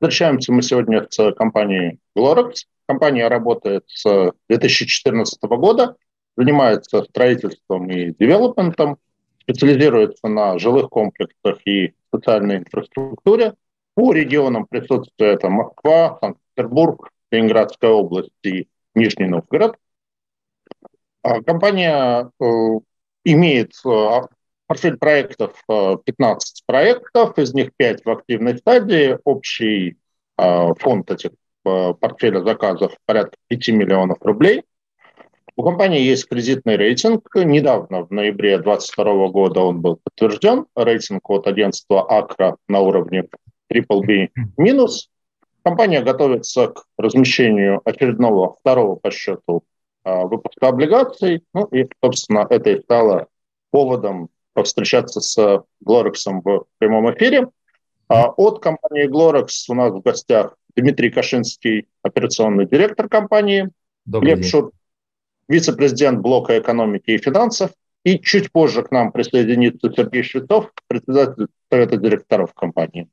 Встречаемся 0.00 0.52
мы 0.52 0.62
сегодня 0.62 1.08
с 1.10 1.32
компанией 1.32 1.98
Glorex. 2.16 2.66
Компания 2.86 3.26
работает 3.26 3.82
с 3.88 4.32
2014 4.48 5.42
года, 5.42 5.96
занимается 6.36 7.02
строительством 7.02 7.90
и 7.90 8.14
девелопментом, 8.16 8.98
специализируется 9.42 10.28
на 10.28 10.56
жилых 10.60 10.88
комплексах 10.90 11.58
и 11.66 11.94
социальной 12.14 12.58
инфраструктуре. 12.58 13.54
По 13.94 14.12
регионам 14.12 14.66
присутствует 14.66 15.38
это 15.38 15.48
Москва, 15.48 16.16
Санкт-Петербург, 16.20 17.10
Ленинградская 17.32 17.90
область 17.90 18.30
и 18.44 18.68
Нижний 18.94 19.26
Новгород. 19.26 19.78
А 21.22 21.42
компания 21.42 22.30
э, 22.38 22.44
имеет 23.24 23.72
э, 23.84 24.20
портфель 24.68 24.98
проектов 24.98 25.60
15 25.66 26.60
э, 26.60 26.64
проектов, 26.66 27.38
из 27.38 27.54
них 27.54 27.70
5 27.76 28.04
в 28.04 28.10
активной 28.10 28.58
стадии. 28.58 29.18
Общий 29.24 29.96
фонд 30.36 31.10
этих 31.10 31.30
портфеля 31.64 32.44
заказов 32.44 32.92
порядка 33.06 33.36
5 33.48 33.68
миллионов 33.70 34.18
рублей. 34.20 34.62
У 35.56 35.64
компании 35.64 36.00
есть 36.00 36.28
кредитный 36.28 36.76
рейтинг. 36.76 37.28
Недавно, 37.34 38.04
в 38.04 38.12
ноябре 38.12 38.58
2022 38.58 39.28
года, 39.30 39.60
он 39.62 39.80
был 39.80 39.98
подтвержден. 40.04 40.66
Рейтинг 40.76 41.28
от 41.28 41.48
агентства 41.48 42.08
Акра 42.08 42.56
на 42.68 42.80
уровне 42.80 43.24
BBB-. 43.72 44.28
Компания 45.64 46.02
готовится 46.02 46.68
к 46.68 46.84
размещению 46.96 47.80
очередного 47.84 48.54
второго 48.60 48.94
по 48.94 49.10
счету 49.10 49.64
выпуска 50.04 50.68
облигаций. 50.68 51.42
Ну 51.52 51.64
и, 51.64 51.88
собственно, 52.02 52.46
это 52.48 52.70
и 52.70 52.80
стало 52.80 53.26
поводом 53.70 54.28
повстречаться 54.58 55.20
с 55.20 55.62
Глорексом 55.80 56.40
в 56.40 56.64
прямом 56.78 57.08
эфире. 57.14 57.46
А 58.08 58.28
от 58.28 58.60
компании 58.60 59.08
Glorex 59.08 59.46
у 59.68 59.74
нас 59.74 59.92
в 59.92 60.00
гостях 60.00 60.56
Дмитрий 60.74 61.10
Кашинский, 61.10 61.86
операционный 62.02 62.66
директор 62.66 63.08
компании, 63.08 63.70
Добрый 64.04 64.32
Глеб 64.32 64.40
день. 64.40 64.50
Шур, 64.50 64.72
вице-президент 65.48 66.18
блока 66.18 66.58
экономики 66.58 67.12
и 67.12 67.18
финансов, 67.18 67.70
и 68.02 68.18
чуть 68.18 68.50
позже 68.50 68.82
к 68.82 68.90
нам 68.90 69.12
присоединится 69.12 69.92
Сергей 69.92 70.24
Швецов, 70.24 70.72
председатель 70.88 71.46
совета 71.70 71.96
директоров 71.96 72.52
компании. 72.52 73.08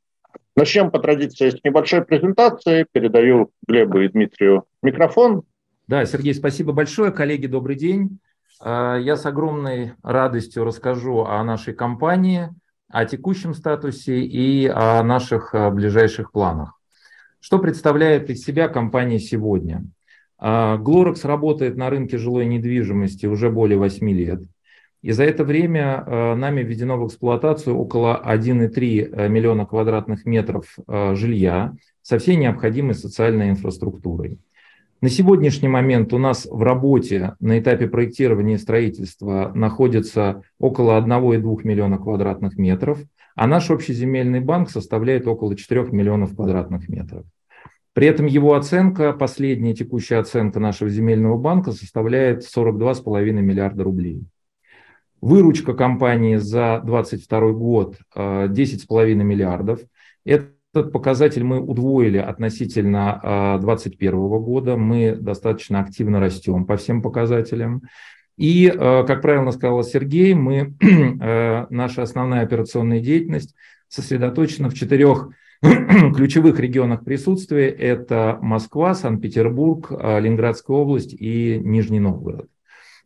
Начнем 0.56 0.90
по 0.90 0.98
традиции 0.98 1.52
с 1.52 1.64
небольшой 1.64 2.04
презентации. 2.04 2.88
Передаю 2.92 3.52
Глебу 3.68 4.00
и 4.00 4.08
Дмитрию 4.08 4.64
микрофон. 4.82 5.44
Да, 5.88 6.06
Сергей, 6.08 6.34
спасибо 6.34 6.74
большое. 6.74 7.12
Коллеги, 7.12 7.46
добрый 7.46 7.76
день. 7.76 8.18
А, 8.62 8.98
я 8.98 9.16
с 9.16 9.26
огромной 9.26 9.94
радостью 10.04 10.64
расскажу 10.64 11.22
о 11.22 11.44
нашей 11.44 11.74
компании, 11.74 12.50
о 12.90 13.06
текущем 13.06 13.54
статусе 13.54 14.22
и 14.22 14.68
о 14.68 15.04
наших 15.04 15.54
а, 15.54 15.70
ближайших 15.70 16.32
планах. 16.32 16.80
Что 17.40 17.60
представляет 17.60 18.30
из 18.30 18.44
себя 18.44 18.68
компания 18.68 19.20
сегодня? 19.20 19.84
Glorex 20.40 21.20
а, 21.24 21.28
работает 21.28 21.78
на 21.78 21.90
рынке 21.90 22.18
жилой 22.18 22.46
недвижимости 22.46 23.26
уже 23.26 23.50
более 23.50 23.78
8 23.78 24.10
лет– 24.10 24.42
и 25.06 25.12
за 25.12 25.24
это 25.24 25.44
время 25.44 26.04
э, 26.04 26.34
нами 26.34 26.64
введено 26.64 26.98
в 26.98 27.06
эксплуатацию 27.06 27.78
около 27.78 28.20
1,3 28.26 29.12
э, 29.12 29.30
миллиона 29.30 29.68
квадратных 29.68 30.26
метров 30.26 30.66
э, 30.88 31.14
жилья 31.14 31.76
со 32.02 32.18
всей 32.18 32.38
необходимой 32.38 32.96
социальной 32.96 33.52
инфраструктурой. 33.52 34.40
На 35.06 35.12
сегодняшний 35.12 35.68
момент 35.68 36.14
у 36.14 36.18
нас 36.18 36.48
в 36.50 36.64
работе 36.64 37.36
на 37.40 37.60
этапе 37.60 37.88
проектирования 37.88 38.56
и 38.56 38.58
строительства 38.58 39.52
находится 39.54 40.42
около 40.58 41.00
1,2 41.00 41.60
миллиона 41.64 42.00
квадратных 42.00 42.58
метров, 42.58 42.98
а 43.36 43.46
наш 43.46 43.70
общий 43.70 43.94
земельный 43.94 44.40
банк 44.40 44.72
составляет 44.72 45.28
около 45.28 45.56
4 45.56 45.90
миллионов 45.92 46.36
квадратных 46.36 46.90
метров. 46.90 47.24
При 47.94 48.08
этом 48.08 48.26
его 48.26 48.56
оценка, 48.56 49.14
последняя 49.14 49.76
текущая 49.76 50.18
оценка 50.18 50.60
нашего 50.60 50.90
земельного 50.90 51.38
банка 51.38 51.72
составляет 51.72 52.42
42,5 52.42 53.32
миллиарда 53.32 53.84
рублей. 53.84 54.24
Выручка 55.22 55.76
компании 55.76 56.38
за 56.38 56.82
2022 56.84 57.52
год 57.52 57.98
10,5 58.16 58.88
э, 58.90 59.14
миллиардов. 59.14 59.82
Этот 60.76 60.92
показатель 60.92 61.46
мы 61.46 61.62
удвоили 61.62 62.18
относительно 62.18 63.58
2021 63.62 64.14
э, 64.14 64.40
года. 64.40 64.76
Мы 64.76 65.16
достаточно 65.16 65.80
активно 65.80 66.20
растем 66.20 66.66
по 66.66 66.76
всем 66.76 67.02
показателям. 67.02 67.84
И, 68.36 68.68
э, 68.68 69.06
как 69.08 69.22
правильно 69.22 69.54
сказал 69.54 69.84
Сергей, 69.84 70.34
мы, 70.34 70.74
наша 71.70 72.04
основная 72.04 72.42
операционная 72.42 73.00
деятельность 73.00 73.56
сосредоточена 73.88 74.70
в 74.70 74.74
четырех 74.74 75.30
ключевых 75.62 76.60
регионах 76.60 77.06
присутствия. 77.06 77.70
Это 77.70 78.38
Москва, 78.42 78.96
Санкт-Петербург, 78.96 79.90
Ленинградская 79.92 80.76
область 80.76 81.16
и 81.18 81.58
Нижний 81.58 82.02
Новгород. 82.02 82.50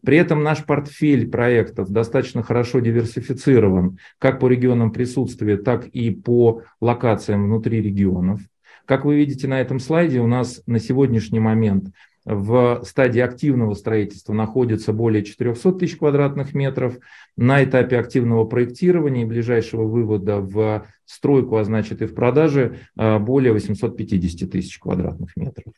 При 0.03 0.17
этом 0.17 0.43
наш 0.43 0.65
портфель 0.65 1.29
проектов 1.29 1.89
достаточно 1.89 2.41
хорошо 2.41 2.79
диверсифицирован 2.79 3.97
как 4.17 4.39
по 4.39 4.47
регионам 4.47 4.91
присутствия, 4.91 5.57
так 5.57 5.87
и 5.87 6.11
по 6.11 6.63
локациям 6.79 7.45
внутри 7.45 7.81
регионов. 7.81 8.41
Как 8.85 9.05
вы 9.05 9.17
видите 9.17 9.47
на 9.47 9.61
этом 9.61 9.79
слайде, 9.79 10.19
у 10.19 10.27
нас 10.27 10.63
на 10.65 10.79
сегодняшний 10.79 11.39
момент 11.39 11.89
в 12.25 12.81
стадии 12.83 13.21
активного 13.21 13.73
строительства 13.73 14.33
находится 14.33 14.93
более 14.93 15.23
400 15.23 15.73
тысяч 15.73 15.97
квадратных 15.97 16.53
метров. 16.53 16.97
На 17.35 17.63
этапе 17.63 17.97
активного 17.97 18.45
проектирования 18.45 19.23
и 19.23 19.25
ближайшего 19.25 19.83
вывода 19.83 20.39
в 20.39 20.87
стройку, 21.05 21.57
а 21.57 21.63
значит 21.63 22.01
и 22.01 22.05
в 22.05 22.13
продаже, 22.13 22.79
а, 22.95 23.19
более 23.19 23.53
850 23.53 24.49
тысяч 24.49 24.79
квадратных 24.79 25.35
метров. 25.35 25.73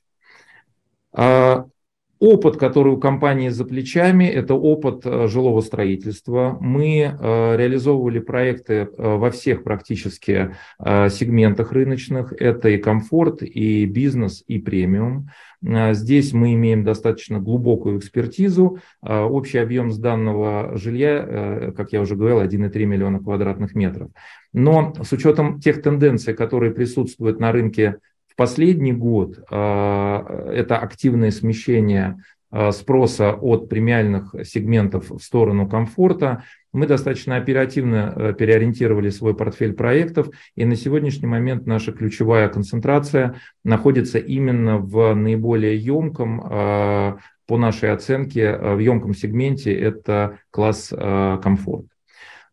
Опыт, 2.22 2.58
который 2.58 2.94
у 2.94 2.98
компании 2.98 3.50
за 3.50 3.66
плечами, 3.66 4.26
это 4.26 4.54
опыт 4.54 5.02
э, 5.06 5.28
жилого 5.28 5.62
строительства. 5.62 6.56
Мы 6.62 7.00
э, 7.00 7.58
реализовывали 7.58 8.20
проекты 8.20 8.74
э, 8.74 8.88
во 8.96 9.32
всех 9.32 9.64
практически 9.64 10.56
сегментах 10.80 11.72
рыночных. 11.72 12.32
Это 12.34 12.70
и 12.70 12.78
комфорт, 12.78 13.42
и 13.42 13.86
бизнес, 13.86 14.44
и 14.46 14.60
премиум. 14.60 15.30
Здесь 15.64 16.34
мы 16.34 16.54
имеем 16.54 16.84
достаточно 16.84 17.40
глубокую 17.40 18.00
экспертизу. 18.00 18.80
Общий 19.02 19.60
объем 19.60 19.92
сданного 19.92 20.72
жилья, 20.76 21.72
как 21.78 21.92
я 21.92 22.02
уже 22.02 22.16
говорил, 22.16 22.42
1,3 22.42 22.86
миллиона 22.86 23.20
квадратных 23.20 23.76
метров. 23.76 24.10
Но 24.54 24.94
с 25.04 25.12
учетом 25.12 25.60
тех 25.60 25.84
тенденций, 25.84 26.34
которые 26.34 26.72
присутствуют 26.72 27.40
на 27.40 27.52
рынке 27.52 27.98
в 28.32 28.36
последний 28.36 28.94
год 28.94 29.40
а, 29.50 30.50
это 30.54 30.78
активное 30.78 31.32
смещение 31.32 32.24
а, 32.50 32.72
спроса 32.72 33.34
от 33.34 33.68
премиальных 33.68 34.34
сегментов 34.46 35.10
в 35.10 35.20
сторону 35.20 35.68
комфорта. 35.68 36.44
Мы 36.74 36.88
достаточно 36.88 37.36
оперативно 37.36 38.14
э, 38.16 38.34
переориентировали 38.34 39.10
свой 39.10 39.36
портфель 39.36 39.74
проектов, 39.74 40.30
и 40.56 40.64
на 40.64 40.78
сегодняшний 40.78 41.28
момент 41.28 41.68
наша 41.68 41.92
ключевая 41.92 42.48
концентрация 42.48 43.36
находится 43.66 44.20
именно 44.20 44.78
в 44.78 45.14
наиболее 45.14 45.76
емком, 45.76 46.42
а, 46.46 47.18
по 47.46 47.58
нашей 47.58 47.92
оценке, 47.92 48.56
в 48.56 48.80
емком 48.80 49.14
сегменте 49.14 49.74
это 49.74 50.38
класс 50.52 50.94
комфорт. 51.44 51.88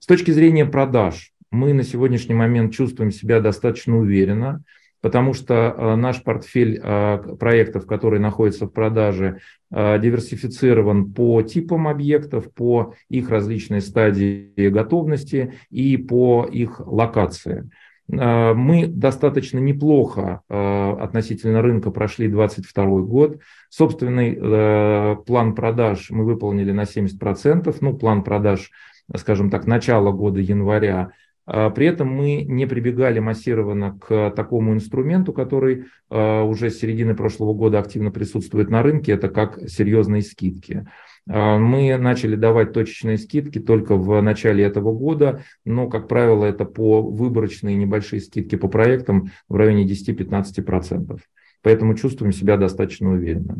С 0.00 0.06
точки 0.06 0.32
зрения 0.32 0.66
продаж, 0.66 1.30
мы 1.52 1.72
на 1.72 1.84
сегодняшний 1.84 2.34
момент 2.34 2.74
чувствуем 2.74 3.12
себя 3.12 3.38
достаточно 3.38 3.96
уверенно 3.96 4.64
потому 5.00 5.32
что 5.34 5.54
э, 5.54 5.94
наш 5.96 6.22
портфель 6.22 6.80
э, 6.82 7.36
проектов, 7.38 7.86
которые 7.86 8.20
находятся 8.20 8.66
в 8.66 8.70
продаже, 8.70 9.40
э, 9.70 9.98
диверсифицирован 9.98 11.12
по 11.12 11.42
типам 11.42 11.88
объектов, 11.88 12.52
по 12.52 12.94
их 13.08 13.30
различной 13.30 13.80
стадии 13.80 14.68
готовности 14.68 15.54
и 15.70 15.96
по 15.96 16.44
их 16.50 16.80
локации. 16.84 17.70
Мы 18.10 18.86
достаточно 18.86 19.58
неплохо 19.58 20.40
относительно 20.48 21.60
рынка 21.60 21.90
прошли 21.90 22.26
2022 22.28 23.02
год. 23.02 23.38
Собственный 23.68 25.16
план 25.26 25.54
продаж 25.54 26.08
мы 26.08 26.24
выполнили 26.24 26.72
на 26.72 26.84
70%. 26.84 27.76
Ну, 27.82 27.98
план 27.98 28.24
продаж, 28.24 28.70
скажем 29.14 29.50
так, 29.50 29.66
начала 29.66 30.10
года 30.10 30.40
января 30.40 31.12
при 31.48 31.86
этом 31.86 32.08
мы 32.08 32.42
не 32.42 32.66
прибегали 32.66 33.20
массированно 33.20 33.98
к 33.98 34.30
такому 34.30 34.74
инструменту, 34.74 35.32
который 35.32 35.86
а, 36.10 36.42
уже 36.44 36.70
с 36.70 36.78
середины 36.78 37.14
прошлого 37.14 37.54
года 37.54 37.78
активно 37.78 38.10
присутствует 38.10 38.68
на 38.68 38.82
рынке, 38.82 39.12
это 39.12 39.28
как 39.28 39.58
серьезные 39.68 40.22
скидки. 40.22 40.86
А, 41.28 41.58
мы 41.58 41.96
начали 41.96 42.36
давать 42.36 42.72
точечные 42.72 43.16
скидки 43.16 43.58
только 43.60 43.96
в 43.96 44.20
начале 44.20 44.64
этого 44.64 44.92
года, 44.92 45.42
но, 45.64 45.88
как 45.88 46.06
правило, 46.08 46.44
это 46.44 46.64
по 46.64 47.02
выборочные 47.02 47.76
небольшие 47.76 48.20
скидки 48.20 48.56
по 48.56 48.68
проектам 48.68 49.30
в 49.48 49.56
районе 49.56 49.86
10-15%. 49.86 51.18
Поэтому 51.62 51.94
чувствуем 51.94 52.32
себя 52.32 52.56
достаточно 52.56 53.10
уверенно. 53.10 53.56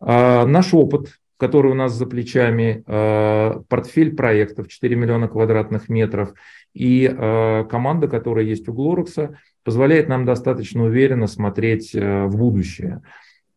Наш 0.00 0.72
опыт 0.74 1.19
который 1.40 1.72
у 1.72 1.74
нас 1.74 1.94
за 1.94 2.04
плечами, 2.04 2.84
э, 2.86 3.60
портфель 3.68 4.14
проектов 4.14 4.68
4 4.68 4.94
миллиона 4.94 5.26
квадратных 5.26 5.88
метров 5.88 6.34
и 6.74 7.10
э, 7.10 7.64
команда, 7.64 8.08
которая 8.08 8.44
есть 8.44 8.68
у 8.68 8.74
Глорекса, 8.74 9.38
позволяет 9.64 10.06
нам 10.06 10.26
достаточно 10.26 10.84
уверенно 10.84 11.26
смотреть 11.26 11.94
э, 11.94 12.26
в 12.26 12.36
будущее. 12.36 13.00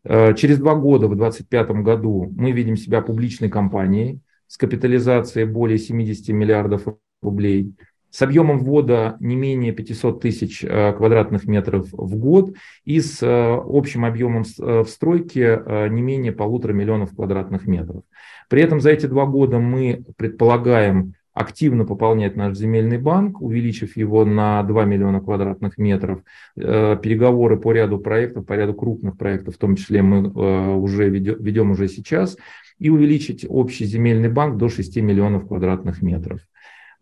Через 0.06 0.58
два 0.58 0.74
года, 0.74 1.06
в 1.06 1.16
2025 1.16 1.82
году, 1.82 2.30
мы 2.36 2.52
видим 2.52 2.76
себя 2.76 3.00
публичной 3.00 3.48
компанией 3.48 4.20
с 4.48 4.58
капитализацией 4.58 5.46
более 5.46 5.78
70 5.78 6.28
миллиардов 6.28 6.82
рублей– 7.22 7.74
с 8.14 8.22
объемом 8.22 8.60
ввода 8.60 9.16
не 9.18 9.34
менее 9.34 9.72
500 9.72 10.20
тысяч 10.20 10.62
э, 10.62 10.92
квадратных 10.92 11.46
метров 11.46 11.88
в 11.90 12.16
год 12.16 12.54
и 12.84 13.00
с 13.00 13.20
э, 13.20 13.26
общим 13.26 14.04
объемом 14.04 14.44
э, 14.44 14.82
в 14.84 14.88
стройке 14.88 15.60
не 15.90 16.00
менее 16.00 16.30
полутора 16.30 16.72
миллионов 16.72 17.12
квадратных 17.16 17.66
метров. 17.66 18.04
При 18.48 18.62
этом 18.62 18.80
за 18.80 18.90
эти 18.90 19.06
два 19.06 19.26
года 19.26 19.58
мы 19.58 20.04
предполагаем 20.16 21.14
активно 21.32 21.84
пополнять 21.84 22.36
наш 22.36 22.56
земельный 22.56 22.98
банк, 22.98 23.42
увеличив 23.42 23.96
его 23.96 24.24
на 24.24 24.62
2 24.62 24.84
миллиона 24.84 25.20
квадратных 25.20 25.76
метров. 25.76 26.20
Переговоры 26.54 27.58
по 27.58 27.72
ряду 27.72 27.98
проектов, 27.98 28.46
по 28.46 28.52
ряду 28.52 28.74
крупных 28.74 29.18
проектов, 29.18 29.56
в 29.56 29.58
том 29.58 29.74
числе 29.74 30.02
мы 30.02 30.76
уже 30.78 31.08
ведем 31.08 31.72
уже 31.72 31.88
сейчас, 31.88 32.36
и 32.78 32.90
увеличить 32.90 33.44
общий 33.48 33.86
земельный 33.86 34.28
банк 34.28 34.56
до 34.56 34.68
6 34.68 34.96
миллионов 34.98 35.48
квадратных 35.48 36.00
метров. 36.00 36.40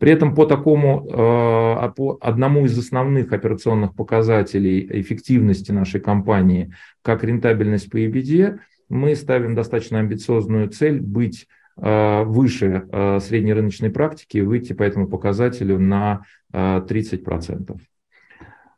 При 0.03 0.11
этом 0.11 0.35
по 0.35 0.47
такому, 0.47 1.07
э, 1.09 1.93
по 1.95 2.19
одному 2.21 2.65
из 2.65 2.77
основных 2.77 3.33
операционных 3.33 3.95
показателей 3.95 4.85
эффективности 5.01 5.71
нашей 5.71 6.01
компании, 6.01 6.73
как 7.03 7.23
рентабельность 7.23 7.89
по 7.89 7.99
EBD, 7.99 8.59
мы 8.89 9.15
ставим 9.15 9.55
достаточно 9.55 10.01
амбициозную 10.01 10.71
цель 10.71 11.01
быть 11.01 11.47
э, 11.81 12.25
выше 12.25 12.83
э, 12.91 13.21
средней 13.21 13.53
рыночной 13.53 13.91
практики 13.91 14.39
и 14.39 14.41
выйти 14.41 14.73
по 14.73 14.83
этому 14.83 15.07
показателю 15.07 15.79
на 15.79 16.23
30%. 16.53 17.79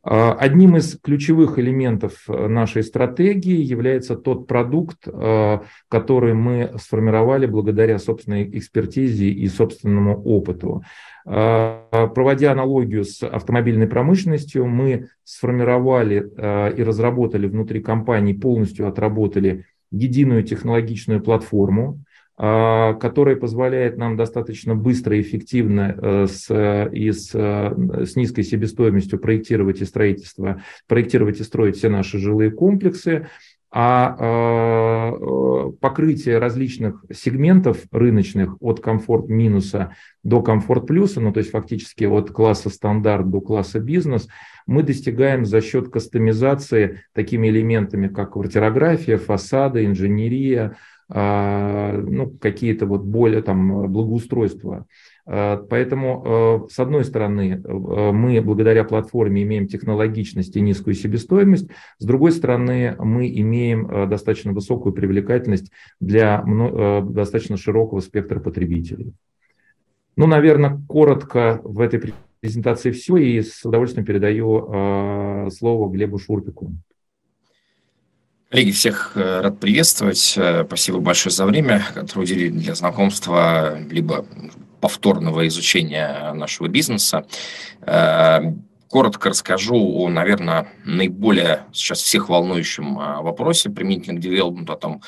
Одним 0.05 0.77
из 0.77 0.99
ключевых 1.01 1.59
элементов 1.59 2.29
нашей 2.29 2.83
стратегии 2.83 3.57
является 3.57 4.17
тот 4.17 4.47
продукт, 4.47 5.09
который 5.89 6.35
мы 6.35 6.73
сформировали 6.79 7.47
благодаря 7.47 7.99
собственной 7.99 8.59
экспертизе 8.59 9.31
и 9.31 9.49
собственному 9.49 10.23
опыту. 10.23 10.83
А, 11.27 12.09
проводя 12.15 12.53
аналогию 12.53 13.05
с 13.05 13.23
автомобильной 13.23 13.87
промышленностью, 13.87 14.67
мы 14.67 15.09
сформировали 15.25 16.31
а, 16.37 16.69
и 16.69 16.83
разработали 16.83 17.47
внутри 17.47 17.81
компании, 17.81 18.35
полностью 18.35 18.87
отработали 18.87 19.65
единую 19.91 20.43
технологичную 20.43 21.23
платформу, 21.23 22.05
а, 22.37 22.95
которая 22.95 23.37
позволяет 23.37 23.97
нам 23.97 24.17
достаточно 24.17 24.75
быстро 24.75 25.17
и 25.17 25.21
эффективно 25.21 25.97
э, 25.97 26.27
с, 26.27 26.89
и 26.93 27.13
с, 27.13 27.31
э, 27.33 28.05
с 28.07 28.17
низкой 28.17 28.43
себестоимостью 28.43 29.21
проектировать 29.21 29.81
и 29.81 29.85
строительство, 29.85 30.61
проектировать 30.89 31.39
и 31.39 31.45
строить 31.45 31.77
все 31.77 31.89
наши 31.89 32.19
жилые 32.19 32.51
комплексы, 32.51 33.29
а 33.71 34.17
э, 34.19 35.71
покрытие 35.81 36.39
различных 36.39 37.05
сегментов 37.13 37.79
рыночных 37.93 38.61
от 38.61 38.81
комфорт 38.81 39.29
минуса 39.29 39.95
до 40.25 40.43
комфорт 40.43 40.89
плюса, 40.89 41.21
ну 41.21 41.33
то 41.33 41.39
есть 41.39 41.51
фактически 41.51 42.03
от 42.03 42.31
класса 42.31 42.69
стандарт 42.69 43.31
до 43.31 43.41
класса 43.41 43.79
бизнес, 43.79 44.27
мы 44.67 44.83
достигаем 44.83 45.45
за 45.45 45.61
счет 45.61 45.89
кастомизации 45.89 47.03
такими 47.13 47.49
элементами, 47.49 48.09
как 48.09 48.33
квартирография, 48.33 49.19
фасады, 49.19 49.85
инженерия, 49.85 50.77
ну, 51.09 52.31
какие-то 52.41 52.87
вот 52.87 53.03
более 53.03 53.43
там 53.43 53.93
благоустройства 53.93 54.87
Э, 55.27 55.57
поэтому, 55.69 56.67
э, 56.69 56.73
с 56.73 56.79
одной 56.79 57.05
стороны, 57.05 57.63
э, 57.65 58.13
мы 58.13 58.41
благодаря 58.43 58.85
платформе 58.85 59.43
имеем 59.43 59.67
технологичность 59.67 60.57
и 60.57 60.61
низкую 60.61 60.95
себестоимость, 60.95 61.69
с 61.99 62.05
другой 62.05 62.33
стороны, 62.33 62.97
мы 62.99 63.29
имеем 63.29 64.09
достаточно 64.09 64.53
высокую 64.53 64.93
привлекательность 64.93 65.71
для 66.01 66.45
достаточно 67.03 67.57
широкого 67.57 68.01
спектра 68.01 68.41
потребителей. 68.41 69.13
Ну, 70.17 70.27
наверное, 70.27 70.81
коротко 70.89 71.61
в 71.65 71.81
этой 71.81 72.15
презентации 72.41 72.91
все, 72.91 73.17
и 73.17 73.41
с 73.43 73.65
удовольствием 73.65 74.05
передаю 74.05 75.51
слово 75.51 75.91
Глебу 75.91 76.19
Шурпику. 76.19 76.73
Коллеги, 78.55 78.71
всех 78.71 79.17
рад 79.17 79.59
приветствовать. 79.59 80.39
Спасибо 80.67 81.01
большое 81.01 81.33
за 81.33 81.45
время, 81.45 81.85
которое 81.93 82.23
уделили 82.23 82.51
для 82.51 82.77
знакомства, 82.77 83.77
либо 83.91 84.25
повторного 84.81 85.45
изучения 85.49 86.33
нашего 86.35 86.69
бизнеса. 86.69 87.27
Коротко 88.95 89.31
расскажу 89.31 89.75
о, 89.75 90.09
наверное, 90.09 90.69
наиболее 90.85 91.65
сейчас 91.73 92.01
всех 92.01 92.29
волнующем 92.29 92.97
а, 92.97 93.23
вопросе 93.23 93.69
применительно 93.69 94.21
к 94.21 94.23
девелопменту, 94.23 94.73
о 94.73 94.77
том, 94.77 95.03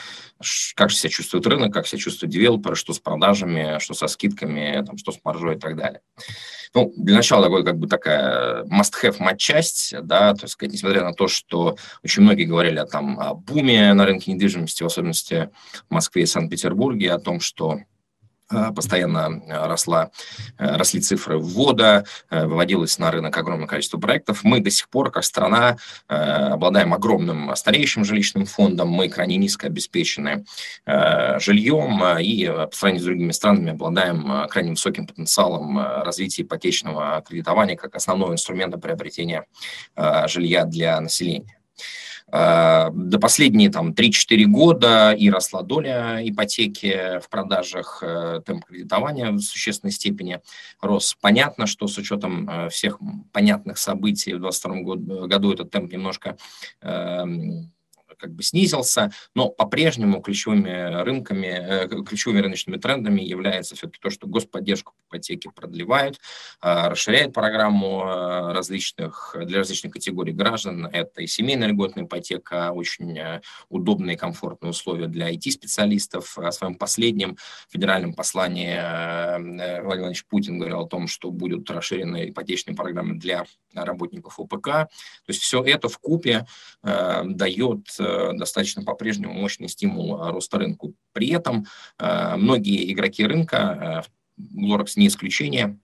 как 0.75 0.91
же 0.91 0.97
себя 0.97 1.11
чувствует 1.11 1.47
рынок, 1.47 1.73
как 1.73 1.87
себя 1.87 2.01
чувствуют 2.01 2.33
девелоперы, 2.33 2.75
что 2.75 2.93
с 2.93 2.99
продажами, 2.99 3.79
что 3.79 3.95
со 3.95 4.09
скидками, 4.09 4.85
там, 4.85 4.99
что 4.99 5.13
с 5.13 5.21
маржой 5.23 5.55
и 5.55 5.59
так 5.61 5.77
далее. 5.77 6.01
Ну, 6.75 6.93
для 6.97 7.15
начала 7.15 7.45
такой, 7.45 7.65
как 7.65 7.79
бы 7.79 7.87
такая 7.87 8.65
must-have 8.65 9.23
матчасть, 9.23 9.95
да, 10.03 10.35
то 10.35 10.47
есть, 10.47 10.61
несмотря 10.63 11.05
на 11.05 11.13
то, 11.13 11.29
что 11.29 11.77
очень 12.03 12.25
многие 12.25 12.47
говорили 12.47 12.81
о, 12.81 12.87
там, 12.87 13.21
о 13.21 13.35
буме 13.35 13.95
на 13.95 14.05
рынке 14.05 14.33
недвижимости, 14.33 14.83
в 14.83 14.87
особенности 14.87 15.51
в 15.89 15.95
Москве 15.95 16.25
и 16.25 16.27
Санкт-Петербурге, 16.27 17.13
о 17.13 17.21
том, 17.21 17.39
что 17.39 17.79
постоянно 18.49 19.43
э, 19.47 19.67
росла, 19.67 20.11
э, 20.59 20.77
росли 20.77 21.01
цифры 21.01 21.39
ввода, 21.39 22.05
выводилось 22.31 22.99
на 22.99 23.11
рынок 23.11 23.37
огромное 23.37 23.67
количество 23.67 23.99
проектов. 23.99 24.45
Мы 24.45 24.61
до 24.61 24.71
сих 24.71 24.89
пор, 24.89 25.11
как 25.11 25.25
страна, 25.25 25.77
обладаем 26.07 26.95
огромным 26.95 27.55
стареющим 27.57 28.05
жилищным 28.05 28.47
фондом, 28.47 28.89
мы 28.89 29.09
крайне 29.09 29.37
низко 29.37 29.67
обеспечены 29.67 30.45
жильем 31.39 32.19
и 32.19 32.47
по 32.47 32.71
сравнению 32.73 33.03
с 33.03 33.07
другими 33.07 33.33
странами 33.33 33.71
обладаем 33.73 34.49
крайне 34.49 34.71
высоким 34.71 35.07
потенциалом 35.07 35.79
развития 35.79 36.43
ипотечного 36.43 37.23
кредитования 37.27 37.77
как 37.77 37.95
основного 37.97 38.33
инструмента 38.33 38.79
приобретения 38.79 39.47
жилья 40.27 40.65
для 40.65 41.01
населения. 41.01 41.59
Э, 42.33 42.91
до 42.93 43.21
последние 43.21 43.71
там 43.71 43.93
3-4 43.93 44.45
года 44.47 45.13
и 45.13 45.31
росла 45.31 45.63
доля 45.63 46.19
ипотеки 46.23 47.21
в 47.21 47.29
продажах, 47.29 48.03
э, 48.03 48.41
темп 48.45 48.65
кредитования 48.65 49.31
в 49.31 49.41
существенной 49.41 49.93
степени 49.93 50.41
рос. 50.81 51.17
Понятно, 51.21 51.67
что 51.67 51.87
с 51.87 51.97
учетом 51.99 52.49
э, 52.51 52.69
всех 52.69 52.99
понятных 53.33 53.79
событий 53.79 54.35
в 54.35 54.41
2022 54.41 55.27
году 55.27 55.53
этот 55.53 55.71
темп 55.71 55.93
немножко 55.93 56.37
эм, 56.81 57.73
как 58.19 58.33
бы 58.33 58.43
снизился, 58.43 59.13
но 59.35 59.49
по-прежнему 59.49 60.21
ключевыми 60.21 61.03
рынками, 61.03 62.05
ключевыми 62.05 62.41
рыночными 62.41 62.79
трендами 62.79 63.21
является 63.21 63.77
все-таки 63.77 64.01
то, 64.01 64.11
что 64.11 64.27
господдержку 64.27 64.95
по 65.09 65.17
ипотеке 65.17 65.51
продлевают, 65.55 66.19
а, 66.61 66.89
расширяют 66.91 67.33
программу 67.33 68.03
э, 68.05 68.53
различных, 68.53 69.35
для 69.45 69.59
различных 69.59 69.93
категорий 69.93 70.33
граждан. 70.33 70.87
Это 70.87 71.23
и 71.23 71.27
семейная 71.27 71.69
льготная 71.69 72.05
ипотека, 72.05 72.73
очень 72.73 73.19
э, 73.19 73.41
удобные 73.69 74.15
и 74.17 74.19
комфортные 74.19 74.71
условия 74.71 75.07
для 75.07 75.33
IT-специалистов. 75.33 76.39
О 76.39 76.53
своем 76.53 76.77
последнем 76.77 77.37
федеральном 77.69 78.15
послании 78.15 78.77
Владимир 79.37 79.85
Владимирович 79.85 80.27
Путин 80.27 80.59
говорил 80.59 80.81
о 80.81 80.89
том, 80.89 81.09
что 81.09 81.31
будут 81.31 81.71
расширены 81.71 82.31
ипотечные 82.31 82.77
программы 82.77 83.17
для 83.17 83.45
работников 83.75 84.39
ОПК. 84.39 84.65
То 84.67 84.89
есть 85.29 85.41
все 85.41 85.63
это 85.63 85.89
в 85.89 85.99
купе 85.99 86.47
дает 86.83 87.87
Э, 87.99 88.33
достаточно 88.35 88.83
по-прежнему 88.83 89.33
мощный 89.35 89.69
стимул 89.69 90.21
э, 90.21 90.31
роста 90.31 90.59
рынку. 90.59 90.95
При 91.13 91.31
этом 91.31 91.67
э, 91.99 92.37
многие 92.37 92.93
игроки 92.93 93.25
рынка, 93.25 94.05
Glorex 94.39 94.93
не 94.97 95.09
исключение, 95.09 95.79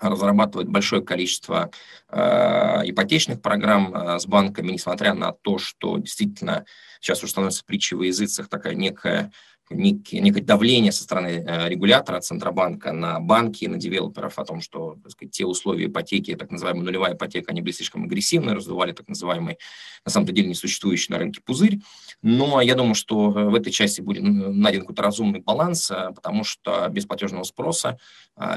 разрабатывают 0.00 0.68
большое 0.68 1.02
количество 1.02 1.70
ипотечных 2.08 3.42
программ 3.42 4.18
с 4.18 4.26
банками, 4.26 4.72
несмотря 4.72 5.12
на 5.14 5.32
то, 5.32 5.58
что 5.58 5.98
действительно 5.98 6.64
сейчас 7.00 7.22
уже 7.22 7.32
становится 7.32 7.64
притчей 7.64 7.96
во 7.96 8.06
языцах 8.06 8.48
такая 8.48 8.74
некая 8.74 9.32
некое, 9.70 10.42
давление 10.42 10.92
со 10.92 11.02
стороны 11.02 11.44
э, 11.46 11.68
регулятора 11.68 12.20
Центробанка 12.20 12.92
на 12.92 13.20
банки, 13.20 13.66
на 13.66 13.76
девелоперов 13.76 14.38
о 14.38 14.44
том, 14.44 14.60
что 14.60 14.96
так 15.02 15.12
сказать, 15.12 15.32
те 15.32 15.44
условия 15.44 15.86
ипотеки, 15.86 16.34
так 16.34 16.50
называемая 16.50 16.84
нулевая 16.84 17.14
ипотека, 17.14 17.50
они 17.50 17.60
были 17.60 17.72
слишком 17.72 18.04
агрессивны, 18.04 18.54
раздували 18.54 18.92
так 18.92 19.08
называемый, 19.08 19.58
на 20.04 20.10
самом 20.10 20.26
деле, 20.26 20.48
несуществующий 20.48 21.12
на 21.12 21.18
рынке 21.18 21.40
пузырь. 21.44 21.80
Но 22.22 22.60
я 22.60 22.74
думаю, 22.74 22.94
что 22.94 23.30
э, 23.36 23.44
в 23.44 23.54
этой 23.54 23.72
части 23.72 24.00
будет 24.00 24.22
найден 24.22 24.80
какой-то 24.80 25.02
разумный 25.02 25.40
баланс, 25.40 25.90
э, 25.90 26.12
потому 26.14 26.44
что 26.44 26.88
без 26.88 27.06
платежного 27.06 27.44
спроса 27.44 27.98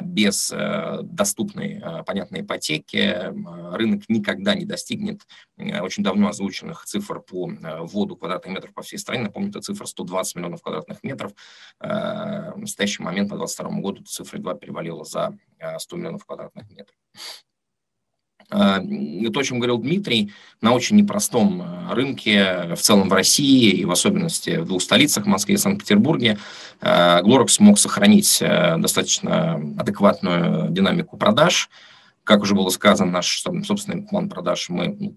без 0.04 0.54
доступной, 1.02 1.82
понятной 2.06 2.42
ипотеки 2.42 3.16
рынок 3.76 4.04
никогда 4.10 4.54
не 4.54 4.66
достигнет 4.66 5.22
очень 5.82 6.04
давно 6.04 6.30
озвученных 6.30 6.86
цифр 6.86 7.20
по 7.22 7.50
вводу 7.82 8.16
квадратных 8.16 8.54
метров 8.54 8.74
по 8.74 8.82
всей 8.82 8.98
стране. 8.98 9.24
Напомню, 9.24 9.50
это 9.50 9.62
цифра 9.62 9.86
120 9.86 10.36
миллионов 10.36 10.62
квадратных 10.62 11.04
метров. 11.04 11.32
В 11.80 12.54
настоящий 12.58 13.04
момент, 13.04 13.30
по 13.30 13.36
2022 13.36 13.82
году, 13.82 14.04
цифра 14.04 14.38
едва 14.38 14.54
перевалила 14.56 15.04
за 15.04 15.38
100 15.78 15.98
миллионов 15.98 16.26
квадратных 16.26 16.70
метров. 16.70 16.96
То, 18.50 19.40
о 19.40 19.44
чем 19.44 19.60
говорил 19.60 19.78
Дмитрий, 19.78 20.34
на 20.60 20.74
очень 20.74 20.98
непростом 20.98 21.64
рынке, 21.90 22.74
в 22.76 22.82
целом 22.82 23.08
в 23.08 23.14
России 23.14 23.70
и 23.70 23.86
в 23.86 23.92
особенности 23.92 24.58
в 24.58 24.66
двух 24.66 24.82
столицах, 24.82 25.26
Москве 25.26 25.56
и 25.56 25.58
Санкт-Петербурге, 25.58 26.38
Glorox 26.82 27.48
смог 27.50 27.80
сохранить 27.80 28.40
достаточно 28.42 29.54
адекватную 29.78 30.70
динамику 30.70 31.16
продаж. 31.18 31.70
Как 32.26 32.42
уже 32.42 32.54
было 32.54 32.70
сказано, 32.70 33.10
наш 33.10 33.42
собственный 33.42 34.04
план 34.04 34.28
продаж 34.28 34.68
мы 34.68 34.98
ну, 35.00 35.16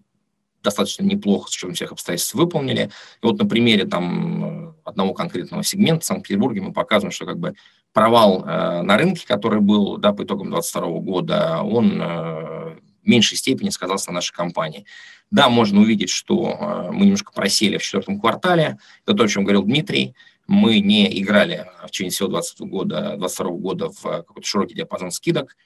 достаточно 0.64 1.04
неплохо, 1.04 1.49
с 1.49 1.54
учетом 1.54 1.75
всех 1.75 1.92
обстоятельств, 1.92 2.35
выполнили. 2.35 2.90
И 3.23 3.26
вот 3.26 3.38
на 3.38 3.47
примере 3.47 3.85
там, 3.85 4.75
одного 4.85 5.14
конкретного 5.14 5.62
сегмента 5.62 6.04
Санкт-Петербурге 6.04 6.62
мы 6.62 6.73
показываем, 6.73 7.12
что 7.12 7.26
как 7.26 7.38
бы 7.38 7.54
провал 7.92 8.44
э, 8.44 8.83
на 8.83 8.97
рынке, 8.99 9.26
который 9.26 9.61
был 9.61 9.99
да, 9.99 10.12
по 10.12 10.25
итогам 10.25 10.50
2022 10.50 11.00
года, 11.00 11.62
он 11.62 12.00
э, 12.00 12.76
в 13.04 13.06
меньшей 13.06 13.37
степени 13.37 13.71
сказался 13.71 14.11
на 14.11 14.16
нашей 14.16 14.35
компании. 14.35 14.85
Да, 15.30 15.49
можно 15.49 15.80
увидеть, 15.80 16.11
что 16.11 16.59
э, 16.59 16.90
мы 16.90 17.04
немножко 17.04 17.33
просели 17.33 17.78
в 17.78 17.83
четвертом 17.83 18.21
квартале. 18.21 18.78
Это 19.06 19.16
то, 19.16 19.25
о 19.25 19.28
чем 19.28 19.44
говорил 19.44 19.62
Дмитрий. 19.62 20.14
Мы 20.47 20.80
не 20.80 21.21
играли 21.21 21.66
в 21.85 21.90
течение 21.90 22.11
всего 22.11 22.28
20 22.28 22.61
года, 22.62 23.14
22 23.16 23.50
года 23.52 23.88
в 23.90 24.02
какой-то 24.02 24.47
широкий 24.47 24.75
диапазон 24.75 25.11
скидок, 25.11 25.56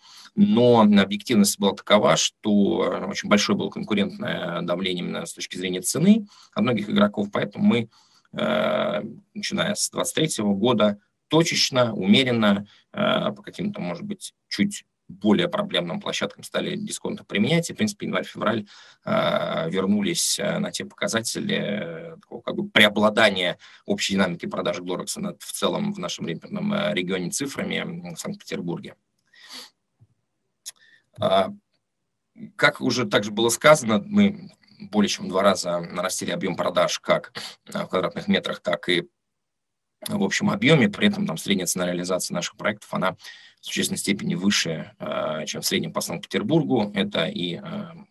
но 0.40 0.80
объективность 0.80 1.58
была 1.58 1.74
такова, 1.74 2.16
что 2.16 2.84
э, 2.84 3.04
очень 3.06 3.28
большое 3.28 3.58
было 3.58 3.70
конкурентное 3.70 4.62
давление 4.62 5.04
именно 5.04 5.26
с 5.26 5.34
точки 5.34 5.56
зрения 5.56 5.80
цены 5.80 6.26
от 6.54 6.62
многих 6.62 6.88
игроков, 6.88 7.28
поэтому 7.32 7.64
мы, 7.64 7.88
э, 8.32 9.02
начиная 9.34 9.74
с 9.74 9.90
23 9.90 10.44
года, 10.54 10.98
точечно, 11.28 11.92
умеренно, 11.92 12.66
по 12.90 13.42
каким-то, 13.44 13.82
может 13.82 14.02
быть, 14.02 14.32
чуть 14.48 14.86
более 15.08 15.48
проблемным 15.48 16.00
площадкам 16.00 16.44
стали 16.44 16.76
дисконты 16.76 17.24
применять, 17.24 17.70
и, 17.70 17.72
в 17.72 17.76
принципе, 17.76 18.06
январь-февраль 18.06 18.66
э, 19.04 19.70
вернулись 19.70 20.38
э, 20.38 20.58
на 20.58 20.70
те 20.70 20.84
показатели 20.84 21.56
э, 21.56 22.16
такого, 22.20 22.42
как 22.42 22.54
бы 22.54 22.68
преобладания 22.68 23.58
общей 23.86 24.14
динамики 24.14 24.46
продажи 24.46 24.82
Глорекса 24.82 25.20
над, 25.20 25.42
в 25.42 25.52
целом 25.52 25.92
в 25.92 25.98
нашем 25.98 26.26
э, 26.26 26.34
регионе 26.92 27.30
цифрами 27.30 28.12
в 28.14 28.18
Санкт-Петербурге. 28.18 28.94
Э, 31.20 31.48
как 32.56 32.80
уже 32.80 33.06
также 33.06 33.30
было 33.30 33.48
сказано, 33.48 34.02
мы 34.04 34.50
более 34.78 35.08
чем 35.08 35.26
в 35.26 35.28
два 35.28 35.42
раза 35.42 35.80
нарастили 35.80 36.30
объем 36.30 36.56
продаж 36.56 36.98
как 37.00 37.32
в 37.66 37.86
квадратных 37.86 38.28
метрах, 38.28 38.60
так 38.60 38.88
и 38.88 39.08
в 40.06 40.22
общем 40.22 40.50
объеме. 40.50 40.88
При 40.88 41.08
этом 41.08 41.26
там 41.26 41.36
средняя 41.36 41.66
цена 41.66 41.86
реализации 41.86 42.34
наших 42.34 42.56
проектов, 42.56 42.92
она 42.94 43.16
существенной 43.68 43.98
степени 43.98 44.34
выше, 44.34 44.92
э, 44.98 45.44
чем 45.46 45.60
в 45.60 45.66
среднем 45.66 45.92
по 45.92 46.00
Санкт-Петербургу. 46.00 46.90
Это 46.94 47.26
и 47.26 47.56
э, 47.56 47.60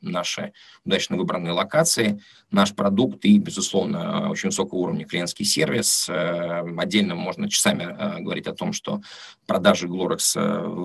наши 0.02 0.54
удачно 0.86 1.18
выбранные 1.18 1.52
локации, 1.52 2.22
наш 2.52 2.74
продукт 2.74 3.26
и, 3.26 3.38
безусловно, 3.40 4.30
очень 4.30 4.50
высокого 4.50 4.80
уровня 4.80 5.06
клиентский 5.06 5.46
сервис. 5.46 6.08
Э, 6.10 6.64
отдельно 6.78 7.16
можно 7.16 7.50
часами 7.50 8.22
говорить 8.22 8.48
о 8.48 8.54
том, 8.54 8.72
что 8.72 9.02
продажи 9.46 9.88
Glorex 9.88 10.38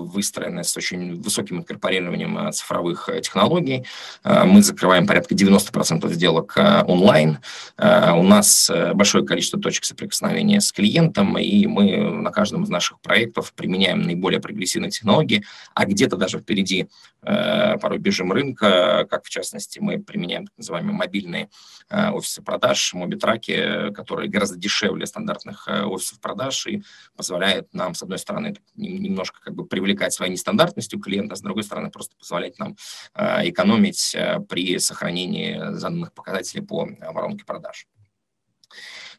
выстроены 0.05 0.63
с 0.63 0.75
очень 0.75 1.21
высоким 1.21 1.59
инкорпорированием 1.59 2.51
цифровых 2.51 3.09
технологий. 3.21 3.85
Мы 4.23 4.63
закрываем 4.63 5.05
порядка 5.05 5.35
90% 5.35 6.11
сделок 6.13 6.57
онлайн. 6.87 7.39
У 7.77 8.23
нас 8.23 8.71
большое 8.93 9.25
количество 9.25 9.59
точек 9.59 9.83
соприкосновения 9.83 10.61
с 10.61 10.71
клиентом, 10.71 11.37
и 11.37 11.67
мы 11.67 12.09
на 12.09 12.31
каждом 12.31 12.63
из 12.63 12.69
наших 12.69 12.99
проектов 13.01 13.53
применяем 13.53 14.01
наиболее 14.01 14.39
прогрессивные 14.39 14.62
технологии, 14.65 15.43
а 15.73 15.85
где-то 15.85 16.17
даже 16.17 16.39
впереди 16.39 16.87
э, 17.21 17.77
порой 17.77 17.99
бежим 17.99 18.31
рынка, 18.31 19.07
как 19.09 19.25
в 19.25 19.29
частности 19.29 19.79
мы 19.79 19.99
применяем 19.99 20.47
так 20.47 20.57
называемые 20.57 20.95
мобильные 20.95 21.49
э, 21.89 22.09
офисы 22.09 22.41
продаж, 22.41 22.93
мобитраки, 22.93 23.91
которые 23.93 24.29
гораздо 24.29 24.57
дешевле 24.57 25.05
стандартных 25.05 25.67
э, 25.67 25.83
офисов 25.83 26.19
продаж 26.19 26.67
и 26.67 26.83
позволяет 27.15 27.73
нам, 27.73 27.95
с 27.95 28.03
одной 28.03 28.19
стороны, 28.19 28.55
немножко 28.75 29.39
как 29.41 29.55
бы 29.55 29.65
привлекать 29.65 30.13
своей 30.13 30.31
нестандартностью 30.31 30.99
клиента, 30.99 31.33
а 31.33 31.35
с 31.35 31.41
другой 31.41 31.63
стороны, 31.63 31.91
просто 31.91 32.15
позволяет 32.17 32.59
нам 32.59 32.75
э, 33.15 33.49
экономить 33.49 34.15
э, 34.15 34.39
при 34.47 34.79
сохранении 34.79 35.59
заданных 35.73 36.13
показателей 36.13 36.65
по 36.65 36.87
воронке 37.01 37.45
продаж. 37.45 37.87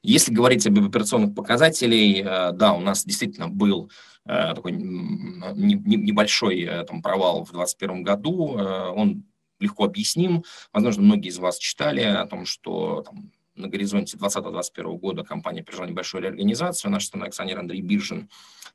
Если 0.02 0.34
говорить 0.34 0.66
об 0.66 0.78
операционных 0.78 1.34
показателей, 1.34 2.20
э, 2.20 2.52
да, 2.52 2.74
у 2.74 2.80
нас 2.80 3.04
действительно 3.04 3.48
был 3.48 3.90
такой 4.26 4.72
небольшой 4.72 6.62
э, 6.62 6.84
там, 6.84 7.02
провал 7.02 7.44
в 7.44 7.52
2021 7.52 8.02
году. 8.02 8.58
Э, 8.58 8.88
он 8.88 9.24
легко 9.60 9.84
объясним. 9.84 10.44
Возможно, 10.72 11.02
многие 11.02 11.28
из 11.28 11.38
вас 11.38 11.58
читали 11.58 12.00
о 12.00 12.26
том, 12.26 12.46
что 12.46 13.02
там, 13.02 13.32
на 13.54 13.68
горизонте 13.68 14.16
2020-2021 14.16 14.98
года 14.98 15.24
компания 15.24 15.62
пережила 15.62 15.86
небольшую 15.86 16.22
реорганизацию. 16.22 16.90
Наш 16.90 17.04
основной 17.04 17.28
акционер 17.28 17.58
Андрей 17.58 17.82
Биржин 17.82 18.28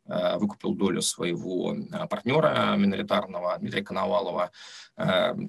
выкупил 0.05 0.73
долю 0.73 1.01
своего 1.01 1.75
партнера 2.09 2.75
миноритарного 2.77 3.57
Дмитрия 3.59 3.83
Коновалова. 3.83 4.51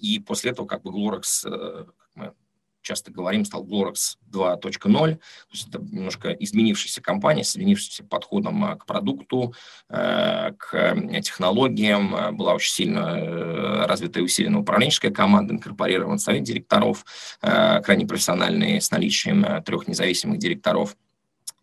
И 0.00 0.18
после 0.18 0.50
этого 0.50 0.66
как 0.66 0.82
бы 0.82 0.90
Glorex, 0.90 1.44
как 1.44 2.06
мы 2.14 2.34
часто 2.82 3.10
говорим, 3.12 3.44
стал 3.44 3.64
Glorex 3.64 4.16
2.0. 4.30 4.60
То 4.60 5.18
есть 5.52 5.68
это 5.68 5.78
немножко 5.80 6.30
изменившаяся 6.30 7.02
компания 7.02 7.44
с 7.44 7.52
изменившимся 7.52 8.04
подходом 8.04 8.64
а, 8.64 8.76
к 8.76 8.86
продукту, 8.86 9.54
э, 9.88 10.52
к 10.56 10.96
технологиям. 11.22 12.14
Э, 12.14 12.32
была 12.32 12.54
очень 12.54 12.72
сильно 12.72 13.18
э, 13.18 13.86
развитая 13.86 14.22
и 14.22 14.26
усиленная 14.26 14.60
управленческая 14.60 15.10
команда, 15.10 15.54
инкорпорирован 15.54 16.18
совет 16.18 16.44
директоров, 16.44 17.04
крайне 17.40 18.06
профессиональные, 18.06 18.80
с 18.80 18.90
наличием 18.90 19.62
трех 19.64 19.88
независимых 19.88 20.38
директоров– 20.38 20.96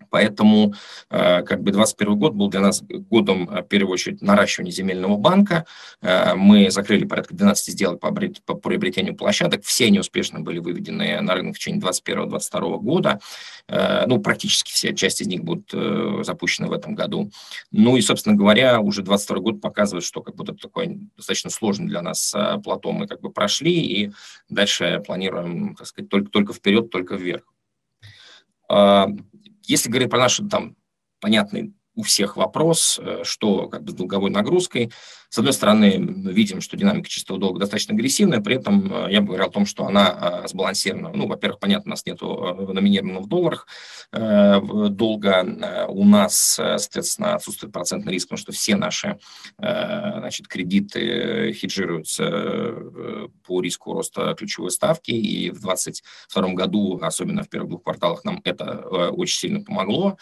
Поэтому 0.10 0.74
э, 1.10 1.44
как 1.44 1.62
бы 1.62 1.72
2021 1.72 2.20
год 2.20 2.34
был 2.34 2.50
для 2.50 2.60
нас 2.60 2.82
годом, 2.82 3.50
э, 3.50 3.62
в 3.62 3.68
первую 3.68 3.94
очередь, 3.94 4.22
наращивания 4.22 4.72
земельного 4.72 5.18
банка. 5.18 5.66
Э, 6.02 6.34
мы 6.36 6.70
закрыли 6.72 7.06
порядка 7.06 7.36
12 7.36 7.74
сделок 7.74 8.00
по, 8.00 8.12
по 8.12 8.56
приобретению 8.56 9.16
площадок. 9.16 9.64
Все 9.64 9.86
они 9.86 10.00
успешно 10.00 10.40
были 10.40 10.60
выведены 10.60 11.22
на 11.22 11.36
рынок 11.36 11.56
в 11.56 11.60
течение 11.60 11.82
2021-2022 11.82 12.78
года. 12.80 13.20
Ну, 13.70 14.20
практически 14.20 14.72
все, 14.72 14.96
часть 14.96 15.22
из 15.22 15.28
них 15.28 15.44
будут 15.44 15.74
запущены 16.26 16.68
в 16.68 16.72
этом 16.72 16.96
году. 16.96 17.32
Ну 17.72 17.98
и, 17.98 18.02
собственно 18.02 18.36
говоря, 18.36 18.80
уже 18.80 19.02
2022 19.02 19.40
год 19.40 19.62
показывает, 19.62 20.06
что 20.06 20.22
как 20.22 20.36
будто 20.36 20.54
такой 20.54 21.00
достаточно 21.18 21.50
сложный 21.50 21.88
для 21.88 22.02
нас 22.02 22.34
плато 22.64 22.92
мы 22.94 23.08
как 23.08 23.22
бы 23.22 23.30
прошли, 23.30 23.74
и 23.74 24.12
дальше 24.50 25.04
планируем, 25.06 25.76
так 25.76 25.88
сказать, 25.88 26.10
только, 26.10 26.30
только 26.30 26.54
вперед, 26.54 26.90
только 26.90 27.16
вверх. 27.16 27.44
Если 29.68 29.90
говорить 29.90 30.10
про 30.10 30.20
наши 30.20 30.48
там 30.48 30.76
понятный 31.20 31.74
у 31.98 32.04
всех 32.04 32.38
вопрос, 32.38 33.00
э, 33.02 33.24
что 33.24 33.68
как 33.68 33.84
бы 33.84 33.92
с 33.92 33.96
долговой 33.96 34.30
нагрузкой. 34.30 34.92
С 35.30 35.40
одной 35.40 35.52
стороны, 35.52 35.98
видим, 35.98 36.62
что 36.62 36.78
динамика 36.78 37.10
чистого 37.10 37.40
долга 37.40 37.60
достаточно 37.60 37.96
агрессивная, 37.96 38.40
при 38.40 38.56
этом 38.56 39.08
э, 39.08 39.12
я 39.12 39.22
бы 39.22 39.30
говорил 39.30 39.48
о 39.48 39.50
том, 39.50 39.66
что 39.66 39.86
она 39.86 40.44
э, 40.44 40.48
сбалансирована. 40.48 41.12
Ну, 41.12 41.28
во-первых, 41.28 41.60
понятно, 41.60 41.90
у 41.90 41.94
нас 41.94 42.06
нет 42.06 42.22
номинированного 42.22 43.24
в 43.24 43.28
долларах 43.28 43.68
долга. 44.12 45.88
У 45.90 46.06
нас, 46.06 46.36
соответственно, 46.36 47.34
отсутствует 47.36 47.74
процентный 47.74 48.14
риск, 48.14 48.28
потому 48.30 48.40
что 48.40 48.52
все 48.52 48.76
наши 48.76 49.18
значит, 49.58 50.48
кредиты 50.48 51.52
хеджируются 51.54 52.76
по 53.46 53.62
риску 53.62 53.94
роста 53.94 54.36
ключевой 54.36 54.72
ставки, 54.72 55.12
и 55.12 55.50
в 55.50 55.62
2022 55.62 56.54
году, 56.54 57.00
особенно 57.02 57.44
в 57.44 57.50
первых 57.50 57.70
двух 57.70 57.84
кварталах, 57.84 58.24
нам 58.24 58.40
это 58.44 58.88
очень 59.10 59.38
сильно 59.38 59.64
помогло. 59.64 60.18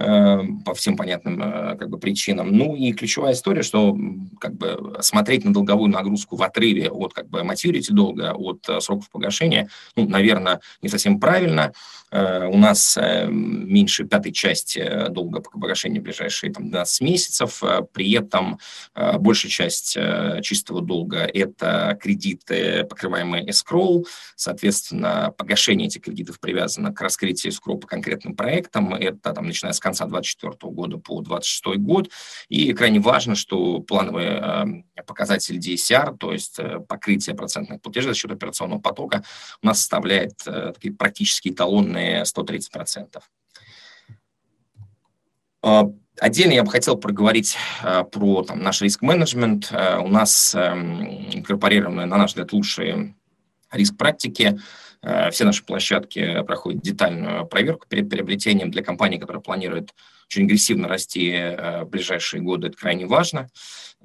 Эм, 0.00 0.60
по 0.60 0.74
всем 0.74 0.96
понятным 0.96 1.42
э, 1.42 1.76
как 1.76 1.90
бы, 1.90 1.98
причинам. 1.98 2.52
Ну 2.52 2.76
и 2.76 2.92
ключевая 2.92 3.32
история, 3.32 3.64
что 3.64 3.98
как 4.40 4.54
бы 4.54 4.96
смотреть 5.00 5.44
на 5.44 5.52
долговую 5.52 5.90
нагрузку 5.90 6.36
в 6.36 6.42
отрыве 6.44 6.88
от 6.88 7.14
как 7.14 7.28
бы 7.28 7.40
maturity 7.40 7.90
долга, 7.90 8.32
от 8.32 8.68
э, 8.68 8.78
сроков 8.78 9.10
погашения, 9.10 9.68
ну, 9.96 10.08
наверное, 10.08 10.60
не 10.82 10.88
совсем 10.88 11.18
правильно. 11.18 11.72
Э, 12.12 12.46
у 12.46 12.56
нас 12.56 12.96
меньше 13.28 14.04
пятой 14.04 14.30
части 14.30 15.08
долга 15.10 15.40
по 15.40 15.58
погашению 15.58 16.00
в 16.00 16.04
ближайшие 16.04 16.52
там, 16.52 16.70
12 16.70 17.00
месяцев, 17.00 17.60
при 17.92 18.12
этом 18.12 18.60
большая 18.94 19.50
часть 19.50 19.98
чистого 20.42 20.80
долга– 20.80 21.28
это 21.34 21.98
кредиты, 22.00 22.84
покрываемые 22.84 23.44
escrow, 23.46 24.04
соответственно, 24.36 25.34
погашение 25.36 25.88
этих 25.88 26.02
кредитов 26.02 26.38
привязано 26.38 26.94
к 26.94 27.00
раскрытию 27.00 27.52
escrow 27.52 27.76
по 27.76 27.88
конкретным 27.88 28.36
проектам, 28.36 28.94
это 28.94 29.32
там, 29.32 29.46
начиная 29.46 29.72
с 29.72 29.80
конца 29.88 30.06
2024 30.06 30.72
года 30.72 30.98
по 30.98 31.20
2026 31.20 31.78
год. 31.78 32.10
И 32.48 32.72
крайне 32.72 33.00
важно, 33.00 33.34
что 33.34 33.80
плановый 33.80 34.84
показатель 35.06 35.58
DSR, 35.58 36.16
то 36.16 36.32
есть 36.32 36.58
покрытие 36.88 37.34
процентных 37.34 37.80
платежей 37.80 38.12
за 38.12 38.18
счет 38.18 38.30
операционного 38.30 38.80
потока, 38.80 39.24
у 39.62 39.66
нас 39.66 39.78
составляет 39.78 40.36
такие 40.38 40.94
практически 40.94 41.48
эталонные 41.48 42.22
130%. 42.22 43.20
Отдельно 46.20 46.52
я 46.52 46.64
бы 46.64 46.70
хотел 46.70 46.96
проговорить 46.96 47.56
э, 47.82 48.02
про 48.04 48.42
там, 48.42 48.60
наш 48.60 48.82
риск-менеджмент. 48.82 49.68
Э, 49.70 49.98
у 49.98 50.08
нас 50.08 50.54
э, 50.54 50.58
инкорпорированы, 51.32 52.06
на 52.06 52.16
наш 52.16 52.30
взгляд, 52.30 52.52
лучшие 52.52 53.14
риск-практики. 53.70 54.58
Э, 55.02 55.30
все 55.30 55.44
наши 55.44 55.64
площадки 55.64 56.42
проходят 56.42 56.82
детальную 56.82 57.46
проверку 57.46 57.86
перед 57.88 58.08
приобретением 58.08 58.70
для 58.70 58.82
компаний, 58.82 59.18
которые 59.18 59.42
планируют 59.42 59.94
очень 60.28 60.44
агрессивно 60.44 60.88
расти 60.88 61.30
э, 61.30 61.84
в 61.84 61.88
ближайшие 61.88 62.42
годы. 62.42 62.68
Это 62.68 62.76
крайне 62.76 63.06
важно. 63.06 63.48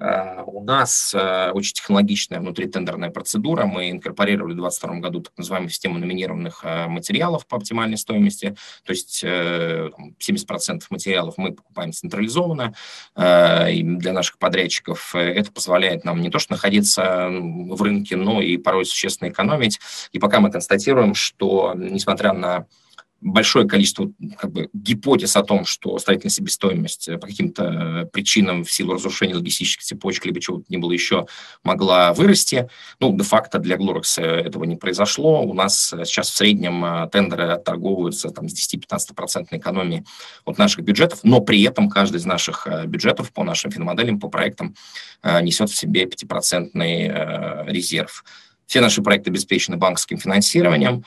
Э, 0.00 0.42
у 0.46 0.64
нас 0.64 1.14
э, 1.14 1.50
очень 1.52 1.74
технологичная 1.74 2.40
внутритендерная 2.40 3.10
процедура. 3.10 3.64
Мы 3.64 3.90
инкорпорировали 3.90 4.52
в 4.52 4.56
2022 4.56 5.00
году 5.00 5.20
так 5.20 5.36
называемую 5.36 5.70
систему 5.70 5.98
номинированных 5.98 6.60
э, 6.64 6.88
материалов 6.88 7.46
по 7.46 7.56
оптимальной 7.56 7.96
стоимости. 7.96 8.56
То 8.84 8.92
есть 8.92 9.22
70% 9.24 10.82
материалов 10.90 11.34
мы 11.36 11.52
покупаем 11.52 11.92
централизованно. 11.92 12.74
И 13.16 13.82
для 13.82 14.12
наших 14.12 14.38
подрядчиков 14.38 15.14
это 15.14 15.50
позволяет 15.52 16.04
нам 16.04 16.20
не 16.20 16.30
то 16.30 16.38
что 16.38 16.52
находиться 16.52 17.28
в 17.30 17.80
рынке, 17.82 18.16
но 18.16 18.40
и 18.40 18.56
порой 18.56 18.84
существенно 18.84 19.28
экономить. 19.28 19.78
И 20.12 20.18
пока 20.18 20.40
мы 20.40 20.50
констатируем, 20.50 20.83
что 21.14 21.72
несмотря 21.74 22.32
на 22.32 22.66
большое 23.24 23.66
количество 23.66 24.12
как 24.38 24.52
бы, 24.52 24.68
гипотез 24.74 25.34
о 25.34 25.42
том, 25.42 25.64
что 25.64 25.98
строительная 25.98 26.30
себестоимость 26.30 27.08
э, 27.08 27.16
по 27.16 27.26
каким-то 27.26 27.64
э, 27.64 28.06
причинам 28.06 28.64
в 28.64 28.70
силу 28.70 28.92
разрушения 28.94 29.34
логистических 29.34 29.82
цепочек 29.82 30.26
либо 30.26 30.40
чего-то 30.40 30.66
не 30.68 30.76
было 30.76 30.92
еще 30.92 31.26
могла 31.62 32.12
вырасти. 32.12 32.68
Ну, 33.00 33.16
де-факто 33.16 33.58
для 33.58 33.76
Glorex 33.76 34.22
э, 34.22 34.42
этого 34.42 34.64
не 34.64 34.76
произошло. 34.76 35.42
У 35.42 35.54
нас 35.54 35.94
сейчас 36.04 36.28
в 36.28 36.36
среднем 36.36 37.08
тендеры 37.10 37.58
торговываются 37.64 38.28
там, 38.28 38.48
с 38.48 38.74
10-15% 38.74 39.46
экономии 39.52 40.04
от 40.44 40.58
наших 40.58 40.84
бюджетов, 40.84 41.20
но 41.22 41.40
при 41.40 41.62
этом 41.62 41.88
каждый 41.88 42.16
из 42.16 42.26
наших 42.26 42.68
бюджетов 42.86 43.32
по 43.32 43.42
нашим 43.42 43.70
финмоделям, 43.70 44.20
по 44.20 44.28
проектам 44.28 44.74
несет 45.22 45.70
в 45.70 45.74
себе 45.74 46.04
5% 46.04 47.70
резерв. 47.70 48.22
Все 48.66 48.80
наши 48.80 49.02
проекты 49.02 49.30
обеспечены 49.30 49.76
банковским 49.76 50.18
финансированием. 50.18 51.04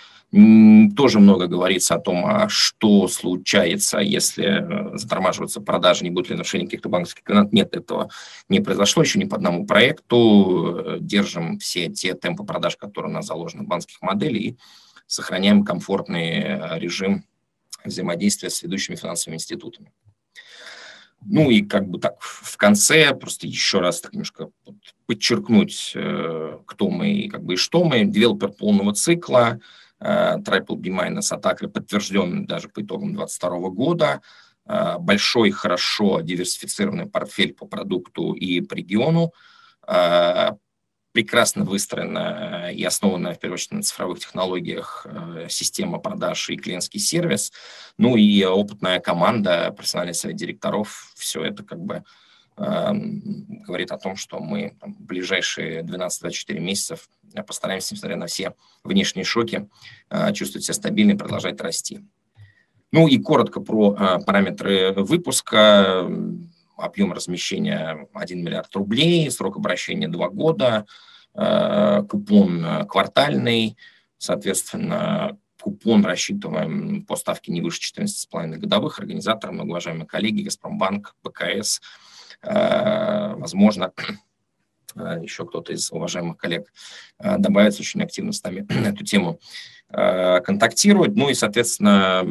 Тоже 0.95 1.19
много 1.19 1.47
говорится 1.47 1.95
о 1.95 1.99
том, 1.99 2.25
а 2.25 2.49
что 2.49 3.07
случается, 3.07 3.99
если 3.99 4.93
э, 4.93 4.97
затормаживаются 4.97 5.61
продажи, 5.61 6.03
не 6.03 6.09
будет 6.09 6.29
ли 6.29 6.35
нарушений 6.35 6.65
каких-то 6.65 6.89
банковских 6.89 7.23
комбинат. 7.23 7.53
Нет, 7.53 7.75
этого 7.77 8.09
не 8.49 8.59
произошло 8.59 9.03
еще 9.03 9.19
ни 9.19 9.23
по 9.23 9.37
одному 9.37 9.65
проекту. 9.65 10.83
Э, 10.85 10.97
держим 10.99 11.59
все 11.59 11.87
те 11.87 12.13
темпы 12.13 12.43
продаж, 12.43 12.75
которые 12.75 13.09
у 13.09 13.13
нас 13.13 13.25
заложены 13.25 13.63
в 13.63 13.67
банковских 13.67 14.01
моделях, 14.01 14.41
и 14.41 14.57
сохраняем 15.07 15.63
комфортный 15.63 16.41
э, 16.41 16.79
режим 16.79 17.23
взаимодействия 17.85 18.49
с 18.49 18.61
ведущими 18.61 18.97
финансовыми 18.97 19.37
институтами. 19.37 19.93
Ну 21.25 21.49
и 21.49 21.61
как 21.61 21.87
бы 21.87 21.99
так 21.99 22.21
в 22.21 22.55
конце 22.57 23.13
просто 23.13 23.47
еще 23.47 23.79
раз 23.79 24.01
так 24.01 24.13
немножко 24.13 24.49
подчеркнуть, 25.07 25.91
кто 25.93 26.89
мы 26.89 27.11
и 27.11 27.29
как 27.29 27.43
бы 27.43 27.55
и 27.55 27.57
что 27.57 27.83
мы. 27.83 28.05
Девелопер 28.05 28.49
полного 28.49 28.93
цикла– 28.93 29.59
Triple 29.99 30.75
B 30.75 30.89
minus 30.89 31.31
от 31.31 31.43
АКРА 31.43 31.67
подтвержден 31.67 32.45
даже 32.45 32.69
по 32.69 32.81
итогам 32.81 33.13
2022 33.13 33.69
года. 33.69 34.21
Э, 34.65 34.97
большой, 34.99 35.51
хорошо 35.51 36.21
диверсифицированный 36.21 37.07
портфель 37.07 37.53
по 37.53 37.65
продукту 37.65 38.33
и 38.33 38.61
по 38.61 38.75
региону. 38.75 39.33
Э, 41.17 41.21
прекрасно 41.21 41.63
выстроена 41.63 42.71
и 42.71 42.83
основанная, 42.83 43.33
в 43.33 43.39
первую 43.39 43.55
очередь, 43.55 43.71
на 43.71 43.81
цифровых 43.81 44.19
технологиях 44.19 45.05
э, 45.09 45.47
система 45.49 45.99
продаж 45.99 46.49
и 46.49 46.57
клиентский 46.57 46.99
сервис. 46.99 47.51
Ну 47.97 48.15
и 48.15 48.43
опытная 48.43 48.99
команда, 48.99 49.71
профессиональный 49.75 50.13
совет 50.13 50.37
директоров. 50.37 51.11
Все 51.15 51.43
это 51.43 51.63
как 51.63 51.79
бы 51.79 52.03
Эм, 52.59 53.45
говорит 53.67 53.91
о 53.91 53.99
том, 53.99 54.15
что 54.15 54.39
мы 54.39 54.73
в 54.81 55.03
ближайшие 55.03 55.83
12-24 55.83 56.59
месяцев 56.59 57.07
постараемся, 57.45 57.93
несмотря 57.93 58.17
на 58.17 58.25
все 58.25 58.55
внешние 58.83 59.25
шоки, 59.25 59.69
э, 60.09 60.33
чувствовать 60.33 60.65
себя 60.65 60.73
стабильно 60.73 61.11
и 61.11 61.17
продолжать 61.17 61.61
расти. 61.61 61.99
Ну 62.91 63.07
и 63.07 63.19
коротко 63.19 63.61
про 63.61 63.95
э, 63.95 64.25
параметры 64.25 64.91
выпуска. 64.93 66.09
Объем 66.77 67.13
размещения 67.13 68.07
1 68.13 68.43
миллиард 68.43 68.75
рублей, 68.75 69.29
срок 69.29 69.57
обращения 69.57 70.07
2 70.07 70.29
года, 70.29 70.87
э, 70.87 71.16
купон 72.09 72.87
квартальный, 72.87 73.77
соответственно, 74.17 75.37
купон 75.61 76.03
рассчитываем 76.03 77.05
по 77.05 77.15
ставке 77.15 77.51
не 77.51 77.61
выше 77.61 77.79
14,5 77.81 78.57
годовых. 78.57 78.99
Организаторы, 78.99 79.53
многоуважаемые 79.53 80.07
коллеги, 80.07 80.41
Газпромбанк, 80.41 81.15
БКС– 81.23 81.79
Э, 82.41 83.33
возможно, 83.35 83.93
э, 84.95 85.19
еще 85.21 85.45
кто-то 85.45 85.73
из 85.73 85.91
уважаемых 85.91 86.37
коллег 86.37 86.71
э, 87.19 87.37
добавится 87.37 87.81
очень 87.81 88.01
активно 88.01 88.31
с 88.31 88.43
нами 88.43 88.65
на 88.69 88.87
эту 88.89 89.03
тему 89.03 89.39
контактировать. 89.89 91.15
Ну 91.15 91.29
и, 91.29 91.33
соответственно, 91.33 92.21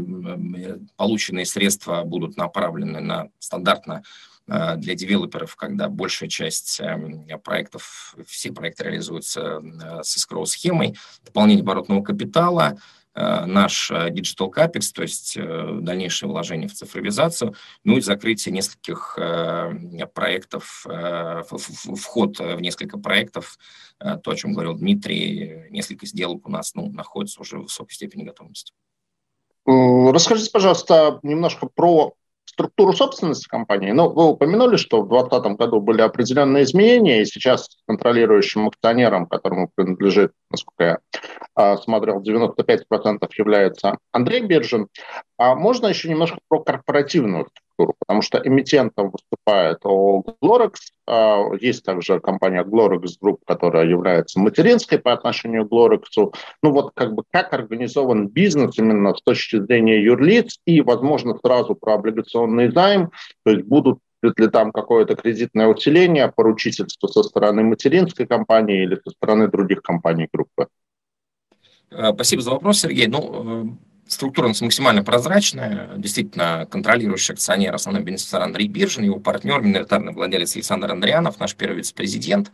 полученные 0.97 1.47
средства 1.47 2.03
будут 2.03 2.37
направлены 2.37 3.01
на 3.01 3.31
стандартно 3.39 4.03
для 4.47 4.95
девелоперов, 4.95 5.57
когда 5.57 5.89
большая 5.89 6.29
часть 6.29 6.81
проектов, 7.43 8.15
все 8.27 8.53
проекты 8.53 8.85
реализуются 8.85 9.61
с 10.03 10.17
escrow 10.17 10.47
схемой, 10.47 10.97
дополнение 11.25 11.63
оборотного 11.63 12.03
капитала, 12.03 12.79
Э, 13.17 13.47
наш 13.47 13.91
э, 13.91 14.11
digital 14.11 14.53
capex, 14.55 14.93
то 14.95 15.01
есть 15.01 15.39
э, 15.39 15.79
дальнейшее 15.81 16.29
вложение 16.29 16.69
в 16.69 16.75
цифровизацию, 16.75 17.55
ну 17.83 17.97
и 17.97 18.03
закрытие 18.03 18.53
нескольких 18.53 19.19
проектов, 20.15 20.87
вход 20.87 22.39
в 22.39 22.61
несколько 22.61 22.99
проектов, 22.99 23.59
то, 23.99 24.31
о 24.31 24.37
чем 24.37 24.53
говорил 24.53 24.75
Дмитрий, 24.75 25.69
несколько 25.71 26.07
сделок 26.07 26.47
у 26.47 26.51
нас 26.51 26.75
ну, 26.75 26.91
находятся 26.93 27.41
уже 27.41 27.59
в 27.59 27.63
высокой 27.63 27.95
степени 27.95 28.25
готовности. 28.25 28.73
Расскажите, 29.65 30.51
пожалуйста, 30.51 31.19
немножко 31.23 31.67
про 31.67 32.15
структуру 32.57 32.95
собственности 32.95 33.47
компании. 33.49 33.91
Ну, 33.91 34.09
вы 34.09 34.31
упомянули, 34.31 34.77
что 34.77 35.03
в 35.03 35.09
2020 35.09 35.59
году 35.59 35.81
были 35.81 36.01
определенные 36.01 36.65
изменения, 36.65 37.21
и 37.21 37.27
сейчас 37.27 37.69
контролирующим 37.87 38.69
акционером, 38.69 39.27
которому 39.27 39.71
принадлежит, 39.75 40.33
насколько 40.51 40.85
я 40.85 40.99
а, 41.55 41.77
смотрел, 41.77 42.21
95% 42.21 43.29
является 43.39 43.99
Андрей 44.13 44.43
Биржин. 44.43 44.89
А 45.39 45.55
можно 45.55 45.87
еще 45.87 46.09
немножко 46.09 46.39
про 46.49 46.61
корпоративную 46.63 47.47
структуру, 47.47 47.97
потому 47.99 48.23
что 48.23 48.41
эмитентом 48.43 49.11
выступает 49.11 49.83
Glorex, 49.85 50.75
а, 51.07 51.55
есть 51.61 51.85
также 51.85 52.21
компания 52.21 52.65
Glorex 52.65 53.05
Group, 53.23 53.39
которая 53.47 53.87
является 53.87 54.41
материнской 54.41 54.99
по 54.99 55.13
отношению 55.13 55.67
к 55.67 55.73
Glorex. 55.73 56.33
Ну 56.63 56.73
вот 56.73 56.93
как 56.95 57.15
бы 57.15 57.25
как 57.31 57.53
организован 57.53 58.29
бизнес 58.29 58.79
именно 58.79 59.15
с 59.15 59.23
точки 59.23 59.61
зрения 59.61 60.03
юрлиц 60.03 60.59
и, 60.67 60.81
возможно, 60.81 61.39
сразу 61.45 61.75
про 61.75 61.95
облигационный 61.95 62.71
займ, 62.71 63.11
то 63.45 63.53
есть 63.53 63.65
будут 63.65 63.99
ли 64.39 64.49
там 64.49 64.73
какое-то 64.73 65.15
кредитное 65.15 65.67
усиление, 65.67 66.33
поручительство 66.35 67.07
со 67.09 67.23
стороны 67.23 67.63
материнской 67.63 68.27
компании 68.27 68.83
или 68.85 68.97
со 69.05 69.11
стороны 69.11 69.49
других 69.49 69.83
компаний 69.83 70.29
группы? 70.33 70.69
Э, 71.91 72.13
спасибо 72.15 72.43
за 72.43 72.51
вопрос, 72.51 72.81
Сергей. 72.81 73.07
Ну, 73.07 73.65
э, 73.65 73.77
Структура 74.09 74.47
у 74.47 74.49
нас 74.51 74.61
максимально 74.61 75.03
прозрачная. 75.03 75.91
Действительно, 75.97 76.69
контролирующий 76.71 77.35
акционер, 77.35 77.75
основной 77.75 78.05
бенефициар 78.05 78.41
Андрей 78.45 78.69
Биржин, 78.69 79.03
его 79.03 79.19
партнер, 79.19 79.61
миноритарный 79.61 80.13
владелец 80.13 80.55
Александр 80.55 80.93
Андрианов, 80.93 81.41
наш 81.41 81.57
первый 81.57 81.79
вице-президент. 81.79 82.53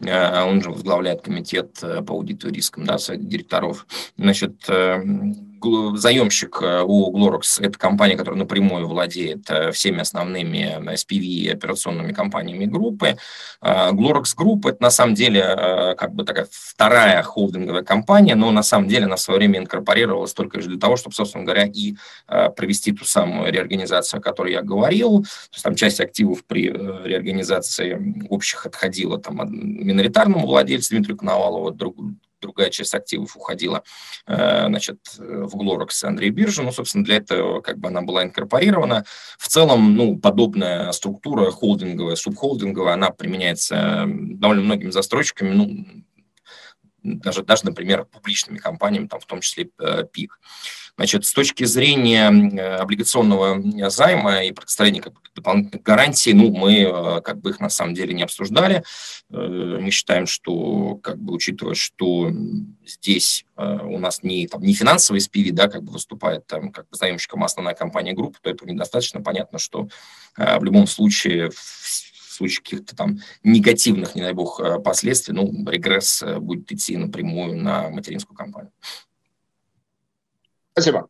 Э, 0.00 0.44
он 0.44 0.62
же 0.62 0.70
возглавляет 0.70 1.22
комитет 1.22 1.80
по 1.80 2.14
аудиту 2.14 2.48
и 2.48 2.52
рискам, 2.52 2.84
да, 2.84 2.98
совет 2.98 3.26
директоров. 3.26 3.86
Значит, 4.16 4.68
заемщик 5.96 6.58
э, 6.62 6.82
у 6.84 7.12
Glorox– 7.12 7.60
это 7.60 7.78
компания, 7.78 8.16
которая 8.16 8.38
напрямую 8.38 8.88
владеет 8.88 9.48
э, 9.50 9.72
всеми 9.72 10.00
основными 10.00 10.78
SPV 10.94 11.18
и 11.18 11.48
операционными 11.48 12.12
компаниями 12.12 12.66
группы. 12.66 13.16
Э, 13.62 13.90
Glorox 13.92 14.36
Group– 14.36 14.60
это 14.68 14.82
на 14.82 14.90
самом 14.90 15.14
деле 15.14 15.94
как 15.98 16.14
бы 16.14 16.24
такая 16.24 16.46
вторая 16.50 17.22
холдинговая 17.22 17.82
компания, 17.82 18.34
но 18.34 18.50
на 18.50 18.62
самом 18.62 18.88
деле 18.88 19.06
она 19.06 19.16
в 19.16 19.20
свое 19.20 19.38
время 19.38 19.60
инкорпорировалась 19.60 20.32
только 20.32 20.58
лишь 20.58 20.66
для 20.66 20.78
того, 20.78 20.96
чтобы, 20.96 21.14
собственно 21.14 21.44
говоря, 21.44 21.66
и 21.66 21.94
провести 22.26 22.92
ту 22.92 23.04
самую 23.04 23.52
реорганизацию, 23.52 24.18
о 24.18 24.22
которой 24.22 24.52
я 24.52 24.62
говорил. 24.62 25.22
То 25.22 25.54
есть 25.54 25.64
там 25.64 25.74
часть 25.74 26.00
активов 26.00 26.44
при 26.44 26.70
реорганизации 26.70 28.26
общих 28.28 28.66
отходила 28.66 29.18
там, 29.18 29.40
миноритарному 29.50 30.46
владельцу 30.46 30.90
Дмитрию 30.90 31.16
Коновалову, 31.16 31.72
другая 32.40 32.70
часть 32.70 32.94
активов 32.94 33.36
уходила 33.36 33.82
значит, 34.26 34.98
в 35.18 35.56
Glorex 35.56 36.04
Андрей 36.04 36.30
Биржа. 36.30 36.62
Ну, 36.62 36.72
собственно, 36.72 37.04
для 37.04 37.16
этого 37.16 37.60
как 37.60 37.78
бы 37.78 37.88
она 37.88 38.02
была 38.02 38.22
инкорпорирована. 38.24 39.04
В 39.38 39.48
целом, 39.48 39.96
ну, 39.96 40.18
подобная 40.18 40.92
структура 40.92 41.50
холдинговая, 41.50 42.16
субхолдинговая, 42.16 42.94
она 42.94 43.10
применяется 43.10 44.04
довольно 44.06 44.62
многими 44.62 44.90
застройщиками, 44.90 45.52
ну, 45.52 45.86
даже, 47.14 47.42
даже, 47.42 47.64
например, 47.64 48.04
публичными 48.04 48.58
компаниями, 48.58 49.06
там, 49.06 49.20
в 49.20 49.26
том 49.26 49.40
числе 49.40 49.70
ПИК. 50.12 50.38
Значит, 50.96 51.26
с 51.26 51.32
точки 51.32 51.64
зрения 51.64 52.28
облигационного 52.78 53.90
займа 53.90 54.44
и 54.44 54.52
предоставления 54.52 55.02
как 55.02 55.12
дополнительных 55.36 55.82
гарантий, 55.82 56.32
ну, 56.32 56.50
мы 56.50 56.80
э, 56.80 57.20
как 57.20 57.40
бы 57.40 57.50
их 57.50 57.60
на 57.60 57.68
самом 57.68 57.94
деле 57.94 58.14
не 58.14 58.22
обсуждали. 58.22 58.82
Э, 59.30 59.36
мы 59.80 59.90
считаем, 59.90 60.26
что, 60.26 60.96
как 60.96 61.18
бы, 61.18 61.34
учитывая, 61.34 61.74
что 61.74 62.32
здесь 62.84 63.44
э, 63.56 63.78
у 63.84 63.98
нас 63.98 64.22
не, 64.22 64.48
там, 64.48 64.62
не 64.62 64.74
финансовый 64.74 65.18
SPV, 65.18 65.52
да, 65.52 65.68
как 65.68 65.82
бы 65.82 65.92
выступает 65.92 66.46
там, 66.46 66.72
как 66.72 66.88
бы 66.88 66.96
заемщиком 66.96 67.44
основная 67.44 67.74
компания 67.74 68.14
группы, 68.14 68.38
то 68.42 68.50
этого 68.50 68.68
недостаточно. 68.68 69.20
Понятно, 69.20 69.58
что 69.58 69.88
в 70.36 70.64
любом 70.64 70.86
случае 70.86 71.50
случае 72.36 72.62
каких-то 72.62 72.96
там 72.96 73.18
негативных, 73.42 74.14
не 74.14 74.22
дай 74.22 74.32
бог, 74.32 74.60
последствий, 74.82 75.34
ну, 75.34 75.50
регресс 75.68 76.22
будет 76.38 76.70
идти 76.72 76.96
напрямую 76.96 77.56
на 77.56 77.90
материнскую 77.90 78.36
компанию. 78.36 78.72
Спасибо. 80.72 81.08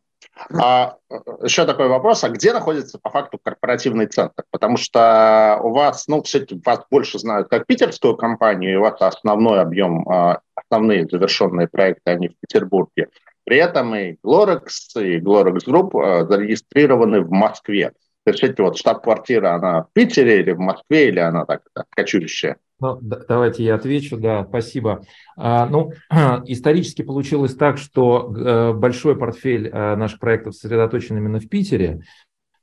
А, 0.59 0.95
еще 1.43 1.65
такой 1.65 1.87
вопрос, 1.87 2.23
а 2.23 2.29
где 2.29 2.53
находится 2.53 2.99
по 2.99 3.09
факту 3.09 3.39
корпоративный 3.41 4.07
центр? 4.07 4.43
Потому 4.51 4.77
что 4.77 5.59
у 5.63 5.71
вас, 5.71 6.07
ну, 6.07 6.21
все-таки 6.23 6.61
вас 6.63 6.85
больше 6.89 7.19
знают 7.19 7.49
как 7.49 7.65
питерскую 7.65 8.15
компанию, 8.15 8.73
и 8.73 8.75
у 8.75 8.81
вас 8.81 9.01
основной 9.01 9.61
объем, 9.61 10.07
а, 10.07 10.39
основные 10.55 11.07
завершенные 11.09 11.67
проекты, 11.67 12.11
они 12.11 12.29
в 12.29 12.39
Петербурге. 12.39 13.09
При 13.43 13.57
этом 13.57 13.95
и 13.95 14.15
Glorex, 14.23 14.69
и 14.95 15.19
Glorex 15.19 15.65
Group 15.65 16.27
зарегистрированы 16.27 17.21
в 17.21 17.31
Москве. 17.31 17.93
То 18.27 18.31
есть 18.31 18.43
эти 18.43 18.59
вот 18.59 18.77
штаб-квартира, 18.77 19.53
она 19.53 19.83
в 19.83 19.93
Питере 19.93 20.41
или 20.41 20.51
в 20.51 20.59
Москве, 20.59 21.07
или 21.07 21.19
она 21.19 21.45
так, 21.45 21.61
так 21.73 21.85
кочующая? 21.89 22.57
Ну, 22.81 22.99
давайте 23.01 23.63
я 23.63 23.75
отвечу, 23.75 24.17
да, 24.17 24.43
спасибо. 24.43 25.01
А, 25.37 25.65
ну, 25.65 25.93
исторически 26.45 27.03
получилось 27.03 27.55
так, 27.55 27.77
что 27.77 28.35
э, 28.35 28.73
большой 28.73 29.17
портфель 29.17 29.69
э, 29.69 29.95
наших 29.95 30.19
проектов 30.19 30.55
сосредоточен 30.55 31.15
именно 31.15 31.39
в 31.39 31.47
Питере, 31.47 32.01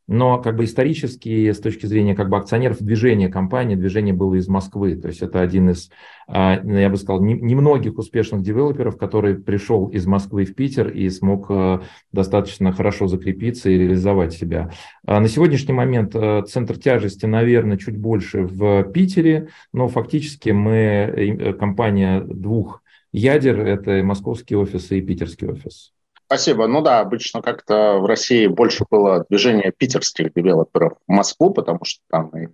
но 0.06 0.38
как 0.38 0.56
бы 0.56 0.64
исторически, 0.64 1.50
с 1.50 1.60
точки 1.60 1.86
зрения 1.86 2.14
как 2.14 2.28
бы 2.28 2.36
акционеров 2.36 2.82
движения 2.82 3.28
компании, 3.28 3.74
движение 3.74 4.12
было 4.12 4.34
из 4.34 4.48
Москвы. 4.48 4.96
То 4.96 5.08
есть 5.08 5.22
это 5.22 5.40
один 5.40 5.70
из, 5.70 5.90
а, 6.26 6.60
я 6.62 6.90
бы 6.90 6.96
сказал, 6.96 7.22
немногих 7.22 7.96
успешных 7.98 8.42
девелоперов, 8.42 8.98
который 8.98 9.36
пришел 9.36 9.88
из 9.88 10.06
Москвы 10.06 10.44
в 10.44 10.54
Питер 10.54 10.88
и 10.88 11.08
смог 11.08 11.46
э, 11.48 11.80
достаточно 12.12 12.72
хорошо 12.72 13.06
закрепиться 13.06 13.70
и 13.70 13.78
реализовать 13.78 14.34
себя. 14.34 14.70
А 15.06 15.20
на 15.20 15.28
сегодняшний 15.28 15.74
момент 15.74 16.14
э, 16.14 16.42
центр 16.46 16.76
тяжести, 16.76 17.26
наверное, 17.26 17.78
чуть 17.78 17.96
больше 17.96 18.42
в 18.42 18.84
Питере, 18.84 19.48
но 19.72 19.88
фактически 19.88 20.50
мы 20.50 20.74
э, 20.74 21.52
компания 21.54 22.20
двух 22.20 22.82
ядер, 23.12 23.60
это 23.60 24.02
московский 24.02 24.56
офис 24.56 24.90
и 24.90 25.00
питерский 25.00 25.48
офис. 25.48 25.92
Спасибо. 26.34 26.66
Ну 26.66 26.82
да, 26.82 26.98
обычно 26.98 27.42
как-то 27.42 27.98
в 27.98 28.06
России 28.06 28.48
больше 28.48 28.84
было 28.90 29.24
движение 29.28 29.70
питерских 29.70 30.32
девелоперов 30.34 30.94
в 31.06 31.12
Москву, 31.12 31.54
потому 31.54 31.84
что 31.84 32.02
там 32.10 32.30
и 32.30 32.48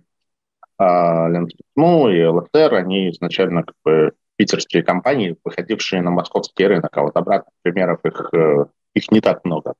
а, 0.77 1.27
ну 1.75 2.09
и 2.09 2.23
ЛТР, 2.23 2.75
они 2.75 3.09
изначально 3.09 3.63
как 3.63 3.75
бы 3.83 4.11
питерские 4.35 4.83
компании, 4.83 5.35
выходившие 5.43 6.03
на 6.03 6.11
московский 6.11 6.67
рынок, 6.67 6.95
а 6.95 7.01
вот 7.01 7.17
обратных 7.17 7.53
примеров 7.63 7.99
их, 8.03 8.29
э, 8.33 8.65
их 8.93 9.11
не 9.11 9.19
так 9.19 9.43
много. 9.45 9.73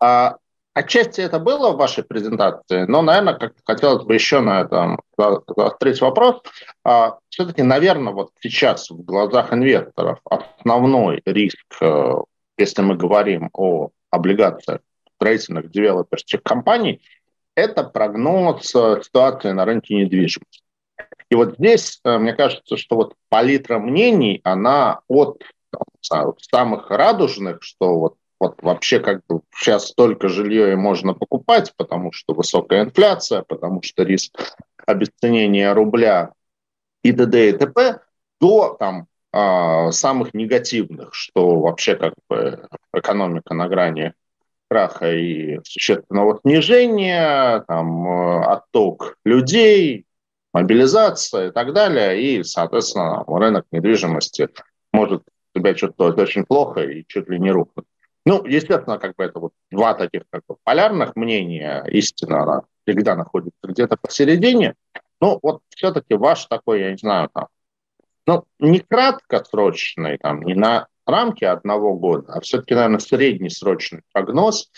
А, 0.00 0.38
отчасти 0.74 1.20
это 1.20 1.38
было 1.38 1.70
в 1.70 1.76
вашей 1.76 2.02
презентации, 2.02 2.86
но, 2.86 3.02
наверное, 3.02 3.34
как 3.34 3.52
хотелось 3.64 4.04
бы 4.04 4.14
еще 4.14 4.40
на 4.40 4.62
этом 4.62 5.00
заострить 5.16 6.00
вопрос. 6.00 6.42
А, 6.84 7.18
все-таки, 7.28 7.62
наверное, 7.62 8.12
вот 8.12 8.30
сейчас 8.40 8.90
в 8.90 9.04
глазах 9.04 9.52
инвесторов 9.52 10.18
основной 10.24 11.22
риск 11.24 11.66
э, 11.80 12.14
если 12.56 12.82
мы 12.82 12.96
говорим 12.96 13.50
о 13.52 13.90
облигациях 14.10 14.80
строительных 15.16 15.70
девелоперских 15.70 16.42
компаний, 16.42 17.00
это 17.54 17.84
прогноз 17.84 18.74
э, 18.74 19.00
ситуации 19.02 19.50
на 19.52 19.64
рынке 19.64 19.94
недвижимости. 19.94 20.62
И 21.28 21.34
вот 21.34 21.54
здесь, 21.58 22.00
э, 22.04 22.18
мне 22.18 22.34
кажется, 22.34 22.76
что 22.76 22.96
вот 22.96 23.14
палитра 23.28 23.78
мнений, 23.78 24.40
она 24.44 25.00
от 25.08 25.42
там, 26.08 26.34
самых 26.40 26.90
радужных, 26.90 27.62
что 27.62 27.98
вот, 27.98 28.16
вот 28.40 28.62
вообще 28.62 29.00
как 29.00 29.24
бы 29.26 29.42
сейчас 29.54 29.88
столько 29.88 30.28
жилье 30.28 30.72
и 30.72 30.76
можно 30.76 31.14
покупать, 31.14 31.72
потому 31.76 32.12
что 32.12 32.34
высокая 32.34 32.84
инфляция, 32.84 33.42
потому 33.42 33.82
что 33.82 34.02
риск 34.02 34.36
обесценения 34.86 35.72
рубля 35.72 36.32
и 37.02 37.12
т.д. 37.12 37.50
и 37.50 37.52
т.п., 37.52 38.00
до 38.40 38.76
там, 38.78 39.06
самых 39.32 40.34
негативных, 40.34 41.14
что 41.14 41.60
вообще 41.60 41.96
как 41.96 42.12
бы 42.28 42.68
экономика 42.92 43.54
на 43.54 43.68
грани 43.68 44.12
краха 44.72 45.12
и 45.12 45.58
существенного 45.64 46.40
снижения, 46.40 47.62
там, 47.68 48.06
э, 48.06 48.44
отток 48.46 49.16
людей, 49.22 50.06
мобилизация 50.54 51.48
и 51.48 51.50
так 51.50 51.74
далее, 51.74 52.22
и, 52.22 52.42
соответственно, 52.42 53.22
рынок 53.26 53.66
недвижимости 53.70 54.48
может 54.90 55.24
себя 55.54 55.74
чувствовать 55.74 56.18
очень 56.18 56.46
плохо 56.46 56.80
и 56.80 57.04
чуть 57.06 57.28
ли 57.28 57.38
не 57.38 57.50
рухнуть. 57.50 57.84
Ну, 58.24 58.46
естественно, 58.46 58.98
как 58.98 59.14
бы 59.16 59.24
это 59.24 59.40
вот 59.40 59.52
два 59.70 59.92
таких 59.92 60.22
как 60.30 60.42
бы 60.48 60.56
полярных 60.64 61.16
мнения, 61.16 61.84
истина 61.88 62.42
она 62.42 62.62
всегда 62.86 63.14
находится 63.14 63.60
где-то 63.64 63.98
посередине, 64.00 64.74
ну, 65.20 65.38
вот 65.42 65.60
все-таки 65.68 66.14
ваш 66.14 66.46
такой, 66.46 66.80
я 66.80 66.90
не 66.92 66.96
знаю, 66.96 67.28
там, 67.34 67.48
ну, 68.26 68.44
не 68.58 68.80
краткосрочный, 68.80 70.18
там, 70.18 70.42
не 70.42 70.54
на 70.54 70.86
рамке 71.06 71.48
одного 71.48 71.94
года, 71.94 72.32
а 72.34 72.40
все-таки, 72.40 72.74
наверное, 72.74 73.00
среднесрочный 73.00 74.02
прогноз 74.12 74.70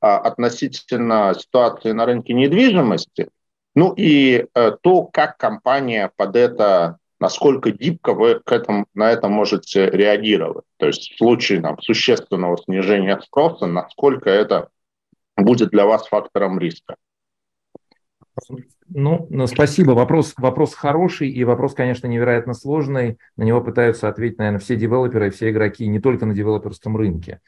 а, 0.00 0.18
относительно 0.18 1.34
ситуации 1.38 1.92
на 1.92 2.06
рынке 2.06 2.34
недвижимости, 2.34 3.30
ну 3.74 3.94
и 3.96 4.46
а, 4.54 4.72
то, 4.72 5.04
как 5.04 5.38
компания 5.38 6.10
под 6.16 6.36
это, 6.36 6.98
насколько 7.18 7.70
гибко 7.70 8.12
вы 8.12 8.40
к 8.40 8.52
этому, 8.52 8.86
на 8.94 9.10
это 9.10 9.28
можете 9.28 9.88
реагировать. 9.90 10.64
То 10.76 10.86
есть 10.86 11.12
в 11.12 11.18
случае 11.18 11.60
там, 11.60 11.80
существенного 11.80 12.58
снижения 12.58 13.20
спроса, 13.20 13.66
насколько 13.66 14.28
это 14.28 14.68
будет 15.36 15.70
для 15.70 15.86
вас 15.86 16.06
фактором 16.06 16.58
риска. 16.58 16.96
Ну, 18.92 19.28
спасибо. 19.46 19.92
Вопрос, 19.92 20.34
вопрос 20.36 20.74
хороший 20.74 21.30
и 21.30 21.44
вопрос, 21.44 21.74
конечно, 21.74 22.06
невероятно 22.06 22.54
сложный. 22.54 23.18
На 23.36 23.44
него 23.44 23.60
пытаются 23.60 24.08
ответить, 24.08 24.38
наверное, 24.38 24.60
все 24.60 24.76
девелоперы 24.76 25.28
и 25.28 25.30
все 25.30 25.50
игроки, 25.50 25.86
не 25.86 26.00
только 26.00 26.26
на 26.26 26.34
девелоперском 26.34 26.96
рынке. 26.96 27.40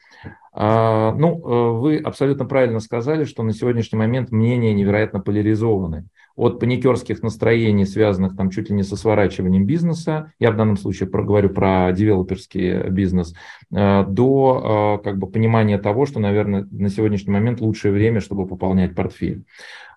А, 0.55 1.13
ну, 1.13 1.39
э, 1.39 1.79
вы 1.79 1.97
абсолютно 1.97 2.45
правильно 2.45 2.79
сказали, 2.79 3.23
что 3.25 3.41
на 3.43 3.53
сегодняшний 3.53 3.97
момент 3.97 4.31
мнения 4.31 4.73
невероятно 4.73 5.19
поляризованы 5.19 6.05
от 6.35 6.59
паникерских 6.59 7.21
настроений, 7.21 7.85
связанных 7.85 8.35
там 8.35 8.49
чуть 8.49 8.69
ли 8.69 8.75
не 8.75 8.83
со 8.83 8.95
сворачиванием 8.95 9.65
бизнеса, 9.65 10.31
я 10.39 10.51
в 10.51 10.55
данном 10.55 10.77
случае 10.77 11.09
проговорю 11.09 11.49
про 11.49 11.91
девелоперский 11.91 12.89
бизнес, 12.89 13.33
э, 13.71 14.05
до 14.07 14.99
э, 15.01 15.03
как 15.03 15.17
бы 15.17 15.27
понимания 15.27 15.79
того, 15.79 16.05
что, 16.05 16.19
наверное, 16.19 16.67
на 16.71 16.89
сегодняшний 16.89 17.33
момент 17.33 17.59
лучшее 17.59 17.91
время, 17.91 18.19
чтобы 18.19 18.47
пополнять 18.47 18.95
портфель. 18.95 19.43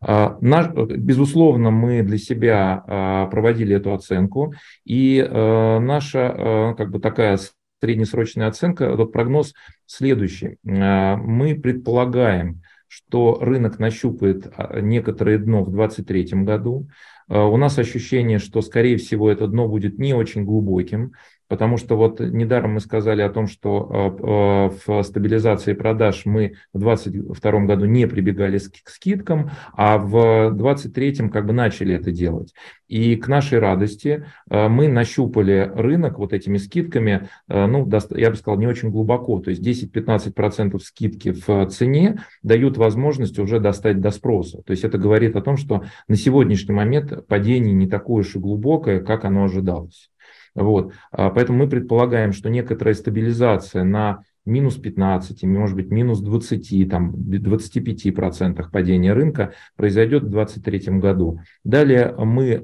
Наш, 0.02 0.68
безусловно, 0.74 1.35
мы 1.44 2.02
для 2.02 2.18
себя 2.18 3.28
проводили 3.30 3.76
эту 3.76 3.92
оценку, 3.92 4.54
и 4.84 5.26
наша 5.30 6.74
как 6.76 6.90
бы 6.90 6.98
такая 6.98 7.38
среднесрочная 7.80 8.48
оценка, 8.48 8.84
этот 8.84 9.12
прогноз 9.12 9.54
следующий. 9.86 10.58
Мы 10.64 11.54
предполагаем, 11.54 12.62
что 12.88 13.38
рынок 13.40 13.78
нащупает 13.78 14.50
а, 14.56 14.80
некоторое 14.80 15.38
дно 15.38 15.62
в 15.64 15.70
2023 15.70 16.44
году. 16.44 16.88
А, 17.28 17.44
у 17.44 17.56
нас 17.56 17.78
ощущение, 17.78 18.38
что, 18.38 18.62
скорее 18.62 18.96
всего, 18.96 19.30
это 19.30 19.46
дно 19.48 19.68
будет 19.68 19.98
не 19.98 20.14
очень 20.14 20.44
глубоким, 20.44 21.12
Потому 21.48 21.76
что 21.76 21.96
вот 21.96 22.20
недаром 22.20 22.74
мы 22.74 22.80
сказали 22.80 23.22
о 23.22 23.28
том, 23.28 23.46
что 23.46 23.88
а, 23.90 24.72
в 24.86 25.02
стабилизации 25.02 25.74
продаж 25.74 26.22
мы 26.24 26.54
в 26.72 26.80
2022 26.80 27.60
году 27.60 27.84
не 27.84 28.06
прибегали 28.06 28.58
к 28.58 28.88
скидкам, 28.88 29.50
а 29.72 29.98
в 29.98 30.50
2023 30.50 31.28
как 31.28 31.46
бы 31.46 31.52
начали 31.52 31.94
это 31.94 32.10
делать. 32.10 32.52
И 32.88 33.16
к 33.16 33.28
нашей 33.28 33.58
радости 33.58 34.26
а, 34.50 34.68
мы 34.68 34.88
нащупали 34.88 35.70
рынок 35.74 36.18
вот 36.18 36.32
этими 36.32 36.56
скидками, 36.56 37.28
ну, 37.48 37.88
я 38.10 38.30
бы 38.30 38.36
сказал, 38.36 38.58
не 38.58 38.66
очень 38.66 38.90
глубоко. 38.90 39.40
То 39.40 39.50
есть 39.50 39.62
10-15% 39.62 40.78
скидки 40.80 41.32
в 41.32 41.66
цене 41.66 42.20
дают 42.42 42.76
возможность 42.76 43.38
уже 43.38 43.60
достать 43.60 44.00
до 44.00 44.10
спроса. 44.10 44.62
То 44.62 44.72
есть 44.72 44.84
это 44.84 44.98
говорит 44.98 45.36
о 45.36 45.42
том, 45.42 45.56
что 45.56 45.84
на 46.08 46.16
сегодняшний 46.16 46.74
момент 46.74 47.26
падение 47.26 47.74
не 47.74 47.86
такое 47.86 48.22
уж 48.22 48.34
и 48.34 48.38
глубокое, 48.38 49.00
как 49.00 49.24
оно 49.24 49.44
ожидалось. 49.44 50.10
Вот. 50.56 50.92
Поэтому 51.12 51.58
мы 51.58 51.68
предполагаем, 51.68 52.32
что 52.32 52.50
некоторая 52.50 52.94
стабилизация 52.94 53.84
на 53.84 54.22
минус 54.46 54.76
15, 54.76 55.42
может 55.44 55.76
быть, 55.76 55.90
минус 55.90 56.20
20, 56.20 56.88
там, 56.88 57.10
25% 57.14 58.70
падения 58.70 59.12
рынка 59.12 59.52
произойдет 59.76 60.22
в 60.22 60.30
2023 60.30 60.98
году. 60.98 61.40
Далее 61.64 62.14
мы 62.16 62.50
э, 62.50 62.60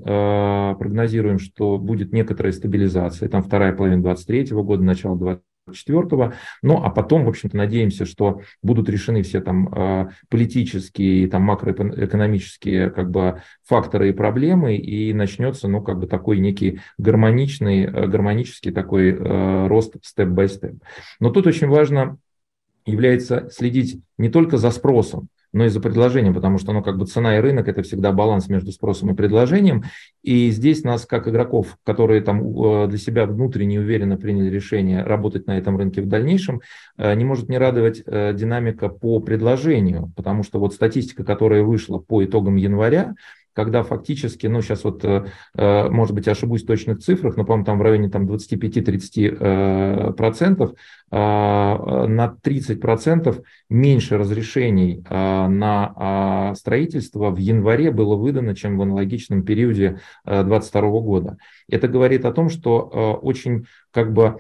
прогнозируем, 0.79 1.39
что 1.39 1.79
будет 1.79 2.13
некоторая 2.13 2.53
стабилизация, 2.53 3.29
там 3.29 3.43
вторая 3.43 3.73
половина 3.73 4.03
2023 4.03 4.57
года, 4.63 4.83
начало 4.83 5.19
2024 5.19 5.52
четвертого. 5.73 6.35
Ну, 6.63 6.83
а 6.83 6.91
потом, 6.91 7.25
в 7.25 7.29
общем-то, 7.29 7.57
надеемся, 7.57 8.05
что 8.05 8.41
будут 8.63 8.89
решены 8.89 9.23
все 9.23 9.41
там 9.41 9.73
э, 9.73 10.11
политические 10.29 11.25
и 11.25 11.27
там 11.29 11.43
макроэкономические 11.43 12.91
как 12.91 13.11
бы 13.11 13.43
факторы 13.65 14.11
и 14.11 14.13
проблемы, 14.13 14.77
и 14.77 15.13
начнется, 15.15 15.69
ну, 15.69 15.83
как 15.83 15.99
бы 15.99 16.07
такой 16.07 16.39
некий 16.39 16.81
гармоничный, 16.99 17.85
э, 17.85 18.07
гармонический 18.07 18.73
такой 18.73 19.11
э, 19.11 19.67
рост 19.69 19.97
степ-бай-степ. 20.03 20.83
Но 21.21 21.31
тут 21.31 21.47
очень 21.47 21.69
важно 21.69 22.19
является 22.85 23.49
следить 23.51 24.01
не 24.19 24.29
только 24.29 24.57
за 24.57 24.71
спросом, 24.71 25.29
но 25.53 25.67
и 25.67 25.69
за 25.69 25.81
предложением, 25.81 26.35
потому 26.35 26.59
что 26.59 26.73
ну, 26.73 26.83
как 26.83 26.97
бы 26.97 27.07
цена 27.07 27.37
и 27.37 27.41
рынок– 27.41 27.69
это 27.69 27.83
всегда 27.83 28.13
баланс 28.13 28.49
между 28.49 28.73
спросом 28.73 29.11
и 29.11 29.15
предложением. 29.15 29.85
И 30.23 30.51
здесь 30.51 30.83
нас, 30.83 31.07
как 31.07 31.29
игроков, 31.29 31.77
которые 31.85 32.23
там 32.23 32.41
э, 32.41 32.87
для 32.89 32.99
себя 32.99 33.27
внутренне 33.27 33.79
уверенно 33.79 34.17
приняли 34.17 34.49
решение 34.49 35.03
работать 35.03 35.47
на 35.47 35.59
этом 35.59 35.77
рынке 35.77 36.01
в 36.01 36.07
дальнейшем, 36.07 36.63
э, 36.97 37.15
не 37.15 37.25
может 37.25 37.49
не 37.49 37.59
радовать 37.59 38.03
э, 38.07 38.33
динамика 38.35 38.89
по 38.89 39.21
предложению, 39.21 40.13
потому 40.17 40.43
что 40.43 40.59
вот 40.59 40.75
статистика, 40.75 41.25
которая 41.25 41.63
вышла 41.63 41.99
по 41.99 42.25
итогам 42.25 42.57
января, 42.57 43.15
когда 43.53 43.83
фактически, 43.83 44.47
ну, 44.47 44.63
сейчас 44.63 44.85
вот, 44.85 45.05
э, 45.05 45.27
э, 45.57 45.89
может 45.89 46.15
быть, 46.15 46.29
ошибусь 46.29 46.63
в 46.63 46.67
точных 46.67 46.99
цифрах, 47.01 47.37
но, 47.37 47.45
по-моему, 47.45 47.65
там 47.65 47.79
в 47.79 47.83
районе 47.83 48.09
там, 48.09 48.27
25-30 48.27 49.37
э, 49.39 50.13
процентов, 50.15 50.73
на 51.11 52.39
30 52.41 52.81
процентов 52.81 53.41
меньше 53.69 54.17
разрешений 54.17 55.05
на 55.11 56.55
строительство 56.57 57.31
в 57.31 57.37
январе 57.37 57.91
было 57.91 58.17
выдано, 58.17 58.57
чем 58.57 58.79
в 58.79 58.83
аналогичном 58.83 59.43
периоде 59.43 60.01
2022 60.25 60.81
года. 61.01 61.37
Это 61.69 61.89
говорит 61.89 62.25
о 62.25 62.33
том, 62.33 62.49
что 62.49 63.19
очень 63.21 63.67
как 63.91 64.15
бы 64.15 64.25
а, 64.25 64.37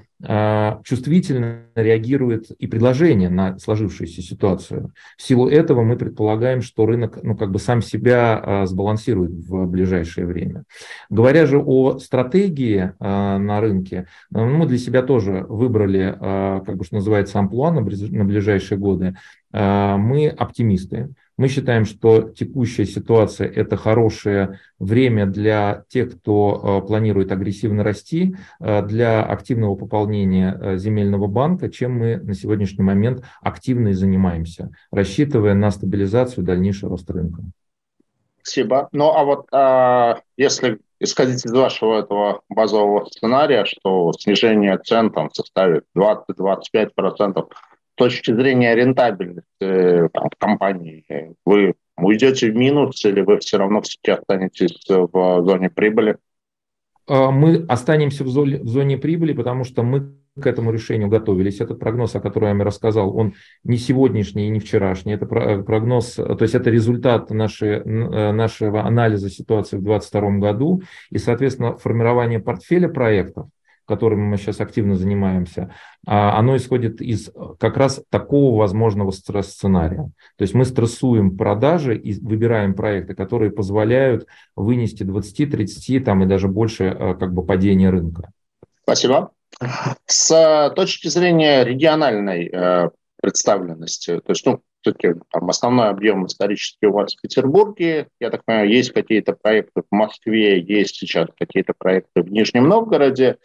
чувствительно 0.84 1.62
реагирует 1.74 2.50
и 2.52 2.66
предложение 2.66 3.28
на 3.28 3.58
сложившуюся 3.58 4.22
ситуацию. 4.22 4.92
В 5.16 5.22
силу 5.22 5.48
этого 5.48 5.82
мы 5.82 5.96
предполагаем, 5.96 6.62
что 6.62 6.86
рынок 6.86 7.18
ну, 7.22 7.36
как 7.36 7.50
бы 7.50 7.58
сам 7.58 7.82
себя 7.82 8.40
а, 8.42 8.66
сбалансирует 8.66 9.32
в 9.32 9.66
ближайшее 9.66 10.26
время. 10.26 10.64
Говоря 11.10 11.46
же 11.46 11.58
о 11.58 11.98
стратегии 11.98 12.92
а, 13.00 13.38
на 13.38 13.60
рынке, 13.60 14.06
мы 14.30 14.66
для 14.66 14.78
себя 14.78 15.02
тоже 15.02 15.44
выбрали, 15.48 16.16
как 16.20 16.76
бы 16.76 16.84
что 16.84 16.96
называется, 16.96 17.38
амплуа 17.38 17.72
на 17.72 17.82
ближайшие 17.82 18.78
годы. 18.78 19.16
Мы 19.52 20.28
оптимисты. 20.28 21.10
Мы 21.36 21.48
считаем, 21.48 21.84
что 21.84 22.22
текущая 22.30 22.84
ситуация– 22.84 23.48
это 23.54 23.76
хорошее 23.76 24.60
время 24.78 25.26
для 25.26 25.84
тех, 25.88 26.18
кто 26.18 26.80
э, 26.82 26.86
планирует 26.86 27.32
агрессивно 27.32 27.82
расти, 27.82 28.36
э, 28.60 28.82
для 28.82 29.22
активного 29.22 29.74
пополнения 29.74 30.58
э, 30.60 30.76
земельного 30.76 31.26
банка, 31.26 31.70
чем 31.70 31.98
мы 31.98 32.16
на 32.16 32.34
сегодняшний 32.34 32.84
момент 32.84 33.24
активно 33.40 33.88
и 33.88 33.92
занимаемся, 33.92 34.70
рассчитывая 34.90 35.54
на 35.54 35.70
стабилизацию 35.70 36.44
и 36.44 36.46
дальнейший 36.46 36.88
рост 36.88 37.10
рынка. 37.10 37.42
Спасибо. 38.42 38.88
Ну 38.92 39.10
а 39.10 39.24
вот 39.24 39.46
а, 39.52 40.20
если 40.36 40.80
исходить 40.98 41.44
из 41.44 41.52
вашего 41.52 42.00
этого 42.00 42.42
базового 42.48 43.04
сценария, 43.06 43.64
что 43.64 44.12
снижение 44.12 44.78
цен 44.78 45.10
там 45.10 45.30
составит 45.32 45.84
20-25%, 45.96 47.48
точки 48.04 48.34
зрения 48.34 48.74
рентабельности 48.74 49.46
э, 49.60 50.08
там, 50.12 50.28
компании, 50.38 51.04
вы 51.44 51.74
уйдете 51.96 52.50
в 52.50 52.56
минус 52.56 53.04
или 53.04 53.20
вы 53.20 53.38
все 53.38 53.58
равно 53.58 53.80
все 53.82 54.14
останетесь 54.14 54.76
в 54.88 55.42
зоне 55.44 55.70
прибыли? 55.70 56.16
А, 57.06 57.30
мы 57.30 57.64
останемся 57.68 58.24
в 58.24 58.28
зоне, 58.28 58.58
в 58.58 58.68
зоне 58.68 58.98
прибыли, 58.98 59.32
потому 59.32 59.64
что 59.64 59.82
мы 59.82 60.16
к 60.40 60.46
этому 60.46 60.72
решению 60.72 61.08
готовились. 61.08 61.60
Этот 61.60 61.78
прогноз, 61.78 62.16
о 62.16 62.20
котором 62.20 62.48
я 62.48 62.54
вам 62.54 62.62
рассказал, 62.62 63.16
он 63.16 63.34
не 63.64 63.76
сегодняшний 63.76 64.46
и 64.46 64.50
не 64.50 64.60
вчерашний. 64.60 65.12
Это 65.12 65.26
прогноз, 65.26 66.14
то 66.14 66.38
есть 66.40 66.54
это 66.54 66.70
результат 66.70 67.30
нашей, 67.30 67.80
э, 67.80 68.32
нашего 68.32 68.84
анализа 68.84 69.28
ситуации 69.28 69.76
в 69.76 69.82
2022 69.82 70.38
году 70.38 70.82
и, 71.10 71.18
соответственно, 71.18 71.76
формирование 71.76 72.40
портфеля 72.40 72.88
проектов 72.88 73.46
которым 73.86 74.20
мы 74.20 74.36
сейчас 74.36 74.60
активно 74.60 74.96
занимаемся, 74.96 75.74
а, 76.06 76.38
оно 76.38 76.56
исходит 76.56 77.00
из 77.00 77.30
как 77.58 77.76
раз 77.76 78.02
такого 78.10 78.58
возможного 78.58 79.10
сценария. 79.10 80.10
То 80.36 80.42
есть 80.42 80.54
мы 80.54 80.64
стрессуем 80.64 81.36
продажи 81.36 81.96
и 81.96 82.18
выбираем 82.20 82.74
проекты, 82.74 83.14
которые 83.14 83.50
позволяют 83.50 84.26
вынести 84.56 85.02
20, 85.02 85.50
30 85.50 86.04
там, 86.04 86.22
и 86.22 86.26
даже 86.26 86.48
больше 86.48 86.84
э, 86.84 87.14
как 87.14 87.32
бы 87.32 87.44
падения 87.44 87.90
рынка. 87.90 88.30
Спасибо. 88.82 89.30
С 90.06 90.72
точки 90.74 91.08
зрения 91.08 91.64
региональной 91.64 92.48
э, 92.48 92.90
представленности, 93.20 94.18
то 94.18 94.30
есть, 94.32 94.44
ну, 94.46 94.62
все-таки 94.82 95.20
там, 95.30 95.48
основной 95.48 95.88
объем 95.88 96.26
исторический 96.26 96.86
у 96.86 96.92
вас 96.92 97.14
в 97.14 97.20
Петербурге. 97.20 98.08
Я 98.20 98.30
так 98.30 98.44
понимаю, 98.44 98.68
есть 98.68 98.92
какие-то 98.92 99.32
проекты 99.32 99.82
в 99.82 99.94
Москве, 99.94 100.60
есть 100.60 100.96
сейчас 100.96 101.28
какие-то 101.38 101.72
проекты 101.76 102.22
в 102.22 102.30
Нижнем 102.30 102.68
Новгороде. 102.68 103.38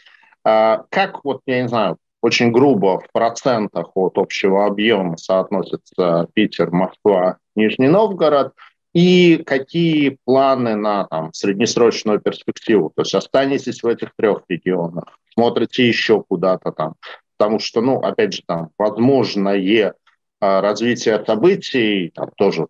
А, 0.49 0.85
как, 0.91 1.25
вот, 1.25 1.41
я 1.45 1.61
не 1.61 1.67
знаю, 1.67 1.97
очень 2.21 2.53
грубо 2.53 3.01
в 3.01 3.11
процентах 3.11 3.89
от 3.95 4.17
общего 4.17 4.65
объема 4.65 5.17
соотносятся 5.17 6.29
Питер, 6.33 6.71
Москва, 6.71 7.35
Нижний 7.57 7.89
Новгород, 7.89 8.53
и 8.93 9.43
какие 9.45 10.17
планы 10.23 10.77
на 10.77 11.03
там, 11.03 11.33
среднесрочную 11.33 12.21
перспективу? 12.21 12.93
То 12.95 13.01
есть 13.01 13.13
останетесь 13.13 13.83
в 13.83 13.87
этих 13.87 14.11
трех 14.15 14.43
регионах, 14.47 15.19
смотрите 15.33 15.85
еще 15.85 16.23
куда-то 16.23 16.71
там, 16.71 16.93
потому 17.37 17.59
что, 17.59 17.81
ну, 17.81 17.99
опять 17.99 18.35
же, 18.35 18.41
там 18.47 18.69
возможное 18.77 19.95
а, 20.39 20.61
развитие 20.61 21.21
событий, 21.25 22.09
там 22.15 22.29
тоже 22.37 22.67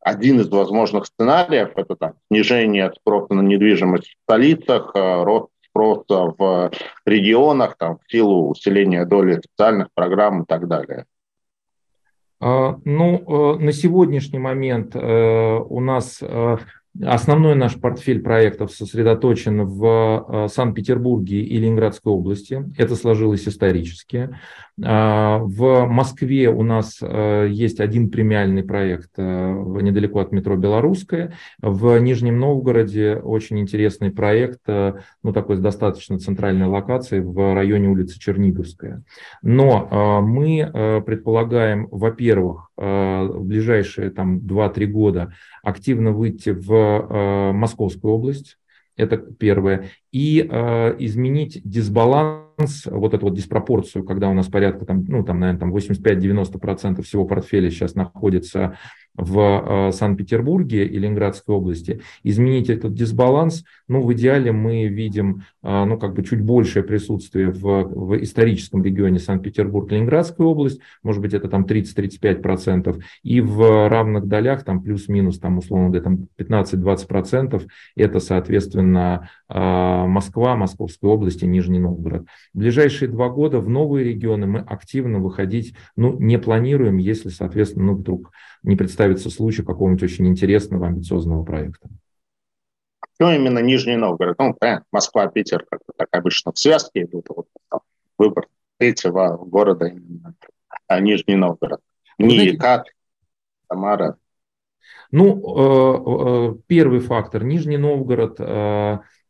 один 0.00 0.40
из 0.40 0.50
возможных 0.50 1.06
сценариев– 1.06 1.70
это 1.76 1.96
там, 1.96 2.12
снижение 2.30 2.92
спроса 2.94 3.32
на 3.32 3.40
недвижимость 3.40 4.10
в 4.10 4.22
столицах, 4.24 4.90
а, 4.94 5.24
рост 5.24 5.48
просто 5.76 6.34
в 6.38 6.70
регионах 7.04 7.76
там, 7.76 7.98
в 7.98 8.10
силу 8.10 8.48
усиления 8.48 9.04
доли 9.04 9.42
социальных 9.42 9.88
программ 9.92 10.42
и 10.42 10.46
так 10.46 10.68
далее? 10.68 11.04
А, 12.40 12.78
ну, 12.84 13.56
э, 13.58 13.58
на 13.62 13.72
сегодняшний 13.72 14.38
момент 14.38 14.96
э, 14.96 14.98
у 14.98 15.80
нас 15.80 16.18
э, 16.22 16.56
Основной 17.04 17.54
наш 17.56 17.78
портфель 17.78 18.22
проектов 18.22 18.72
сосредоточен 18.72 19.66
в 19.66 20.46
э, 20.46 20.48
Санкт-Петербурге 20.48 21.42
и 21.42 21.58
Ленинградской 21.58 22.12
области. 22.12 22.64
Это 22.78 22.96
сложилось 22.96 23.46
исторически. 23.46 24.30
А, 24.84 25.38
в 25.38 25.86
Москве 25.86 26.48
у 26.50 26.62
нас 26.62 26.98
э, 27.00 27.48
есть 27.50 27.80
один 27.80 28.10
премиальный 28.10 28.62
проект 28.62 29.10
э, 29.16 29.22
недалеко 29.22 30.20
от 30.20 30.32
метро 30.32 30.56
Белорусская. 30.56 31.32
В 31.60 31.98
Нижнем 31.98 32.38
Новгороде 32.38 33.16
очень 33.16 33.58
интересный 33.58 34.10
проект, 34.10 34.60
ну 34.66 35.32
такой 35.32 35.56
с 35.56 35.60
достаточно 35.60 36.18
центральной 36.18 36.66
локацией 36.66 37.22
в 37.22 37.54
районе 37.54 37.88
улицы 37.88 38.18
Черниговская. 38.18 39.02
Но 39.42 40.20
мы 40.22 41.02
предполагаем, 41.04 41.88
во-первых, 41.90 42.70
в 42.76 43.40
ближайшие 43.40 44.10
там 44.10 44.38
2-3 44.38 44.86
года 44.86 45.32
активно 45.62 46.12
выйти 46.12 46.50
в 46.50 46.72
э, 46.72 47.52
Московскую 47.52 48.14
область, 48.14 48.58
это 48.96 49.16
первое, 49.16 49.90
и 50.12 50.46
э, 50.48 50.96
изменить 51.00 51.60
дисбаланс, 51.64 52.45
вот 52.86 53.14
эту 53.14 53.26
вот 53.26 53.34
диспропорцию, 53.34 54.04
когда 54.04 54.28
у 54.28 54.34
нас 54.34 54.46
порядка, 54.46 54.84
там, 54.86 55.04
ну, 55.06 55.24
там, 55.24 55.40
наверное, 55.40 55.60
там 55.60 55.74
85-90% 55.74 57.02
всего 57.02 57.24
портфеля 57.24 57.70
сейчас 57.70 57.94
находится 57.94 58.78
в 59.16 59.88
э, 59.88 59.92
Санкт-Петербурге 59.92 60.86
и 60.86 60.98
Ленинградской 60.98 61.54
области, 61.54 62.00
изменить 62.22 62.70
этот 62.70 62.94
дисбаланс, 62.94 63.64
ну, 63.88 64.02
в 64.02 64.12
идеале 64.12 64.52
мы 64.52 64.86
видим, 64.86 65.42
э, 65.62 65.84
ну, 65.84 65.98
как 65.98 66.14
бы 66.14 66.22
чуть 66.22 66.40
большее 66.40 66.82
присутствие 66.82 67.50
в, 67.50 67.62
в 67.62 68.22
историческом 68.22 68.82
регионе 68.82 69.18
Санкт-Петербург, 69.18 69.90
Ленинградская 69.90 70.46
область, 70.46 70.80
может 71.02 71.22
быть, 71.22 71.34
это 71.34 71.48
там 71.48 71.64
30-35%, 71.64 73.00
и 73.22 73.40
в 73.40 73.88
равных 73.88 74.26
долях, 74.26 74.64
там, 74.64 74.82
плюс-минус, 74.82 75.38
там, 75.38 75.58
условно 75.58 75.88
говоря, 75.88 76.04
там 76.04 76.28
15-20%, 76.38 77.66
это, 77.96 78.20
соответственно, 78.20 79.30
э, 79.48 79.58
Москва, 80.06 80.56
Московская 80.56 81.10
область 81.10 81.42
и 81.42 81.46
Нижний 81.46 81.78
Новгород. 81.78 82.26
В 82.52 82.58
ближайшие 82.58 83.08
два 83.08 83.28
года 83.28 83.60
в 83.60 83.68
новые 83.68 84.04
регионы 84.04 84.46
мы 84.46 84.58
активно 84.60 85.20
выходить, 85.20 85.74
ну, 85.96 86.18
не 86.18 86.38
планируем, 86.38 86.98
если, 86.98 87.30
соответственно, 87.30 87.86
ну, 87.86 87.94
вдруг 87.94 88.32
не 88.62 88.76
представится 89.06 89.30
случай 89.30 89.62
какого-нибудь 89.62 90.02
очень 90.02 90.26
интересного, 90.26 90.86
амбициозного 90.86 91.44
проекта. 91.44 91.88
Почему 93.00 93.34
именно 93.34 93.60
Нижний 93.60 93.96
Новгород? 93.96 94.38
Ну, 94.38 94.54
понятно, 94.54 94.86
Москва, 94.92 95.26
Питер, 95.28 95.64
как 95.70 95.80
так 95.96 96.08
обычно 96.12 96.52
в 96.52 96.58
связке 96.58 97.02
идут. 97.02 97.26
Вот, 97.28 97.46
там, 97.70 97.80
выбор 98.18 98.46
третьего 98.78 99.36
города 99.36 99.86
именно, 99.86 100.34
а 100.86 101.00
Нижний 101.00 101.36
Новгород. 101.36 101.80
Не 102.18 102.56
как 102.56 102.86
Самара. 103.68 104.16
Ну, 105.10 106.52
э, 106.52 106.54
первый 106.66 107.00
фактор. 107.00 107.44
Нижний 107.44 107.78
Новгород 107.78 108.38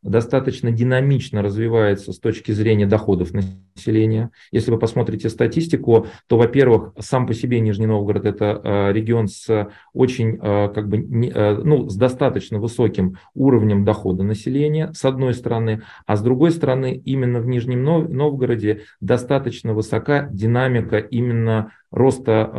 достаточно 0.07 0.71
динамично 0.71 1.41
развивается 1.41 2.13
с 2.13 2.19
точки 2.19 2.51
зрения 2.51 2.85
доходов 2.85 3.31
населения. 3.33 4.31
Если 4.51 4.71
вы 4.71 4.79
посмотрите 4.79 5.29
статистику, 5.29 6.07
то, 6.27 6.37
во-первых, 6.37 6.93
сам 6.99 7.27
по 7.27 7.33
себе 7.33 7.59
Нижний 7.59 7.85
Новгород– 7.85 8.25
это 8.25 8.61
э, 8.63 8.93
регион 8.93 9.27
с 9.27 9.69
очень, 9.93 10.39
э, 10.41 10.69
как 10.73 10.87
бы, 10.87 10.97
э, 10.97 11.57
ну, 11.63 11.89
с 11.89 11.95
достаточно 11.95 12.59
высоким 12.59 13.17
уровнем 13.35 13.83
дохода 13.85 14.23
населения, 14.23 14.91
с 14.93 15.05
одной 15.05 15.33
стороны, 15.33 15.83
а 16.05 16.15
с 16.15 16.21
другой 16.21 16.51
стороны, 16.51 17.01
именно 17.05 17.39
в 17.39 17.47
Нижнем 17.47 17.83
Новгороде 17.83 18.83
достаточно 19.01 19.73
высока 19.73 20.27
динамика 20.31 20.97
именно 20.97 21.71
роста 21.89 22.51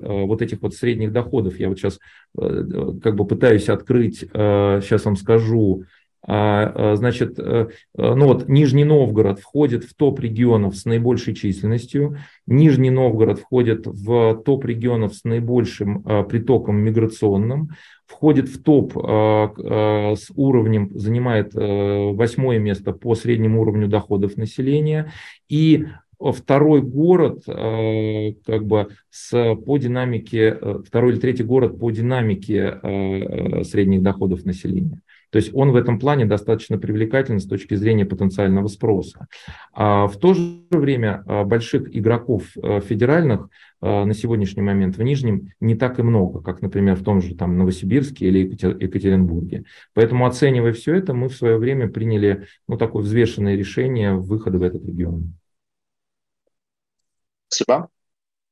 вот 0.00 0.42
этих 0.42 0.62
вот 0.62 0.74
средних 0.74 1.12
доходов. 1.12 1.58
Я 1.58 1.68
вот 1.68 1.78
сейчас 1.78 1.98
как 2.36 3.16
бы 3.16 3.26
пытаюсь 3.26 3.68
открыть, 3.68 4.20
сейчас 4.20 5.04
вам 5.04 5.16
скажу, 5.16 5.84
а, 6.26 6.92
а, 6.92 6.96
значит, 6.96 7.38
э, 7.38 7.68
э, 7.96 8.14
ну 8.14 8.26
вот 8.26 8.48
Нижний 8.48 8.84
Новгород 8.84 9.38
входит 9.38 9.84
в 9.84 9.94
топ 9.94 10.18
регионов 10.20 10.76
с 10.76 10.84
наибольшей 10.84 11.34
численностью. 11.34 12.18
Нижний 12.46 12.90
Новгород 12.90 13.38
входит 13.38 13.86
в 13.86 14.42
топ 14.44 14.64
регионов 14.64 15.14
с 15.14 15.24
наибольшим 15.24 16.02
притоком 16.28 16.76
миграционным. 16.76 17.70
Входит 18.06 18.48
в 18.48 18.62
топ 18.62 18.94
с 18.94 20.30
уровнем, 20.34 20.90
занимает 20.94 21.54
э, 21.54 22.12
восьмое 22.12 22.58
место 22.58 22.92
по 22.92 23.14
среднему 23.14 23.60
уровню 23.60 23.86
доходов 23.86 24.36
населения. 24.36 25.12
И 25.48 25.86
второй 26.18 26.82
город 26.82 27.44
как 27.46 28.66
бы 28.66 28.88
с, 29.10 29.54
по 29.54 29.78
динамике, 29.78 30.58
второй 30.84 31.12
или 31.12 31.20
третий 31.20 31.44
город 31.44 31.78
по 31.78 31.90
динамике 31.90 32.80
средних 33.62 34.02
доходов 34.02 34.44
населения. 34.44 35.00
То 35.30 35.36
есть 35.36 35.50
он 35.54 35.72
в 35.72 35.76
этом 35.76 35.98
плане 35.98 36.24
достаточно 36.24 36.78
привлекателен 36.78 37.40
с 37.40 37.46
точки 37.46 37.74
зрения 37.74 38.06
потенциального 38.06 38.68
спроса. 38.68 39.26
А 39.72 40.06
в 40.06 40.16
то 40.16 40.34
же 40.34 40.62
время 40.70 41.22
а, 41.26 41.44
больших 41.44 41.94
игроков 41.94 42.44
а, 42.62 42.80
федеральных 42.80 43.48
а, 43.80 44.04
на 44.04 44.14
сегодняшний 44.14 44.62
момент 44.62 44.96
в 44.96 45.02
Нижнем 45.02 45.52
не 45.60 45.74
так 45.74 45.98
и 45.98 46.02
много, 46.02 46.40
как, 46.40 46.62
например, 46.62 46.96
в 46.96 47.04
том 47.04 47.20
же 47.20 47.34
там, 47.34 47.58
Новосибирске 47.58 48.26
или 48.26 48.38
Екатеринбурге. 48.38 49.64
Поэтому, 49.94 50.26
оценивая 50.26 50.72
все 50.72 50.94
это, 50.94 51.12
мы 51.12 51.28
в 51.28 51.36
свое 51.36 51.58
время 51.58 51.88
приняли 51.88 52.46
ну, 52.66 52.78
такое 52.78 53.02
взвешенное 53.02 53.56
решение 53.56 54.14
выхода 54.14 54.58
в 54.58 54.62
этот 54.62 54.84
регион. 54.84 55.34
Спасибо. 57.48 57.88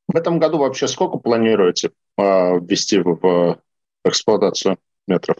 В 0.08 0.16
этом 0.16 0.38
году 0.38 0.58
вообще 0.58 0.88
сколько 0.88 1.18
планируете 1.18 1.90
ввести 2.16 2.98
в 3.00 3.60
эксплуатацию 4.04 4.78
метров? 5.06 5.36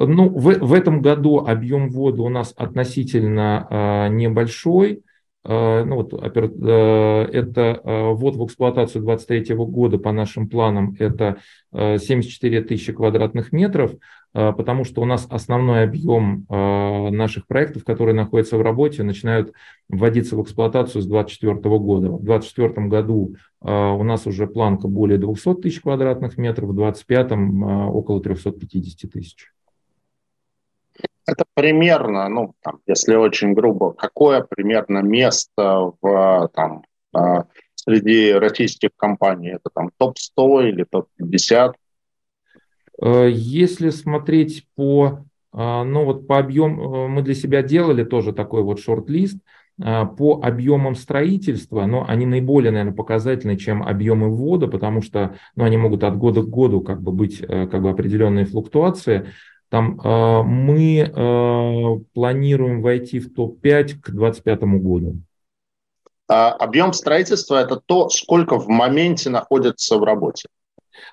Ну, 0.00 0.28
в, 0.28 0.58
в 0.60 0.72
этом 0.72 1.02
году 1.02 1.38
объем 1.38 1.88
ввода 1.88 2.22
у 2.22 2.28
нас 2.28 2.54
относительно 2.56 3.66
э, 3.68 4.08
небольшой. 4.10 5.02
Э, 5.44 5.82
ну, 5.84 5.96
вот, 5.96 6.12
э, 6.12 7.28
это 7.32 7.80
э, 7.82 8.12
ввод 8.12 8.36
в 8.36 8.44
эксплуатацию 8.46 9.02
2023 9.02 9.56
года 9.56 9.98
по 9.98 10.12
нашим 10.12 10.48
планам 10.48 10.94
это 11.00 11.38
э, 11.72 11.98
74 11.98 12.62
тысячи 12.62 12.92
квадратных 12.92 13.50
метров, 13.50 13.92
э, 14.34 14.52
потому 14.52 14.84
что 14.84 15.02
у 15.02 15.04
нас 15.04 15.26
основной 15.30 15.82
объем 15.82 16.46
э, 16.48 17.10
наших 17.10 17.48
проектов, 17.48 17.82
которые 17.82 18.14
находятся 18.14 18.56
в 18.56 18.62
работе, 18.62 19.02
начинают 19.02 19.52
вводиться 19.88 20.36
в 20.36 20.42
эксплуатацию 20.42 21.02
с 21.02 21.06
2024 21.06 21.78
года. 21.78 22.08
В 22.10 22.22
2024 22.22 22.86
году 22.86 23.34
э, 23.64 23.72
у 23.72 24.04
нас 24.04 24.28
уже 24.28 24.46
планка 24.46 24.86
более 24.86 25.18
200 25.18 25.54
тысяч 25.56 25.80
квадратных 25.80 26.38
метров, 26.38 26.68
в 26.68 26.74
2025 26.74 27.32
э, 27.32 27.34
около 27.88 28.20
350 28.22 29.10
тысяч. 29.10 29.48
Это 31.28 31.44
примерно, 31.52 32.26
ну, 32.30 32.54
там, 32.62 32.80
если 32.86 33.14
очень 33.14 33.52
грубо, 33.52 33.92
какое 33.92 34.40
примерно 34.40 35.00
место 35.00 35.92
в, 36.00 36.50
там, 36.54 36.82
а, 37.14 37.44
среди 37.74 38.32
российских 38.32 38.90
компаний? 38.96 39.50
Это 39.50 39.68
там 39.74 39.90
топ-100 39.98 40.68
или 40.68 40.84
топ-50? 40.84 41.74
Э, 43.02 43.28
если 43.30 43.90
смотреть 43.90 44.66
по, 44.74 45.26
а, 45.52 45.84
ну 45.84 46.06
вот 46.06 46.26
по 46.26 46.38
объему, 46.38 46.94
э, 46.94 47.08
мы 47.08 47.20
для 47.20 47.34
себя 47.34 47.62
делали 47.62 48.04
тоже 48.04 48.32
такой 48.32 48.62
вот 48.62 48.80
шорт-лист, 48.80 49.38
а, 49.82 50.06
по 50.06 50.40
объемам 50.42 50.94
строительства, 50.94 51.84
но 51.84 52.06
они 52.08 52.24
наиболее, 52.24 52.72
наверное, 52.72 52.94
показательны, 52.94 53.58
чем 53.58 53.82
объемы 53.82 54.34
ввода, 54.34 54.66
потому 54.66 55.02
что 55.02 55.36
ну, 55.56 55.64
они 55.64 55.76
могут 55.76 56.04
от 56.04 56.16
года 56.16 56.40
к 56.40 56.48
году 56.48 56.80
как 56.80 57.02
бы 57.02 57.12
быть 57.12 57.42
э, 57.42 57.66
как 57.66 57.82
бы 57.82 57.90
определенные 57.90 58.46
флуктуации. 58.46 59.26
Там 59.68 60.00
э, 60.00 60.42
мы 60.42 61.00
э, 61.00 62.04
планируем 62.14 62.80
войти 62.80 63.20
в 63.20 63.34
топ-5 63.34 64.00
к 64.00 64.10
2025 64.10 64.62
году. 64.80 65.16
А 66.26 66.52
объем 66.52 66.92
строительства– 66.92 67.56
это 67.62 67.80
то, 67.84 68.08
сколько 68.08 68.58
в 68.58 68.68
моменте 68.68 69.30
находится 69.30 69.98
в 69.98 70.04
работе. 70.04 70.48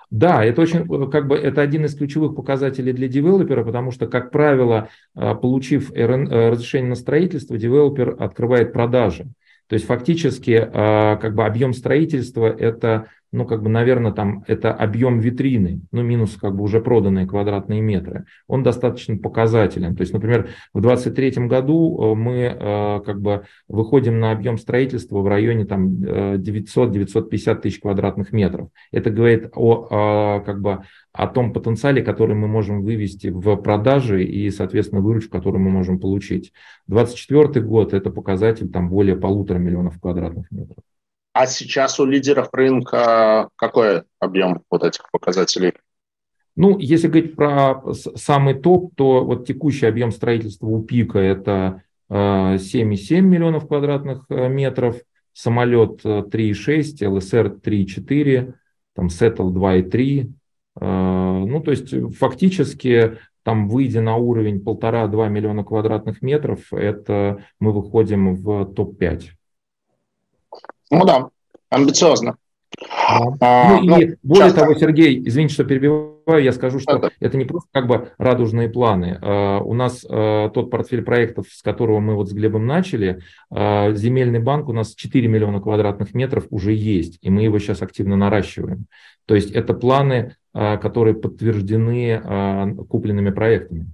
Да, 0.10 0.44
это 0.44 0.62
очень, 0.62 1.10
как 1.10 1.28
бы, 1.28 1.36
это 1.36 1.62
один 1.62 1.86
из 1.86 1.96
ключевых 1.96 2.36
показателей 2.36 2.92
для 2.92 3.08
девелопера, 3.08 3.64
потому 3.64 3.92
что, 3.92 4.08
как 4.08 4.32
правило, 4.32 4.90
получив 5.14 5.92
разрешение 5.92 6.90
на 6.90 6.96
строительство, 6.96 7.58
девелопер 7.58 8.16
открывает 8.20 8.74
продажи. 8.74 9.28
То 9.68 9.76
есть 9.76 9.86
фактически 9.86 10.70
как 10.72 11.36
бы 11.36 11.46
объем 11.46 11.74
строительства– 11.74 12.46
это 12.60 13.08
ну, 13.32 13.46
как 13.46 13.62
бы, 13.62 13.70
наверное, 13.70 14.12
там 14.12 14.44
это 14.48 14.74
объем 14.74 15.20
витрины, 15.20 15.82
ну, 15.92 16.04
минус 16.04 16.38
как 16.40 16.56
бы 16.56 16.64
уже 16.64 16.80
проданные 16.80 17.28
квадратные 17.28 17.82
метры, 17.82 18.26
он 18.48 18.64
достаточно 18.64 19.18
показателен. 19.18 19.96
То 19.96 20.02
есть, 20.02 20.14
например, 20.14 20.50
в 20.74 20.82
2023 20.82 21.48
году 21.48 22.14
э, 22.14 22.16
мы 22.16 22.34
э, 22.34 23.00
как 23.06 23.22
бы 23.22 23.46
выходим 23.68 24.20
на 24.20 24.32
объем 24.32 24.58
строительства 24.58 25.20
в 25.20 25.28
районе 25.28 25.66
там 25.66 25.90
900-950 25.90 27.52
э, 27.52 27.56
тысяч 27.56 27.80
квадратных 27.80 28.32
метров. 28.32 28.70
Это 28.92 29.10
говорит 29.10 29.50
о, 29.54 30.42
как 30.46 30.62
бы, 30.62 30.84
о 31.12 31.28
том 31.28 31.54
потенциале, 31.54 32.02
который 32.02 32.36
мы 32.36 32.48
можем 32.48 32.84
вывести 32.84 33.28
в 33.28 33.56
продажи 33.58 34.24
и, 34.24 34.50
соответственно, 34.50 35.02
выручку, 35.02 35.32
которую 35.32 35.62
мы 35.62 35.72
можем 35.72 36.00
получить. 36.00 36.54
2024 36.88 37.66
год– 37.66 37.94
это 37.96 38.10
показатель 38.10 38.70
там 38.70 38.90
более 38.90 39.16
полутора 39.16 39.58
миллионов 39.58 40.00
квадратных 40.00 40.50
метров. 40.52 40.78
А 41.36 41.48
сейчас 41.48 42.00
у 42.00 42.06
лидеров 42.06 42.48
рынка 42.54 43.50
какой 43.58 44.04
объем 44.22 44.62
вот 44.72 44.86
этих 44.86 45.12
показателей? 45.12 45.74
Ну, 46.56 46.80
если 46.80 47.10
говорить 47.10 47.36
про 47.36 47.84
самый 47.94 48.54
топ, 48.54 48.96
то 48.96 49.26
вот 49.26 49.46
текущий 49.46 49.86
объем 49.86 50.14
строительства 50.14 50.68
у 50.68 50.82
Пика 50.82 51.20
это 51.20 51.84
7,7 52.10 53.18
э, 53.18 53.20
миллионов 53.20 53.68
квадратных 53.68 54.24
э, 54.30 54.48
метров, 54.48 54.96
самолет 55.34 56.06
3,6, 56.06 57.06
ЛСР 57.06 57.58
3,4, 57.62 58.54
там 58.96 59.10
Сеттл 59.10 59.54
2,3. 59.54 60.32
Ну, 60.80 61.62
то 61.62 61.72
есть 61.72 61.94
фактически 62.18 63.18
там 63.44 63.68
выйдя 63.68 64.00
на 64.00 64.16
уровень 64.16 64.62
полтора-два 64.62 65.28
миллиона 65.28 65.66
квадратных 65.66 66.22
метров, 66.22 66.72
это 66.72 67.44
мы 67.60 67.74
выходим 67.74 68.36
в 68.36 68.74
топ-5. 68.74 69.32
Ну 70.92 71.06
да, 71.06 71.30
амбициозно. 71.70 72.38
А, 73.40 73.70
ну, 73.70 73.82
ну 73.82 74.00
и 74.00 74.16
более 74.24 74.46
часто... 74.46 74.62
того, 74.62 74.74
Сергей, 74.76 75.22
извините, 75.26 75.54
что 75.54 75.64
перебиваю, 75.64 76.44
я 76.44 76.52
скажу, 76.52 76.80
что 76.80 76.98
это, 76.98 77.12
это 77.20 77.38
не 77.38 77.46
просто 77.46 77.70
как 77.72 77.88
бы 77.88 78.12
радужные 78.18 78.70
планы. 78.70 79.20
Uh, 79.22 79.62
у 79.62 79.74
нас 79.74 80.04
uh, 80.04 80.50
тот 80.50 80.72
портфель 80.72 81.04
проектов, 81.04 81.48
с 81.50 81.62
которого 81.62 82.00
мы 82.00 82.16
вот 82.16 82.30
с 82.30 82.34
Глебом 82.34 82.66
начали, 82.66 83.22
uh, 83.54 83.94
земельный 83.94 84.40
банк 84.40 84.68
у 84.68 84.74
нас 84.74 84.94
4 84.94 85.28
миллиона 85.28 85.62
квадратных 85.62 86.14
метров 86.14 86.48
уже 86.50 86.74
есть, 86.74 87.18
и 87.22 87.30
мы 87.30 87.44
его 87.44 87.60
сейчас 87.60 87.82
активно 87.82 88.18
наращиваем. 88.18 88.88
То 89.26 89.36
есть 89.36 89.52
это 89.52 89.74
планы, 89.74 90.36
которые 90.54 91.16
подтверждены 91.16 92.76
купленными 92.88 93.32
проектами. 93.32 93.88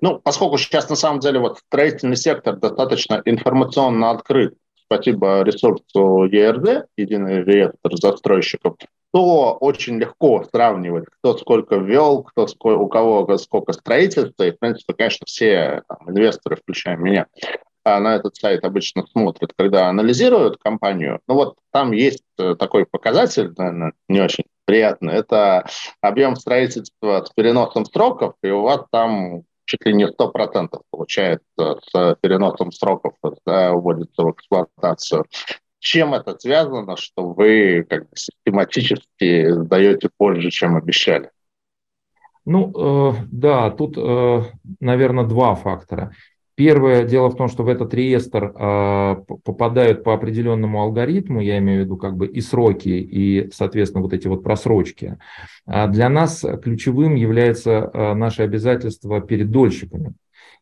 Ну, 0.00 0.18
поскольку 0.18 0.58
сейчас 0.58 0.88
на 0.90 0.96
самом 0.96 1.20
деле 1.20 1.38
вот 1.38 1.58
строительный 1.58 2.16
сектор 2.16 2.56
достаточно 2.56 3.22
информационно 3.24 4.10
открыт, 4.10 4.54
спасибо 4.90 5.42
ресурсу 5.42 6.26
ERD, 6.26 6.86
единый 6.96 7.44
реестр 7.44 7.90
застройщиков, 7.92 8.76
то 9.12 9.56
очень 9.60 9.98
легко 9.98 10.44
сравнивать, 10.50 11.04
кто 11.06 11.38
сколько 11.38 11.76
ввел, 11.76 12.24
кто 12.24 12.48
сколько, 12.48 12.78
у 12.78 12.88
кого 12.88 13.38
сколько 13.38 13.72
строительства, 13.72 14.44
и, 14.44 14.50
в 14.50 14.58
принципе, 14.58 14.94
конечно, 14.94 15.26
все 15.26 15.82
там, 15.88 16.10
инвесторы, 16.10 16.56
включая 16.56 16.96
меня, 16.96 17.26
а 17.84 18.00
на 18.00 18.16
этот 18.16 18.36
сайт 18.36 18.64
обычно 18.64 19.06
смотрят, 19.06 19.52
когда 19.56 19.88
анализируют 19.88 20.58
компанию. 20.58 21.20
Ну 21.28 21.34
вот 21.34 21.56
там 21.72 21.92
есть 21.92 22.24
э, 22.38 22.54
такой 22.56 22.84
показатель, 22.84 23.52
наверное, 23.56 23.92
не 24.08 24.20
очень 24.20 24.44
приятный. 24.64 25.14
Это 25.14 25.66
объем 26.00 26.36
строительства 26.36 27.24
с 27.24 27.30
переносом 27.30 27.84
сроков, 27.84 28.34
и 28.42 28.50
у 28.50 28.62
вас 28.62 28.82
там 28.90 29.44
чуть 29.70 29.86
ли 29.86 29.94
не 29.94 30.08
100% 30.08 30.80
получается 30.90 31.44
с 31.92 32.16
переносом 32.20 32.72
сроков, 32.72 33.14
когда 33.22 33.72
вводится 33.72 34.24
в 34.24 34.32
эксплуатацию. 34.32 35.26
Чем 35.78 36.12
это 36.12 36.36
связано, 36.38 36.96
что 36.96 37.28
вы 37.28 37.86
как 37.88 38.02
бы 38.02 38.16
систематически 38.16 39.52
сдаете 39.52 40.10
позже, 40.16 40.50
чем 40.50 40.76
обещали? 40.76 41.30
Ну, 42.44 43.12
э, 43.12 43.14
да, 43.30 43.70
тут, 43.70 43.96
э, 43.96 44.42
наверное, 44.80 45.24
два 45.24 45.54
фактора. 45.54 46.12
Первое 46.60 47.04
дело 47.04 47.30
в 47.30 47.36
том, 47.36 47.48
что 47.48 47.62
в 47.62 47.68
этот 47.68 47.94
реестр 47.94 48.52
э, 48.54 49.16
попадают 49.44 50.04
по 50.04 50.12
определенному 50.12 50.82
алгоритму, 50.82 51.40
я 51.40 51.56
имею 51.56 51.80
в 51.80 51.84
виду 51.86 51.96
как 51.96 52.18
бы 52.18 52.26
и 52.26 52.42
сроки, 52.42 52.90
и, 52.90 53.48
соответственно, 53.50 54.02
вот 54.02 54.12
эти 54.12 54.28
вот 54.28 54.42
просрочки. 54.42 55.16
А 55.64 55.86
для 55.86 56.10
нас 56.10 56.44
ключевым 56.62 57.14
является 57.14 57.70
э, 57.70 58.12
наше 58.12 58.42
обязательство 58.42 59.22
перед 59.22 59.50
дольщиками 59.50 60.12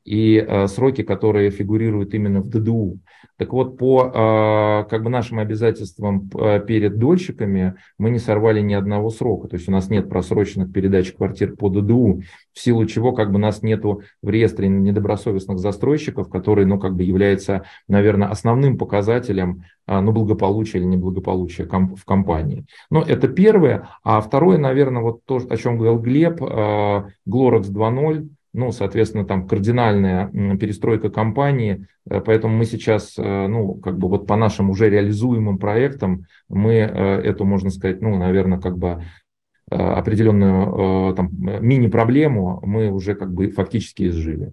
и 0.09 0.39
э, 0.39 0.69
сроки, 0.69 1.03
которые 1.03 1.51
фигурируют 1.51 2.15
именно 2.15 2.41
в 2.41 2.49
ДДУ. 2.49 2.99
Так 3.39 3.53
вот, 3.53 3.79
по 3.79 4.11
а, 4.13 4.85
как 4.85 5.05
бы 5.05 5.11
нашим 5.11 5.39
обязательствам 5.39 6.29
а, 6.35 6.59
перед 6.59 6.99
дольщиками 6.99 7.75
мы 7.97 8.11
не 8.11 8.19
сорвали 8.19 8.61
ни 8.61 8.75
одного 8.75 9.11
срока. 9.11 9.47
То 9.47 9.57
есть 9.57 9.69
у 9.69 9.73
нас 9.73 9.91
нет 9.91 10.09
просроченных 10.09 10.73
передач 10.73 11.13
квартир 11.13 11.55
по 11.55 11.69
ДДУ, 11.69 12.23
в 12.53 12.59
силу 12.59 12.85
чего 12.87 13.13
как 13.13 13.31
бы 13.31 13.39
нас 13.39 13.63
нету 13.63 14.03
в 14.23 14.29
реестре 14.29 14.69
недобросовестных 14.69 15.59
застройщиков, 15.59 16.29
который, 16.29 16.65
ну, 16.65 16.81
как 16.81 16.97
бы 16.97 17.05
является, 17.05 17.65
наверное, 17.87 18.29
основным 18.29 18.77
показателем 18.77 19.63
а, 19.87 20.01
ну, 20.01 20.11
благополучия 20.11 20.79
или 20.79 20.87
неблагополучия 20.87 21.67
в 21.67 22.05
компании. 22.05 22.67
Но 22.91 23.03
это 23.03 23.29
первое. 23.29 23.89
А 24.03 24.21
второе, 24.21 24.59
наверное, 24.59 25.03
вот 25.03 25.21
то, 25.27 25.37
о 25.49 25.57
чем 25.57 25.79
говорил 25.79 26.01
Глеб, 26.01 26.41
Glorex 26.41 27.71
2.0, 27.71 28.29
ну, 28.53 28.73
соответственно, 28.73 29.25
там 29.25 29.47
кардинальная 29.47 30.29
перестройка 30.57 31.11
компании, 31.11 31.87
э, 32.09 32.21
поэтому 32.21 32.57
мы 32.57 32.65
сейчас, 32.65 33.19
э, 33.19 33.47
ну, 33.47 33.75
как 33.75 33.99
бы 33.99 34.09
вот 34.09 34.27
по 34.27 34.37
нашим 34.37 34.71
уже 34.71 34.89
реализуемым 34.89 35.59
проектам, 35.59 36.25
мы 36.49 36.75
э, 36.75 36.87
эту, 37.23 37.45
можно 37.45 37.71
сказать, 37.71 38.01
ну, 38.01 38.17
наверное, 38.17 38.61
как 38.61 38.79
бы 38.79 39.03
определенную 39.71 41.15
там 41.15 41.29
мини-проблему 41.31 42.59
мы 42.65 42.91
уже 42.91 43.15
как 43.15 43.35
бы 43.35 43.51
фактически 43.51 44.09
изжили. 44.09 44.53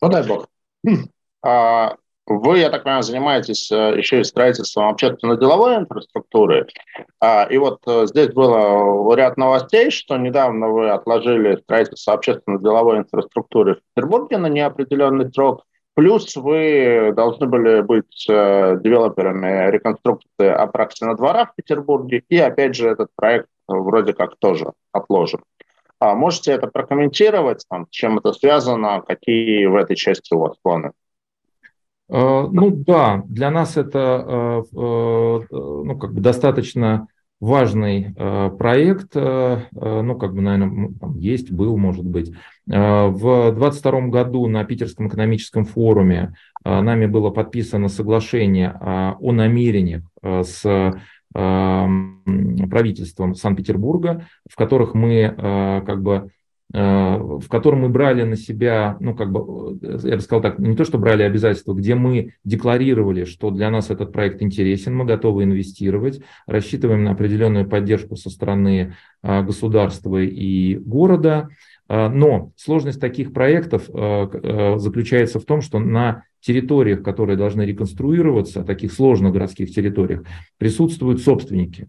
Ну, 0.00 0.08
дай 0.08 0.24
бог. 0.24 0.46
Хм. 0.86 1.08
А, 1.42 1.96
вы, 2.26 2.58
я 2.58 2.70
так 2.70 2.84
понимаю, 2.84 3.02
занимаетесь 3.02 3.70
э, 3.70 3.98
еще 3.98 4.20
и 4.20 4.24
строительством 4.24 4.88
общественно-деловой 4.88 5.76
инфраструктуры. 5.76 6.66
А, 7.20 7.44
и 7.44 7.58
вот 7.58 7.80
э, 7.86 8.06
здесь 8.06 8.32
было 8.32 9.14
ряд 9.14 9.36
новостей, 9.36 9.90
что 9.90 10.16
недавно 10.16 10.68
вы 10.68 10.90
отложили 10.90 11.56
строительство 11.56 12.14
общественно-деловой 12.14 12.98
инфраструктуры 12.98 13.74
в 13.74 13.80
Петербурге 13.94 14.38
на 14.38 14.46
неопределенный 14.46 15.30
срок. 15.32 15.64
Плюс 15.94 16.34
вы 16.34 17.12
должны 17.14 17.46
были 17.46 17.82
быть 17.82 18.26
э, 18.28 18.78
девелоперами 18.80 19.70
реконструкции 19.70 20.48
Апраксина 20.48 21.14
двора 21.16 21.46
в 21.46 21.54
Петербурге. 21.54 22.24
И 22.30 22.38
опять 22.38 22.74
же 22.74 22.88
этот 22.88 23.10
проект 23.14 23.48
вроде 23.68 24.14
как 24.14 24.36
тоже 24.38 24.72
отложен. 24.92 25.40
А 26.00 26.14
можете 26.14 26.52
это 26.52 26.68
прокомментировать, 26.68 27.64
там, 27.68 27.86
чем 27.90 28.18
это 28.18 28.32
связано, 28.32 29.02
какие 29.06 29.66
в 29.66 29.76
этой 29.76 29.94
части 29.94 30.34
у 30.34 30.38
вас 30.38 30.54
планы? 30.62 30.92
Э, 32.08 32.46
ну 32.50 32.70
да, 32.70 33.22
для 33.26 33.50
нас 33.50 33.76
это 33.76 34.24
э, 34.26 34.62
э, 34.76 35.40
ну, 35.50 35.98
как 35.98 36.14
бы 36.14 36.20
достаточно 36.20 37.08
важный 37.40 38.14
проект, 38.14 39.14
ну, 39.14 40.18
как 40.18 40.34
бы, 40.34 40.40
наверное, 40.40 40.94
там 40.98 41.18
есть, 41.18 41.50
был, 41.50 41.76
может 41.76 42.06
быть. 42.06 42.32
В 42.64 42.70
2022 42.70 44.00
году 44.06 44.46
на 44.46 44.64
Питерском 44.64 45.08
экономическом 45.08 45.66
форуме 45.66 46.32
нами 46.64 47.04
было 47.04 47.28
подписано 47.28 47.88
соглашение 47.88 48.74
о 48.80 49.32
намерениях 49.32 50.04
с 50.22 50.94
правительством 51.34 53.34
Санкт-Петербурга, 53.34 54.26
в 54.48 54.56
которых 54.56 54.94
мы 54.94 55.82
как 55.84 56.02
бы 56.02 56.30
в 56.78 57.48
котором 57.48 57.82
мы 57.82 57.88
брали 57.88 58.24
на 58.24 58.36
себя, 58.36 58.96
ну, 58.98 59.14
как 59.14 59.30
бы, 59.30 59.78
э, 59.80 59.98
я 60.02 60.16
бы 60.16 60.20
сказал 60.20 60.42
так, 60.42 60.58
не 60.58 60.74
то, 60.74 60.84
что 60.84 60.98
брали 60.98 61.22
обязательства, 61.22 61.72
где 61.72 61.94
мы 61.94 62.32
декларировали, 62.42 63.24
что 63.24 63.50
для 63.50 63.70
нас 63.70 63.90
этот 63.90 64.12
проект 64.12 64.42
интересен, 64.42 64.96
мы 64.96 65.04
готовы 65.04 65.44
инвестировать, 65.44 66.20
рассчитываем 66.46 67.04
на 67.04 67.12
определенную 67.12 67.68
поддержку 67.68 68.16
со 68.16 68.28
стороны 68.28 68.94
э, 69.22 69.42
государства 69.42 70.20
и 70.20 70.76
города. 70.76 71.48
Но 71.86 72.52
сложность 72.56 72.98
таких 72.98 73.34
проектов 73.34 73.84
заключается 73.84 75.38
в 75.38 75.44
том, 75.44 75.60
что 75.60 75.78
на 75.78 76.24
территориях, 76.40 77.02
которые 77.02 77.36
должны 77.36 77.60
реконструироваться, 77.60 78.64
таких 78.64 78.90
сложных 78.90 79.34
городских 79.34 79.70
территориях, 79.70 80.24
присутствуют 80.56 81.20
собственники. 81.20 81.88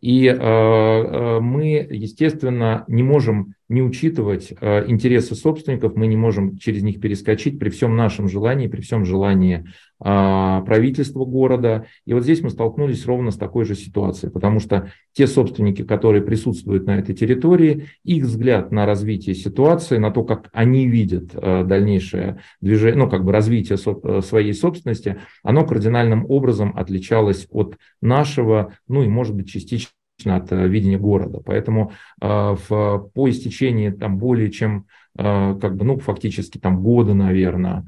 И 0.00 0.26
э, 0.26 0.32
э, 0.32 1.40
мы, 1.40 1.86
естественно, 1.90 2.84
не 2.88 3.02
можем 3.02 3.54
не 3.70 3.82
учитывать 3.82 4.52
э, 4.60 4.84
интересы 4.88 5.34
собственников, 5.34 5.96
мы 5.96 6.06
не 6.06 6.16
можем 6.16 6.58
через 6.58 6.82
них 6.82 7.00
перескочить 7.00 7.58
при 7.58 7.70
всем 7.70 7.96
нашем 7.96 8.28
желании, 8.28 8.66
при 8.66 8.82
всем 8.82 9.06
желании 9.06 9.64
правительства 10.02 11.26
города. 11.26 11.84
И 12.06 12.14
вот 12.14 12.22
здесь 12.22 12.40
мы 12.40 12.48
столкнулись 12.48 13.04
ровно 13.04 13.30
с 13.30 13.36
такой 13.36 13.66
же 13.66 13.74
ситуацией, 13.74 14.32
потому 14.32 14.58
что 14.58 14.90
те 15.12 15.26
собственники, 15.26 15.82
которые 15.82 16.22
присутствуют 16.22 16.86
на 16.86 16.98
этой 16.98 17.14
территории, 17.14 17.88
их 18.02 18.24
взгляд 18.24 18.72
на 18.72 18.86
развитие 18.86 19.34
ситуации, 19.34 19.98
на 19.98 20.10
то, 20.10 20.24
как 20.24 20.48
они 20.54 20.86
видят 20.86 21.34
дальнейшее 21.34 22.40
движение, 22.62 22.96
ну, 22.96 23.10
как 23.10 23.26
бы 23.26 23.32
развитие 23.32 23.76
своей 23.76 24.54
собственности, 24.54 25.18
оно 25.42 25.66
кардинальным 25.66 26.24
образом 26.30 26.72
отличалось 26.74 27.46
от 27.50 27.76
нашего, 28.00 28.72
ну 28.88 29.02
и, 29.02 29.06
может 29.06 29.36
быть, 29.36 29.50
частично 29.50 29.90
от 30.28 30.52
э, 30.52 30.68
видения 30.68 30.98
города. 30.98 31.40
Поэтому 31.44 31.92
э, 32.20 32.26
в, 32.68 33.10
по 33.14 33.30
истечении 33.30 33.90
там 33.90 34.18
более 34.18 34.50
чем 34.50 34.86
э, 35.18 35.58
как 35.60 35.76
бы, 35.76 35.84
ну, 35.84 35.98
фактически 35.98 36.58
там 36.58 36.82
года, 36.82 37.14
наверное, 37.14 37.84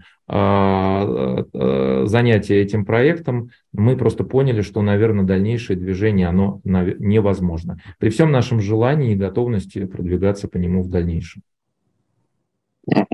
занятия 2.07 2.63
этим 2.63 2.87
проектом, 2.87 3.51
мы 3.73 3.97
просто 3.99 4.25
поняли, 4.25 4.63
что, 4.63 4.81
наверное, 4.81 5.27
дальнейшее 5.27 5.77
движение, 5.77 6.29
оно 6.29 6.63
невозможно. 6.65 7.83
При 7.99 8.09
всем 8.09 8.31
нашем 8.31 8.61
желании 8.61 9.13
и 9.13 9.17
готовности 9.17 9.85
продвигаться 9.85 10.49
по 10.49 10.57
нему 10.57 10.83
в 10.83 10.89
дальнейшем. 10.89 11.43
Ну, 12.87 13.05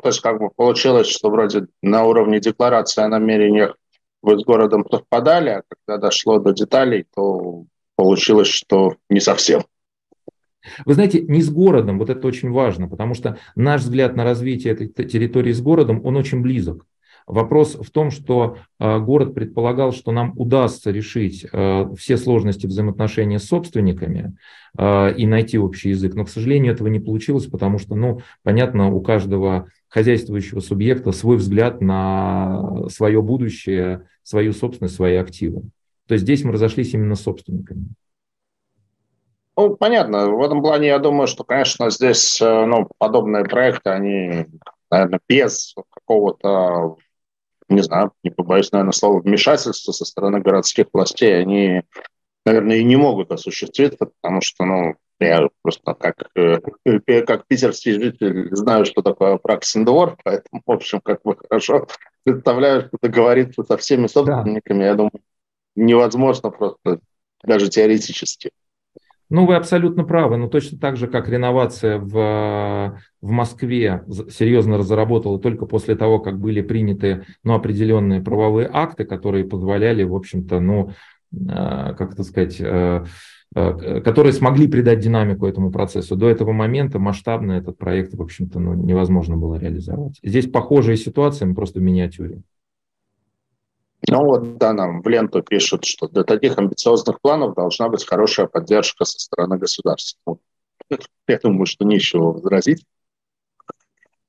то 0.00 0.08
есть 0.08 0.20
как 0.20 0.38
бы 0.38 0.50
получилось, 0.50 1.08
что 1.08 1.30
вроде 1.30 1.66
на 1.82 2.04
уровне 2.04 2.38
декларации 2.38 3.02
о 3.02 3.08
намерениях 3.08 3.76
вы 4.24 4.38
с 4.38 4.44
городом 4.44 4.86
совпадали, 4.90 5.50
а 5.50 5.62
когда 5.68 5.98
дошло 6.00 6.38
до 6.38 6.52
деталей, 6.52 7.06
то 7.14 7.64
получилось, 7.96 8.48
что 8.48 8.96
не 9.08 9.20
совсем. 9.20 9.62
Вы 10.86 10.94
знаете, 10.94 11.20
не 11.20 11.42
с 11.42 11.50
городом, 11.50 11.98
вот 11.98 12.10
это 12.10 12.26
очень 12.26 12.50
важно, 12.50 12.88
потому 12.88 13.14
что 13.14 13.38
наш 13.54 13.82
взгляд 13.82 14.16
на 14.16 14.24
развитие 14.24 14.72
этой 14.72 14.88
территории 14.88 15.52
с 15.52 15.60
городом, 15.60 16.00
он 16.04 16.16
очень 16.16 16.40
близок. 16.40 16.86
Вопрос 17.26 17.74
в 17.74 17.90
том, 17.90 18.10
что 18.10 18.58
э, 18.78 18.98
город 18.98 19.34
предполагал, 19.34 19.92
что 19.92 20.12
нам 20.12 20.34
удастся 20.36 20.90
решить 20.90 21.46
э, 21.50 21.86
все 21.96 22.18
сложности 22.18 22.66
взаимоотношения 22.66 23.38
с 23.38 23.46
собственниками 23.46 24.36
э, 24.76 25.14
и 25.14 25.26
найти 25.26 25.58
общий 25.58 25.90
язык, 25.90 26.14
но, 26.14 26.26
к 26.26 26.28
сожалению, 26.28 26.74
этого 26.74 26.88
не 26.88 27.00
получилось, 27.00 27.46
потому 27.46 27.78
что, 27.78 27.94
ну, 27.94 28.20
понятно, 28.42 28.90
у 28.90 29.00
каждого 29.00 29.68
хозяйствующего 29.88 30.60
субъекта 30.60 31.12
свой 31.12 31.38
взгляд 31.38 31.80
на 31.80 32.88
свое 32.90 33.22
будущее, 33.22 34.06
свою 34.22 34.52
собственность, 34.52 34.96
свои 34.96 35.14
активы. 35.14 35.62
То 36.06 36.14
есть 36.14 36.24
здесь 36.24 36.44
мы 36.44 36.52
разошлись 36.52 36.94
именно 36.94 37.14
с 37.14 37.22
собственниками. 37.22 37.86
Ну, 39.56 39.76
понятно. 39.76 40.30
В 40.30 40.42
этом 40.42 40.62
плане 40.62 40.88
я 40.88 40.98
думаю, 40.98 41.26
что, 41.26 41.44
конечно, 41.44 41.88
здесь 41.90 42.40
э, 42.40 42.66
ну, 42.66 42.88
подобные 42.98 43.44
проекты, 43.44 43.90
они, 43.90 44.46
наверное, 44.90 45.20
без 45.28 45.74
какого-то, 45.90 46.96
не 47.68 47.80
знаю, 47.82 48.12
не 48.24 48.30
побоюсь, 48.30 48.72
наверное, 48.72 48.92
слова 48.92 49.20
вмешательства 49.20 49.92
со 49.92 50.04
стороны 50.04 50.40
городских 50.40 50.86
властей, 50.92 51.40
они, 51.40 51.82
наверное, 52.44 52.78
и 52.78 52.84
не 52.84 52.96
могут 52.96 53.30
осуществиться, 53.30 54.06
потому 54.20 54.40
что, 54.40 54.64
ну, 54.64 54.96
я 55.20 55.48
просто 55.62 55.94
как, 55.94 56.16
э, 56.34 56.58
как 57.22 57.46
питерский 57.46 57.92
житель 57.92 58.48
знаю, 58.56 58.84
что 58.84 59.02
такое 59.02 59.36
Праксин 59.36 59.84
двор, 59.84 60.16
поэтому, 60.24 60.62
в 60.66 60.70
общем, 60.70 61.00
как 61.00 61.22
бы 61.22 61.36
хорошо 61.36 61.86
представляю, 62.24 62.88
что 62.88 62.98
договориться 63.00 63.62
со 63.62 63.76
всеми 63.76 64.08
собственниками, 64.08 64.80
да. 64.80 64.86
я 64.86 64.94
думаю, 64.94 65.12
невозможно 65.76 66.50
просто, 66.50 67.00
даже 67.42 67.68
теоретически. 67.68 68.50
Ну, 69.30 69.46
вы 69.46 69.56
абсолютно 69.56 70.04
правы. 70.04 70.36
Но 70.36 70.48
точно 70.48 70.78
так 70.78 70.96
же, 70.96 71.08
как 71.08 71.28
реновация 71.28 71.98
в, 71.98 73.00
в 73.20 73.30
Москве 73.30 74.04
серьезно 74.30 74.78
разработала 74.78 75.38
только 75.38 75.66
после 75.66 75.96
того, 75.96 76.20
как 76.20 76.38
были 76.38 76.60
приняты 76.60 77.24
ну, 77.42 77.54
определенные 77.54 78.20
правовые 78.20 78.68
акты, 78.72 79.04
которые 79.04 79.44
позволяли, 79.44 80.04
в 80.04 80.14
общем-то, 80.14 80.60
ну, 80.60 80.90
э, 81.32 81.46
как 81.48 82.12
это 82.12 82.22
сказать, 82.22 82.60
э, 82.60 83.04
э, 83.56 84.00
которые 84.02 84.34
смогли 84.34 84.68
придать 84.68 85.00
динамику 85.00 85.46
этому 85.46 85.72
процессу. 85.72 86.16
До 86.16 86.28
этого 86.28 86.52
момента 86.52 86.98
масштабно 86.98 87.52
этот 87.52 87.78
проект, 87.78 88.14
в 88.14 88.22
общем-то, 88.22 88.60
ну, 88.60 88.74
невозможно 88.74 89.36
было 89.36 89.56
реализовать. 89.56 90.20
Здесь 90.22 90.50
похожая 90.50 90.96
ситуация, 90.96 91.46
но 91.48 91.54
просто 91.54 91.80
в 91.80 91.82
миниатюре. 91.82 92.42
Ну 94.14 94.26
вот, 94.26 94.58
да, 94.58 94.72
нам 94.72 95.02
в 95.02 95.08
ленту 95.08 95.42
пишут, 95.42 95.84
что 95.84 96.06
для 96.06 96.22
таких 96.22 96.56
амбициозных 96.56 97.20
планов 97.20 97.56
должна 97.56 97.88
быть 97.88 98.06
хорошая 98.06 98.46
поддержка 98.46 99.04
со 99.04 99.18
стороны 99.18 99.58
государства. 99.58 100.38
Я 101.26 101.38
думаю, 101.42 101.66
что 101.66 101.84
нечего 101.84 102.30
возразить. 102.30 102.84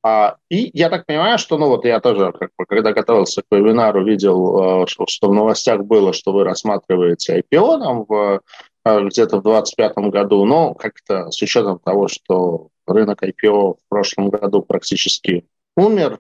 А, 0.02 0.38
и 0.50 0.72
я 0.74 0.90
так 0.90 1.06
понимаю, 1.08 1.40
что, 1.40 1.58
ну 1.58 1.68
вот 1.68 1.84
я 1.84 2.00
тоже, 2.00 2.32
как 2.32 2.52
бы, 2.56 2.66
когда 2.68 2.94
готовился 2.94 3.42
к 3.42 3.46
вебинару, 3.50 4.06
видел, 4.06 4.84
э, 4.84 4.88
что, 4.88 5.08
что 5.08 5.30
в 5.30 5.34
новостях 5.34 5.84
было, 5.84 6.14
что 6.14 6.32
вы 6.32 6.44
рассматриваете 6.44 7.40
IPO 7.40 7.80
там 7.80 8.06
в, 8.08 8.42
э, 8.86 9.02
где-то 9.02 9.40
в 9.40 9.44
2025 9.44 10.12
году, 10.12 10.46
но 10.46 10.76
как-то 10.76 11.32
с 11.32 11.42
учетом 11.42 11.80
того, 11.80 12.08
что 12.08 12.70
рынок 12.86 13.24
IPO 13.24 13.78
в 13.78 13.90
прошлом 13.90 14.30
году 14.30 14.62
практически 14.62 15.48
умер, 15.76 16.20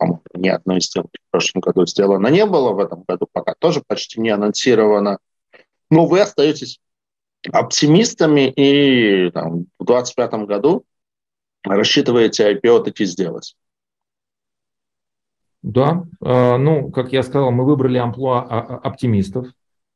по-моему, 0.00 0.22
ни 0.34 0.48
одной 0.48 0.80
сделки 0.80 1.18
в 1.28 1.30
прошлом 1.30 1.60
году 1.60 1.86
сделано 1.86 2.28
не 2.28 2.46
было, 2.46 2.72
в 2.72 2.78
этом 2.78 3.04
году 3.06 3.28
пока 3.30 3.54
тоже 3.58 3.82
почти 3.86 4.18
не 4.18 4.30
анонсировано. 4.30 5.18
Но 5.90 6.06
вы 6.06 6.20
остаетесь 6.20 6.80
оптимистами 7.52 8.50
и 8.50 9.30
там, 9.30 9.66
в 9.78 9.84
2025 9.84 10.46
году 10.46 10.84
рассчитываете 11.62 12.50
IPO 12.54 12.84
таки 12.84 13.04
сделать. 13.04 13.54
Да, 15.62 16.04
э, 16.24 16.56
ну, 16.56 16.90
как 16.90 17.12
я 17.12 17.22
сказал, 17.22 17.50
мы 17.50 17.66
выбрали 17.66 17.98
амплуа 17.98 18.40
а, 18.40 18.60
а, 18.60 18.76
оптимистов. 18.78 19.48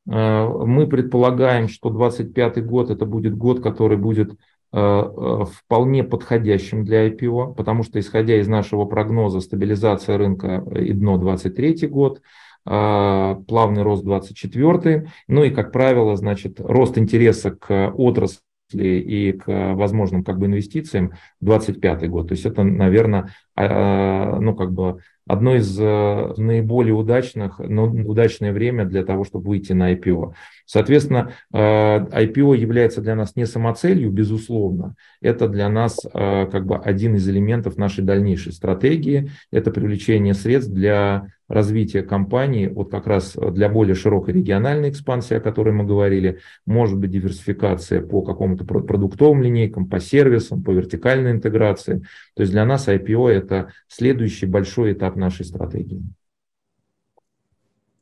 Э, 0.07 0.47
мы 0.47 0.87
предполагаем, 0.87 1.69
что 1.69 1.89
2025 1.89 2.67
год 2.67 2.91
это 2.91 3.07
будет 3.07 3.35
год, 3.35 3.63
который 3.63 3.97
будет 3.97 4.39
вполне 4.75 6.03
подходящим 6.03 6.85
для 6.85 7.09
IPO, 7.09 7.55
потому 7.55 7.85
что, 7.85 8.01
исходя 8.01 8.41
из 8.41 8.49
нашего 8.49 8.87
прогноза, 8.87 9.41
стабилизация 9.41 10.19
рынка 10.19 10.65
и 10.75 10.93
дно 10.93 11.17
23 11.17 11.87
год, 11.87 12.21
э, 12.67 13.37
плавный 13.47 13.83
рост 13.83 14.05
24 14.05 15.09
ну 15.29 15.45
и, 15.45 15.51
как 15.51 15.71
правило, 15.71 16.17
значит, 16.17 16.61
рост 16.61 16.99
интереса 16.99 17.53
к 17.53 17.93
отрасли 17.97 18.41
и 18.73 19.33
к 19.33 19.75
возможным 19.75 20.25
как 20.25 20.39
бы 20.39 20.47
инвестициям 20.47 21.13
25 21.41 22.09
год. 22.09 22.29
То 22.29 22.35
есть 22.35 22.45
это, 22.45 22.65
наверное, 22.65 23.29
ну 23.57 24.55
как 24.57 24.73
бы 24.73 25.01
одно 25.27 25.55
из 25.57 25.79
э, 25.79 26.35
наиболее 26.37 26.95
удачных, 26.95 27.59
но 27.59 27.87
удачное 27.87 28.53
время 28.53 28.85
для 28.85 29.05
того, 29.05 29.25
чтобы 29.25 29.49
выйти 29.49 29.73
на 29.73 29.93
IPO. 29.95 30.35
Соответственно, 30.67 31.33
э, 31.53 31.59
IPO 31.59 32.57
является 32.57 33.01
для 33.01 33.15
нас 33.15 33.37
не 33.37 33.47
самоцелью, 33.47 34.11
безусловно. 34.11 34.95
Это 35.21 35.49
для 35.49 35.69
нас 35.69 35.99
э, 36.05 36.47
как 36.51 36.67
бы 36.67 36.77
один 36.77 37.15
из 37.17 37.29
элементов 37.29 37.77
нашей 37.79 38.05
дальнейшей 38.05 38.53
стратегии. 38.53 39.31
Это 39.51 39.71
привлечение 39.71 40.35
средств 40.35 40.73
для 40.73 41.29
развития 41.49 42.03
компании, 42.03 42.69
вот 42.69 42.91
как 42.91 43.07
раз 43.07 43.37
для 43.37 43.69
более 43.69 43.95
широкой 43.95 44.33
региональной 44.35 44.89
экспансии, 44.89 45.35
о 45.35 45.41
которой 45.41 45.75
мы 45.75 45.85
говорили, 45.85 46.39
может 46.65 46.99
быть 46.99 47.11
диверсификация 47.11 48.01
по 48.01 48.23
какому-то 48.23 48.65
продуктовым 48.65 49.43
линейкам, 49.43 49.87
по 49.87 50.01
сервисам, 50.01 50.63
по 50.63 50.71
вертикальной 50.71 51.33
интеграции. 51.33 52.03
То 52.35 52.43
есть 52.43 52.53
для 52.53 52.65
нас 52.65 52.89
IPO– 52.89 53.31
это 53.45 53.73
следующий 53.89 54.47
большой 54.47 54.93
этап 54.93 55.17
нашей 55.17 55.45
стратегии. 55.45 56.03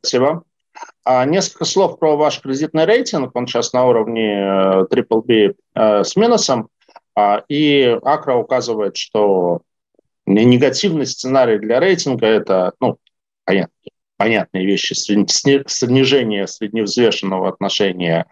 Спасибо. 0.01 0.43
А 1.05 1.25
несколько 1.25 1.65
слов 1.65 1.99
про 1.99 2.15
ваш 2.15 2.41
кредитный 2.41 2.85
рейтинг. 2.85 3.35
Он 3.35 3.47
сейчас 3.47 3.73
на 3.73 3.85
уровне 3.85 4.85
BBB 4.89 5.31
э, 5.31 5.53
э, 5.75 6.03
с 6.03 6.15
минусом. 6.15 6.69
А, 7.15 7.43
и 7.47 7.97
Акра 8.03 8.35
указывает, 8.35 8.97
что 8.97 9.61
негативный 10.25 11.05
сценарий 11.05 11.59
для 11.59 11.79
рейтинга– 11.79 12.25
это 12.27 12.73
ну, 12.79 12.97
понятные, 14.17 14.65
вещи. 14.65 14.93
Снижение 14.93 16.47
средневзвешенного 16.47 17.49
отношения 17.49 18.25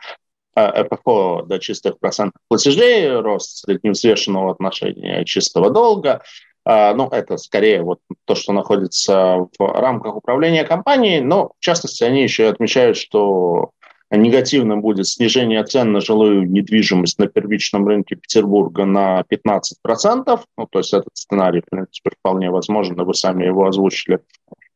э, 0.55 0.83
ФФО 0.85 1.43
до 1.43 1.59
чистых 1.59 1.99
процентных 1.99 2.41
платежей, 2.47 3.19
рост 3.19 3.57
средневзвешенного 3.59 4.51
отношения 4.51 5.23
чистого 5.25 5.69
долга– 5.69 6.21
ну, 6.65 7.07
это 7.09 7.37
скорее 7.37 7.81
вот 7.81 7.99
то, 8.25 8.35
что 8.35 8.53
находится 8.53 9.47
в 9.57 9.59
рамках 9.59 10.15
управления 10.15 10.63
компанией, 10.63 11.21
но 11.21 11.53
в 11.59 11.63
частности 11.63 12.03
они 12.03 12.23
еще 12.23 12.47
отмечают, 12.47 12.97
что 12.97 13.71
негативным 14.17 14.81
будет 14.81 15.07
снижение 15.07 15.63
цен 15.63 15.91
на 15.91 16.01
жилую 16.01 16.49
недвижимость 16.49 17.17
на 17.17 17.27
первичном 17.27 17.87
рынке 17.87 18.15
Петербурга 18.15 18.85
на 18.85 19.23
15%. 19.29 20.39
Ну, 20.57 20.67
то 20.69 20.79
есть 20.79 20.93
этот 20.93 21.09
сценарий, 21.13 21.61
в 21.61 21.69
принципе, 21.69 22.11
вполне 22.19 22.51
возможен, 22.51 22.95
вы 22.95 23.13
сами 23.13 23.45
его 23.45 23.65
озвучили. 23.67 24.19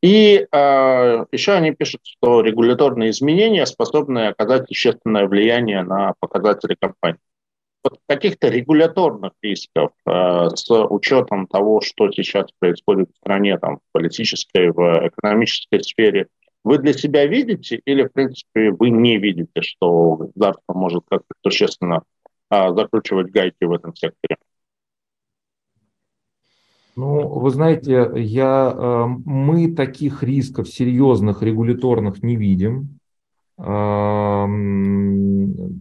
И 0.02 0.46
э, 0.50 1.24
еще 1.32 1.52
они 1.52 1.72
пишут, 1.72 2.00
что 2.04 2.40
регуляторные 2.40 3.10
изменения 3.10 3.66
способны 3.66 4.28
оказать 4.28 4.68
существенное 4.68 5.26
влияние 5.26 5.82
на 5.82 6.14
показатели 6.20 6.76
компании 6.78 7.18
каких-то 8.08 8.48
регуляторных 8.48 9.32
рисков 9.42 9.90
э, 10.06 10.48
с 10.54 10.70
учетом 10.70 11.46
того, 11.46 11.80
что 11.80 12.10
сейчас 12.10 12.46
происходит 12.58 13.10
в 13.10 13.16
стране, 13.16 13.58
там, 13.58 13.76
в 13.78 13.80
политической, 13.92 14.70
в 14.70 15.08
экономической 15.08 15.82
сфере, 15.82 16.28
вы 16.64 16.78
для 16.78 16.92
себя 16.92 17.26
видите 17.26 17.80
или, 17.84 18.04
в 18.04 18.12
принципе, 18.12 18.72
вы 18.72 18.90
не 18.90 19.18
видите, 19.18 19.62
что 19.62 20.16
государство 20.16 20.74
может 20.74 21.04
как-то 21.08 21.34
существенно 21.42 22.02
э, 22.50 22.74
закручивать 22.74 23.30
гайки 23.30 23.64
в 23.64 23.72
этом 23.72 23.94
секторе? 23.94 24.36
Ну, 26.96 27.28
вы 27.28 27.50
знаете, 27.50 28.10
я, 28.16 28.74
э, 28.74 29.06
мы 29.26 29.74
таких 29.74 30.22
рисков 30.22 30.68
серьезных 30.68 31.42
регуляторных 31.42 32.22
не 32.22 32.36
видим, 32.36 32.98
э, 33.58 33.62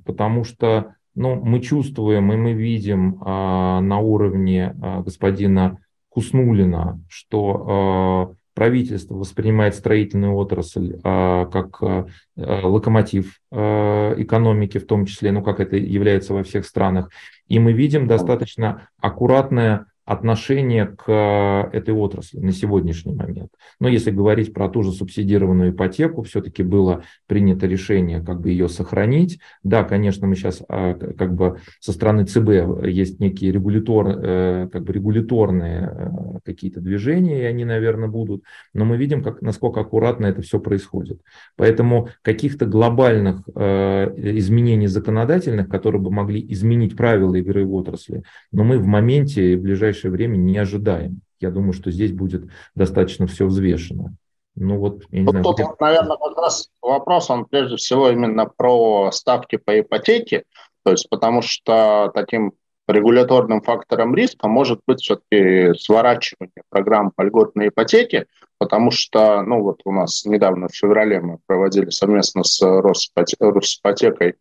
потому 0.06 0.44
что 0.44 0.96
ну, 1.16 1.36
мы 1.36 1.60
чувствуем 1.62 2.32
и 2.32 2.36
мы 2.36 2.54
видим 2.54 3.22
а, 3.22 3.80
на 3.82 4.00
уровне 4.00 4.76
а, 4.82 5.02
господина 5.02 5.80
Куснулина, 6.10 7.02
что 7.10 7.66
а, 7.68 8.36
правительство 8.54 9.16
воспринимает 9.16 9.76
строительную 9.76 10.34
отрасль 10.34 11.00
а, 11.04 11.46
как 11.46 11.82
а, 11.82 12.08
локомотив 12.36 13.40
а, 13.52 14.14
экономики, 14.18 14.78
в 14.78 14.88
том 14.88 15.06
числе, 15.06 15.32
ну, 15.32 15.42
как 15.42 15.60
это 15.60 15.78
является 15.78 16.34
во 16.34 16.44
всех 16.44 16.66
странах. 16.66 17.10
И 17.48 17.60
мы 17.60 17.74
видим 17.74 18.08
достаточно 18.08 18.90
аккуратное 19.00 19.86
отношение 20.06 20.86
к 20.86 21.06
э, 21.08 21.76
этой 21.76 21.94
отрасли 21.96 22.40
на 22.40 22.52
сегодняшний 22.52 23.16
момент. 23.16 23.50
Но 23.80 23.88
если 23.88 24.12
говорить 24.12 24.54
про 24.54 24.70
ту 24.70 24.84
же 24.84 24.92
субсидированную 24.92 25.72
ипотеку, 25.72 26.22
все-таки 26.22 26.62
было 26.62 27.04
принято 27.26 27.66
решение 27.66 28.22
как 28.22 28.40
бы 28.40 28.52
ее 28.52 28.70
сохранить. 28.70 29.40
Да, 29.64 29.84
конечно, 29.84 30.28
мы 30.28 30.36
сейчас 30.36 30.62
а, 30.70 30.94
как 30.94 31.34
бы 31.34 31.60
со 31.80 31.92
стороны 31.92 32.26
ЦБ 32.26 32.86
есть 32.86 33.20
некие 33.20 33.52
регулятор, 33.52 34.08
э, 34.08 34.70
как 34.72 34.84
бы 34.84 34.94
регуляторные 34.94 35.92
э, 35.92 36.10
какие-то 36.46 36.82
движения, 36.82 37.42
и 37.42 37.46
они, 37.46 37.66
наверное, 37.66 38.08
будут. 38.08 38.44
Но 38.76 38.86
мы 38.86 38.98
видим, 38.98 39.24
как, 39.24 39.42
насколько 39.42 39.80
аккуратно 39.82 40.28
это 40.28 40.44
все 40.44 40.60
происходит. 40.60 41.20
Поэтому 41.56 42.10
каких-то 42.22 42.66
глобальных 42.66 43.48
изменений 43.48 44.88
законодательных, 44.88 45.68
которые 45.68 46.02
бы 46.02 46.12
могли 46.12 46.46
изменить 46.50 46.96
правила 46.96 47.34
игры 47.36 47.66
в 47.66 47.74
отрасли, 47.74 48.24
но 48.52 48.64
мы 48.64 48.78
в 48.78 48.86
моменте 48.86 49.58
в 49.58 49.62
ближайшее 49.62 49.95
ближайшее 49.96 50.12
время 50.12 50.38
не 50.38 50.58
ожидаем. 50.58 51.22
Я 51.40 51.52
думаю, 51.52 51.74
что 51.74 51.92
здесь 51.92 52.12
будет 52.12 52.50
достаточно 52.76 53.28
все 53.28 53.46
взвешено. 53.46 54.16
Ну 54.56 54.78
вот, 54.78 55.04
я 55.10 55.20
не 55.20 55.26
вот 55.26 55.32
знаю, 55.32 55.44
тут, 55.44 55.56
где... 55.56 55.66
наверное, 55.80 56.18
как 56.18 56.38
раз 56.38 56.70
вопрос, 56.82 57.30
он 57.30 57.46
прежде 57.46 57.76
всего 57.76 58.10
именно 58.10 58.46
про 58.46 59.12
ставки 59.12 59.58
по 59.58 59.78
ипотеке, 59.80 60.44
то 60.84 60.92
есть 60.92 61.10
потому 61.10 61.42
что 61.42 62.10
таким 62.14 62.54
регуляторным 62.88 63.62
фактором 63.62 64.16
риска 64.16 64.48
может 64.48 64.80
быть 64.88 65.02
все-таки 65.02 65.78
сворачивание 65.78 66.64
программ 66.70 67.12
по 67.14 67.24
льготной 67.24 67.68
ипотеке, 67.68 68.28
потому 68.58 68.92
что, 68.92 69.42
ну 69.42 69.62
вот 69.62 69.82
у 69.84 69.92
нас 69.92 70.24
недавно 70.24 70.70
в 70.70 70.76
феврале 70.76 71.20
мы 71.20 71.40
проводили 71.46 71.90
совместно 71.90 72.44
с 72.44 72.62
Росипотекой 72.62 74.36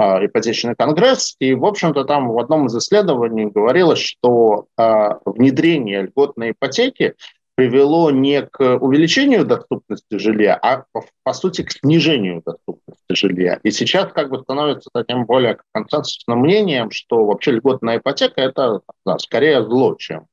ипотечный 0.00 0.74
конгресс, 0.76 1.36
и, 1.40 1.54
в 1.54 1.64
общем-то, 1.64 2.04
там 2.04 2.28
в 2.28 2.38
одном 2.38 2.66
из 2.66 2.76
исследований 2.76 3.46
говорилось, 3.46 3.98
что 3.98 4.66
а, 4.76 5.18
внедрение 5.24 6.02
льготной 6.02 6.52
ипотеки 6.52 7.14
привело 7.54 8.10
не 8.10 8.42
к 8.42 8.78
увеличению 8.78 9.44
доступности 9.44 10.16
жилья, 10.16 10.58
а, 10.62 10.84
по 11.22 11.32
сути, 11.34 11.62
к 11.62 11.70
снижению 11.70 12.42
доступности 12.44 13.10
жилья. 13.10 13.60
И 13.62 13.70
сейчас 13.70 14.12
как 14.12 14.30
бы 14.30 14.40
становится 14.40 14.88
таким 14.94 15.26
более 15.26 15.58
консенсусным 15.72 16.40
мнением, 16.40 16.90
что 16.90 17.26
вообще 17.26 17.52
льготная 17.52 17.98
ипотека– 17.98 18.40
это 18.42 18.80
да, 19.04 19.18
скорее 19.18 19.62
зло, 19.62 19.94
чем 19.98 20.26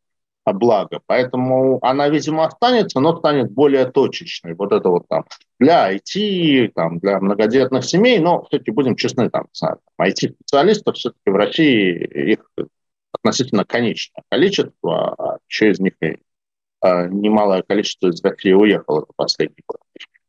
благо. 0.53 1.01
Поэтому 1.05 1.79
она, 1.81 2.09
видимо, 2.09 2.45
останется, 2.45 2.99
но 2.99 3.17
станет 3.17 3.51
более 3.51 3.85
точечной. 3.85 4.53
Вот 4.53 4.71
это 4.71 4.89
вот 4.89 5.07
там 5.07 5.25
для 5.59 5.93
IT, 5.93 6.71
там, 6.75 6.99
для 6.99 7.19
многодетных 7.19 7.83
семей, 7.83 8.19
но 8.19 8.43
все-таки 8.45 8.71
будем 8.71 8.95
честны, 8.95 9.29
там, 9.29 9.47
IT-специалистов 9.99 10.95
все-таки 10.95 11.29
в 11.29 11.35
России 11.35 12.31
их 12.31 12.39
относительно 13.11 13.65
конечное 13.65 14.23
количество, 14.29 15.15
а 15.17 15.37
еще 15.49 15.71
из 15.71 15.79
них 15.79 15.93
и 16.01 16.17
а, 16.81 17.07
немалое 17.07 17.63
количество 17.63 18.07
из 18.07 18.23
России 18.23 18.53
уехало 18.53 19.01
за 19.01 19.13
последний 19.15 19.63
год. 19.67 19.79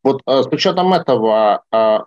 Вот 0.02 0.22
а, 0.26 0.42
с 0.42 0.46
учетом 0.46 0.92
этого 0.94 1.64
а, 1.70 2.06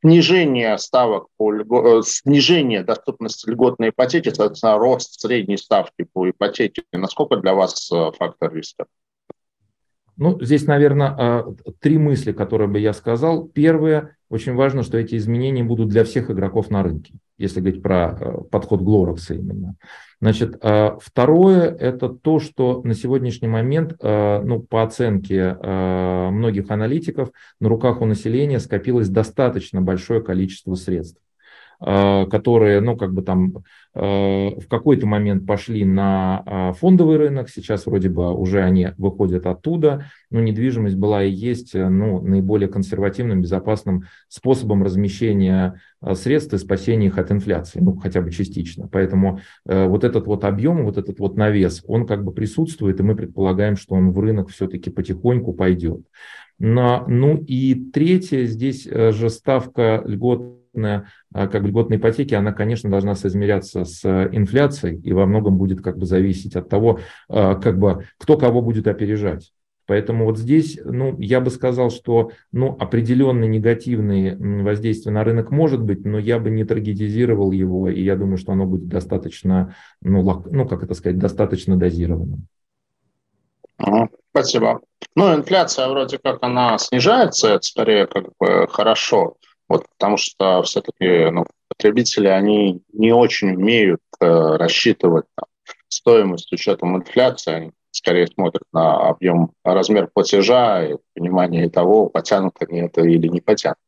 снижение 0.00 0.78
ставок 0.78 1.28
по. 1.36 1.52
Э, 1.52 2.02
снижение 2.02 2.82
доступности 2.82 3.48
льготной 3.48 3.90
ипотеки, 3.90 4.28
соответственно, 4.28 4.78
рост 4.78 5.20
средней 5.20 5.56
ставки 5.56 6.06
по 6.12 6.28
ипотеке, 6.28 6.82
насколько 6.92 7.36
для 7.36 7.54
вас 7.54 7.90
э, 7.92 8.12
фактор 8.18 8.54
риска? 8.54 8.86
Ну, 10.16 10.38
здесь, 10.40 10.66
наверное, 10.66 11.14
а, 11.16 11.54
три 11.80 11.98
мысли, 11.98 12.32
которые 12.32 12.68
бы 12.68 12.78
я 12.78 12.92
сказал. 12.94 13.46
Первое, 13.46 14.16
очень 14.30 14.54
важно, 14.54 14.82
что 14.82 14.96
эти 14.96 15.16
изменения 15.16 15.62
будут 15.62 15.88
для 15.88 16.04
всех 16.04 16.30
игроков 16.30 16.70
на 16.70 16.82
рынке, 16.82 17.14
если 17.36 17.60
говорить 17.60 17.82
про 17.82 18.16
э, 18.18 18.38
подход 18.50 18.80
Глоракса 18.80 19.34
именно. 19.34 19.76
Значит, 20.20 20.56
а, 20.62 20.96
второе– 21.00 21.70
это 21.80 22.08
то, 22.08 22.38
что 22.38 22.80
на 22.82 22.94
сегодняшний 22.94 23.48
момент, 23.48 23.94
а, 24.00 24.42
ну, 24.42 24.60
по 24.60 24.82
оценке 24.82 25.54
многих 25.62 26.70
аналитиков, 26.70 27.30
на 27.60 27.68
руках 27.68 28.00
у 28.00 28.06
населения 28.06 28.58
скопилось 28.58 29.08
достаточно 29.08 29.82
большое 29.82 30.22
количество 30.22 30.74
средств. 30.74 31.20
Э, 31.78 32.24
которые, 32.30 32.80
ну, 32.80 32.96
как 32.96 33.12
бы 33.12 33.20
там 33.20 33.52
э, 33.94 34.00
в 34.00 34.66
какой-то 34.66 35.06
момент 35.06 35.46
пошли 35.46 35.84
на 35.84 36.42
э, 36.46 36.72
фондовый 36.78 37.18
рынок, 37.18 37.50
сейчас 37.50 37.84
вроде 37.84 38.08
бы 38.08 38.34
уже 38.34 38.62
они 38.62 38.88
выходят 38.96 39.44
оттуда, 39.44 40.06
но 40.30 40.40
недвижимость 40.40 40.96
была 40.96 41.22
и 41.22 41.30
есть, 41.30 41.74
ну, 41.74 42.22
наиболее 42.22 42.68
консервативным, 42.68 43.42
безопасным 43.42 44.04
способом 44.28 44.82
размещения 44.84 45.80
средств 46.14 46.54
и 46.54 46.58
спасения 46.58 47.08
их 47.08 47.18
от 47.18 47.30
инфляции, 47.30 47.80
ну, 47.80 47.96
хотя 47.96 48.22
бы 48.22 48.30
частично. 48.30 48.88
Поэтому 48.88 49.40
вот 49.64 50.04
этот 50.04 50.26
вот 50.26 50.44
объем, 50.44 50.84
вот 50.84 50.98
этот 50.98 51.18
вот 51.18 51.36
навес, 51.36 51.82
он 51.86 52.06
как 52.06 52.24
бы 52.24 52.32
присутствует, 52.32 53.00
и 53.00 53.02
мы 53.02 53.16
предполагаем, 53.16 53.76
что 53.76 53.94
он 53.94 54.10
в 54.10 54.18
рынок 54.18 54.50
все-таки 54.50 54.90
потихоньку 54.90 55.52
пойдет. 55.52 56.02
Ну 56.58 57.44
и 57.46 57.74
третье, 57.74 58.44
здесь 58.44 58.84
же 58.84 59.28
ставка 59.28 60.02
льгот 60.06 60.56
льготная, 60.76 61.08
а, 61.32 61.48
как 61.48 61.62
льготной 61.62 61.96
ипотеки, 61.96 62.34
она, 62.34 62.52
конечно, 62.52 62.90
должна 62.90 63.14
соизмеряться 63.14 63.84
с 63.84 64.04
э, 64.04 64.28
инфляцией 64.32 65.00
и 65.00 65.12
во 65.12 65.26
многом 65.26 65.56
будет 65.56 65.80
как 65.80 65.98
бы 65.98 66.06
зависеть 66.06 66.56
от 66.56 66.68
того, 66.68 67.00
как 67.28 67.78
бы, 67.78 68.04
кто 68.18 68.36
кого 68.36 68.62
будет 68.62 68.86
опережать. 68.86 69.52
Поэтому 69.86 70.24
вот 70.24 70.36
здесь, 70.36 70.80
ну, 70.84 71.16
я 71.20 71.40
бы 71.40 71.50
сказал, 71.50 71.90
что, 71.90 72.32
ну, 72.50 72.76
определенные 72.78 73.48
негативные 73.48 74.36
воздействия 74.36 75.12
на 75.12 75.22
рынок 75.22 75.52
может 75.52 75.80
быть, 75.80 76.04
но 76.04 76.18
я 76.18 76.40
бы 76.40 76.50
не 76.50 76.64
таргетизировал 76.64 77.52
его, 77.52 77.88
и 77.88 78.02
я 78.02 78.16
думаю, 78.16 78.36
что 78.36 78.52
оно 78.52 78.66
будет 78.66 78.88
достаточно, 78.88 79.74
ну, 80.02 80.42
ну 80.50 80.66
как 80.66 80.82
это 80.82 80.94
сказать, 80.94 81.18
достаточно 81.18 81.76
дозированным. 81.76 82.48
Спасибо. 84.36 84.82
Ну, 85.14 85.34
инфляция 85.34 85.88
вроде 85.88 86.18
как 86.18 86.40
она 86.42 86.76
снижается, 86.76 87.54
это 87.54 87.62
скорее 87.62 88.06
как 88.06 88.26
бы 88.38 88.68
хорошо. 88.68 89.36
Вот, 89.66 89.86
потому 89.96 90.18
что 90.18 90.62
все-таки 90.62 91.30
ну, 91.30 91.46
потребители, 91.68 92.28
они 92.28 92.82
не 92.92 93.12
очень 93.12 93.54
умеют 93.54 94.02
э, 94.20 94.26
рассчитывать 94.26 95.24
там, 95.34 95.46
стоимость 95.88 96.50
с 96.50 96.52
учетом 96.52 96.98
инфляции, 96.98 97.50
они 97.50 97.72
скорее 97.92 98.26
смотрят 98.26 98.64
на 98.74 99.08
объем, 99.08 99.52
размер 99.64 100.10
платежа 100.12 100.84
и 100.84 100.96
понимание 101.14 101.70
того, 101.70 102.10
потянут 102.10 102.56
они 102.60 102.80
это 102.80 103.00
или 103.00 103.28
не 103.28 103.40
потянут. 103.40 103.78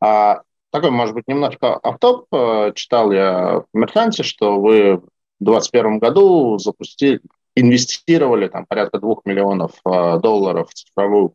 А 0.00 0.42
такой, 0.70 0.90
может 0.90 1.14
быть, 1.14 1.26
немножко 1.28 1.76
автоп. 1.76 2.26
Э, 2.30 2.72
читал 2.74 3.10
я 3.10 3.60
в 3.60 3.64
«Коммерсанте», 3.72 4.22
что 4.22 4.60
вы 4.60 4.98
в 4.98 5.04
2021 5.40 5.98
году 5.98 6.58
запустили, 6.58 7.22
инвестировали 7.54 8.48
там 8.48 8.66
порядка 8.66 8.98
двух 8.98 9.22
миллионов 9.24 9.72
э, 9.84 10.18
долларов 10.20 10.70
в 10.70 10.74
цифровую 10.74 11.34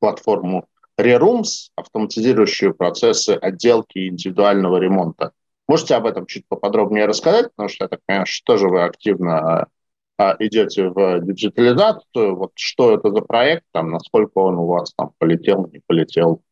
платформу 0.00 0.66
Rerooms, 0.98 1.68
автоматизирующие 1.76 2.74
процессы 2.74 3.30
отделки 3.30 4.08
индивидуального 4.08 4.78
ремонта. 4.78 5.32
Можете 5.68 5.94
об 5.94 6.06
этом 6.06 6.26
чуть 6.26 6.46
поподробнее 6.48 7.06
рассказать, 7.06 7.50
потому 7.54 7.68
что 7.68 7.84
я 7.84 7.88
так 7.88 8.00
понимаю, 8.06 8.26
что 8.26 8.54
тоже 8.54 8.68
вы 8.68 8.84
активно 8.84 9.68
а, 10.16 10.36
идете 10.40 10.88
в 10.88 11.20
диджитализацию. 11.20 12.34
Вот 12.34 12.52
что 12.54 12.94
это 12.94 13.10
за 13.10 13.20
проект, 13.20 13.64
там, 13.72 13.90
насколько 13.90 14.38
он 14.38 14.56
у 14.56 14.66
вас 14.66 14.92
там 14.94 15.12
полетел, 15.18 15.68
не 15.72 15.80
полетел? 15.86 16.42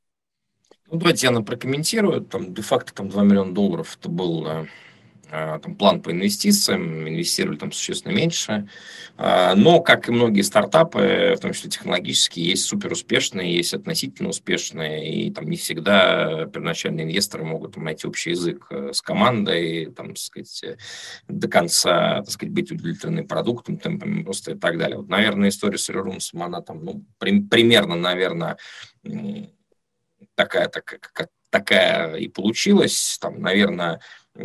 Ну, 0.91 0.99
давайте 0.99 1.27
я 1.27 1.41
прокомментирую. 1.41 2.21
Там, 2.21 2.55
де-факто 2.55 2.95
там 2.95 3.09
2 3.09 3.25
миллиона 3.25 3.53
долларов 3.53 3.97
это 3.99 4.09
был 4.09 4.47
а, 4.47 4.67
там, 5.31 5.75
план 5.77 6.03
по 6.03 6.11
инвестициям, 6.13 7.09
инвестировали 7.09 7.57
там 7.57 7.73
существенно 7.73 8.13
меньше. 8.13 8.69
А, 9.19 9.55
но, 9.55 9.81
как 9.81 10.09
и 10.09 10.13
многие 10.13 10.43
стартапы, 10.43 11.35
в 11.37 11.41
том 11.41 11.53
числе 11.53 11.71
технологические, 11.71 12.51
есть 12.51 12.67
супер 12.67 12.93
успешные, 12.93 13.57
есть 13.57 13.75
относительно 13.75 14.29
успешные, 14.29 15.27
и 15.27 15.31
там 15.33 15.49
не 15.49 15.57
всегда 15.57 16.47
первоначальные 16.47 17.07
инвесторы 17.07 17.45
могут 17.45 17.77
найти 17.77 18.07
общий 18.07 18.31
язык 18.31 18.67
э, 18.71 18.93
с 18.93 19.01
командой, 19.01 19.87
там, 19.87 20.09
так 20.09 20.19
сказать, 20.19 20.63
э, 20.65 20.77
до 21.29 21.49
конца, 21.49 22.21
так 22.23 22.31
сказать, 22.31 22.53
быть 22.53 22.71
удовлетворены 22.71 23.27
продуктом, 23.27 23.79
темпами 23.79 24.23
просто 24.23 24.53
и 24.53 24.59
так 24.59 24.79
далее. 24.79 24.99
Вот, 24.99 25.09
наверное, 25.09 25.49
история 25.49 25.79
с 25.79 25.89
Рерумсом, 25.89 26.43
она 26.43 26.61
там, 26.61 26.85
ну, 26.85 27.05
при, 27.19 27.41
примерно, 27.41 27.97
наверное, 27.97 28.59
такая, 30.35 30.69
такая, 30.69 31.29
такая 31.51 32.17
и 32.17 32.29
получилась. 32.29 33.19
Там, 33.21 33.41
наверное, 33.41 34.01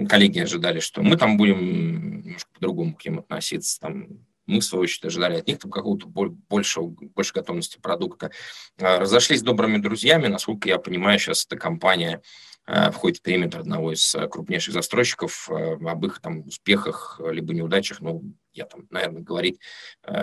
коллеги 0.10 0.40
ожидали, 0.40 0.80
что 0.80 1.02
мы 1.02 1.18
там 1.18 1.38
будем 1.38 2.22
немножко 2.24 2.50
по-другому 2.54 2.96
к 2.96 3.06
ним 3.06 3.20
относиться, 3.20 3.80
там, 3.80 4.08
мы, 4.48 4.60
в 4.60 4.64
свою 4.64 4.84
очередь, 4.84 5.06
ожидали 5.06 5.38
от 5.38 5.48
них 5.48 5.60
там 5.60 5.72
какого-то 5.72 6.08
большего, 6.08 6.88
больше 6.88 7.34
готовности 7.34 7.80
продукта. 7.80 8.32
А, 8.80 9.00
разошлись 9.00 9.42
добрыми 9.42 9.78
друзьями, 9.78 10.28
насколько 10.28 10.68
я 10.68 10.78
понимаю, 10.78 11.20
сейчас 11.20 11.46
эта 11.46 11.58
компания 11.58 12.22
Э, 12.68 12.92
входит 12.92 13.18
в 13.20 13.22
периметр 13.22 13.60
одного 13.60 13.92
из 13.92 14.14
э, 14.16 14.28
крупнейших 14.28 14.74
застройщиков, 14.74 15.50
об 15.50 16.06
их 16.06 16.22
там 16.22 16.48
успехах 16.48 17.20
либо 17.24 17.54
неудачах, 17.54 18.02
ну, 18.02 18.24
я 18.54 18.66
там, 18.66 18.88
наверное, 18.90 19.22
говорить 19.22 19.60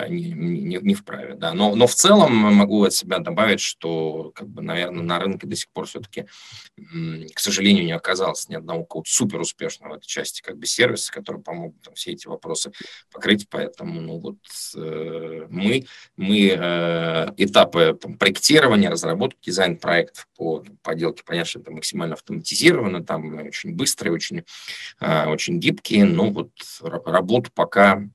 не, 0.09 0.33
не, 0.33 0.76
не 0.76 0.95
вправе, 0.95 1.35
да. 1.35 1.55
Но, 1.55 1.74
но 1.74 1.87
в 1.87 1.95
целом 1.95 2.35
могу 2.35 2.85
от 2.85 2.93
себя 2.93 3.18
добавить, 3.18 3.61
что, 3.61 4.33
как 4.35 4.49
бы, 4.49 4.62
наверное, 4.62 5.03
на 5.03 5.18
рынке 5.18 5.47
до 5.47 5.57
сих 5.57 5.70
пор 5.70 5.87
все-таки, 5.87 6.26
к 7.35 7.39
сожалению, 7.39 7.85
не 7.85 7.93
оказалось 7.93 8.49
ни 8.49 8.55
одного 8.55 8.83
какого-то 8.83 9.11
супер 9.11 9.41
успешного 9.41 9.95
в 9.95 9.97
этой 9.99 10.07
части 10.07 10.43
как 10.43 10.59
бы 10.59 10.66
сервиса, 10.66 11.12
который 11.12 11.43
помог 11.43 11.74
там 11.83 11.95
все 11.95 12.12
эти 12.12 12.26
вопросы 12.26 12.72
покрыть, 13.12 13.49
поэтому, 13.49 14.01
ну, 14.01 14.18
вот 14.18 14.37
мы, 14.74 15.87
мы 16.16 16.49
этапы 17.37 17.99
там, 18.01 18.18
проектирования, 18.18 18.91
разработки, 18.91 19.39
дизайн 19.47 19.76
проектов 19.76 20.29
по 20.37 20.64
поделке, 20.83 21.22
понятно, 21.24 21.49
что 21.49 21.61
это 21.61 21.70
максимально 21.70 22.14
автоматизировано, 22.14 23.05
там 23.05 23.39
очень 23.47 23.74
быстрые, 23.74 24.12
очень, 24.12 24.45
а, 25.01 25.29
очень 25.29 25.59
гибкие, 25.59 26.05
но 26.05 26.31
вот 26.31 26.51
работу 26.81 27.51
пока 27.55 28.03
э, 28.03 28.09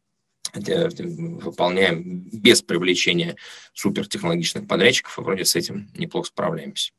выполняем 0.54 2.22
без 2.32 2.62
привлечения 2.62 3.36
супертехнологичных 3.74 4.68
подрядчиков, 4.68 5.18
и 5.18 5.22
вроде 5.22 5.46
с 5.46 5.56
этим 5.56 5.90
неплохо 5.98 6.28
справляемся. 6.28 6.92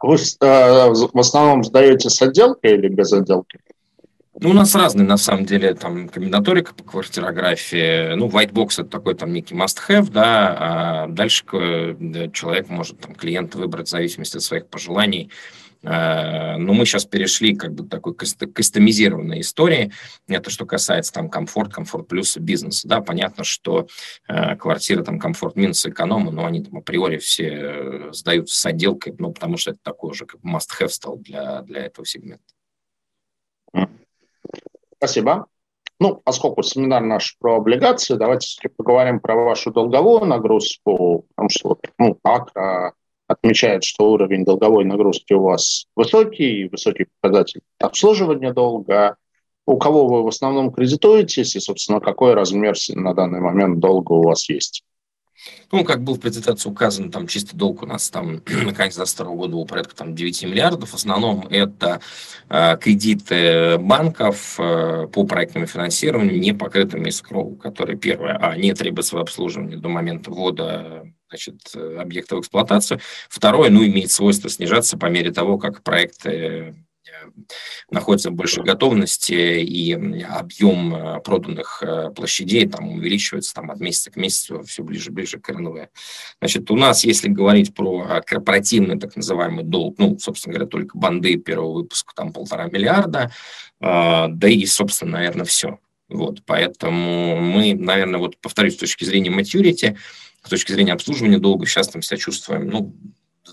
Вы 0.00 0.16
э, 0.16 0.18
в 0.40 1.18
основном 1.18 1.64
сдаете 1.64 2.10
с 2.10 2.20
отделкой 2.20 2.74
или 2.74 2.88
без 2.88 3.12
отделки? 3.12 3.58
Ну, 4.40 4.50
у 4.50 4.52
нас 4.52 4.74
разные, 4.74 5.06
на 5.06 5.16
самом 5.16 5.46
деле, 5.46 5.74
там, 5.74 6.08
комбинаторика 6.08 6.74
по 6.74 6.82
квартирографии. 6.82 8.14
Ну, 8.14 8.28
white 8.28 8.52
box– 8.52 8.72
это 8.78 8.90
такой 8.90 9.14
там 9.14 9.32
некий 9.32 9.54
must-have, 9.54 10.10
да, 10.10 10.56
а 10.58 11.06
дальше 11.08 11.44
человек 12.32 12.68
может, 12.68 12.98
там, 12.98 13.14
клиент 13.14 13.54
выбрать 13.54 13.86
в 13.86 13.90
зависимости 13.90 14.36
от 14.36 14.42
своих 14.42 14.66
пожеланий, 14.66 15.30
Э, 15.30 15.63
но 15.84 16.72
мы 16.72 16.86
сейчас 16.86 17.04
перешли 17.04 17.54
как 17.54 17.74
бы 17.74 17.86
такой 17.86 18.14
кастомизированной 18.14 19.40
истории. 19.40 19.92
Это 20.26 20.50
что 20.50 20.64
касается 20.66 21.12
там 21.12 21.28
комфорт, 21.28 21.72
комфорт 21.72 22.08
плюс 22.08 22.36
бизнеса. 22.36 22.88
Да, 22.88 23.00
понятно, 23.00 23.44
что 23.44 23.86
э, 24.28 24.56
квартиры 24.56 25.04
там 25.04 25.18
комфорт 25.18 25.56
минус 25.56 25.84
эконома, 25.84 26.30
но 26.30 26.46
они 26.46 26.64
там 26.64 26.78
априори 26.78 27.18
все 27.18 27.48
э, 27.48 28.12
сдаются 28.12 28.58
с 28.58 28.66
отделкой, 28.66 29.14
ну, 29.18 29.32
потому 29.32 29.56
что 29.56 29.72
это 29.72 29.80
такой 29.82 30.10
уже 30.10 30.26
как 30.26 30.40
must-have 30.40 30.88
стал 30.88 31.18
для, 31.18 31.62
для 31.62 31.84
этого 31.84 32.06
сегмента. 32.06 32.44
Спасибо. 34.96 35.46
Ну, 36.00 36.16
поскольку 36.24 36.62
семинар 36.62 37.02
наш 37.02 37.36
про 37.38 37.56
облигации, 37.56 38.14
давайте 38.14 38.68
поговорим 38.76 39.20
про 39.20 39.36
вашу 39.36 39.70
долговую 39.70 40.24
нагрузку, 40.24 41.26
потому 41.28 41.50
что 41.50 41.78
ну, 41.98 42.18
акро 42.24 42.94
отмечает, 43.26 43.84
что 43.84 44.10
уровень 44.10 44.44
долговой 44.44 44.84
нагрузки 44.84 45.32
у 45.32 45.42
вас 45.42 45.86
высокий, 45.96 46.68
высокий 46.68 47.06
показатель 47.20 47.60
обслуживания 47.78 48.52
долга. 48.52 49.16
У 49.66 49.78
кого 49.78 50.06
вы 50.06 50.22
в 50.22 50.28
основном 50.28 50.72
кредитуетесь 50.72 51.56
и, 51.56 51.60
собственно, 51.60 52.00
какой 52.00 52.34
размер 52.34 52.74
на 52.90 53.14
данный 53.14 53.40
момент 53.40 53.78
долга 53.78 54.12
у 54.12 54.22
вас 54.22 54.48
есть? 54.48 54.84
Ну, 55.72 55.84
как 55.84 56.02
был 56.02 56.14
в 56.14 56.20
презентации 56.20 56.68
указан, 56.68 57.10
там 57.10 57.26
чистый 57.26 57.56
долг 57.56 57.82
у 57.82 57.86
нас 57.86 58.08
там 58.08 58.34
на 58.46 58.72
конец 58.74 58.94
2022 58.96 59.26
года 59.34 59.52
был 59.52 59.66
порядка 59.66 59.96
там, 59.96 60.14
9 60.14 60.44
миллиардов. 60.44 60.90
В 60.90 60.94
основном 60.94 61.46
это 61.50 62.00
э, 62.48 62.76
кредиты 62.78 63.78
банков 63.78 64.58
э, 64.58 65.08
по 65.12 65.24
проектному 65.24 65.66
финансированию, 65.66 66.38
не 66.38 66.52
покрытыми 66.52 67.10
скроу, 67.10 67.56
которые, 67.56 67.98
первое, 67.98 68.38
а, 68.40 68.56
не 68.56 68.72
требуют 68.74 69.06
своего 69.06 69.22
обслуживания 69.22 69.76
до 69.76 69.88
момента 69.88 70.30
ввода 70.30 71.04
значит, 71.34 71.74
объекта 71.74 72.36
в 72.36 72.40
эксплуатацию. 72.40 73.00
Второе, 73.28 73.70
ну, 73.70 73.84
имеет 73.84 74.10
свойство 74.10 74.48
снижаться 74.48 74.96
по 74.96 75.06
мере 75.06 75.32
того, 75.32 75.58
как 75.58 75.82
проекты 75.82 76.74
находится 77.90 78.30
в 78.30 78.34
большей 78.34 78.64
готовности, 78.64 79.32
и 79.32 79.92
объем 80.22 80.94
э, 80.94 81.20
проданных 81.20 81.82
э, 81.82 82.10
площадей 82.10 82.68
там 82.68 82.92
увеличивается 82.92 83.54
там, 83.54 83.70
от 83.70 83.80
месяца 83.80 84.10
к 84.10 84.16
месяцу 84.16 84.62
все 84.62 84.82
ближе 84.82 85.10
ближе 85.10 85.38
к 85.38 85.48
РНВ. 85.48 85.88
Значит, 86.40 86.70
у 86.70 86.76
нас, 86.76 87.04
если 87.04 87.28
говорить 87.28 87.74
про 87.74 88.06
э, 88.08 88.22
корпоративный 88.22 88.98
так 88.98 89.16
называемый 89.16 89.64
долг, 89.64 89.98
ну, 89.98 90.18
собственно 90.18 90.54
говоря, 90.54 90.68
только 90.68 90.98
банды 90.98 91.36
первого 91.36 91.72
выпуска 91.72 92.14
там 92.14 92.32
полтора 92.32 92.66
миллиарда, 92.66 93.30
да 93.80 94.48
и, 94.48 94.64
собственно, 94.66 95.12
наверное, 95.12 95.44
все. 95.44 95.78
Вот, 96.08 96.42
поэтому 96.46 97.36
мы, 97.36 97.74
наверное, 97.74 98.20
вот 98.20 98.36
повторюсь, 98.38 98.74
с 98.74 98.78
точки 98.78 99.04
зрения 99.04 99.30
maturity, 99.30 99.96
с 100.44 100.48
точки 100.48 100.72
зрения 100.72 100.92
обслуживания 100.92 101.38
долга, 101.38 101.66
сейчас 101.66 101.88
там 101.88 102.02
себя 102.02 102.18
чувствуем, 102.18 102.68
ну, 102.68 102.94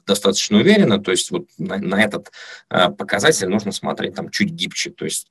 достаточно 0.06 0.58
уверенно, 0.58 1.00
то 1.00 1.12
есть 1.12 1.32
вот 1.32 1.48
на, 1.58 1.78
на 1.78 2.02
этот 2.02 2.32
э, 2.70 2.90
показатель 2.90 3.48
нужно 3.48 3.72
смотреть 3.72 4.16
там 4.16 4.30
чуть 4.30 4.52
гибче, 4.52 4.90
то 4.90 5.06
есть 5.06 5.28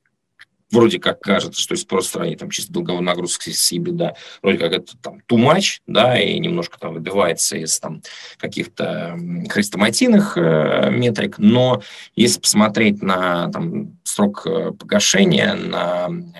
вроде 0.71 0.99
как 0.99 1.21
кажется, 1.21 1.61
что 1.61 1.77
спрос 1.77 2.07
в 2.07 2.09
стране 2.09 2.37
там 2.37 2.51
чисто 2.51 2.73
долговой 2.73 3.03
нагрузки 3.03 3.51
с 3.51 3.71
да, 3.73 4.15
вроде 4.43 4.59
как 4.59 4.73
это 4.73 4.97
там 4.99 5.21
too 5.29 5.39
much, 5.39 5.81
да, 5.87 6.21
и 6.21 6.39
немножко 6.39 6.79
там 6.79 6.95
выбивается 6.95 7.57
из 7.57 7.79
там 7.79 8.03
каких-то 8.39 9.19
хрестоматийных 9.49 10.37
э, 10.37 10.91
метрик, 10.91 11.39
но 11.39 11.83
если 12.15 12.41
посмотреть 12.41 13.03
на 13.03 13.51
там 13.51 13.99
срок 14.05 14.47
э, 14.47 14.73
погашения, 14.73 15.55
на 15.55 16.09
э, 16.09 16.33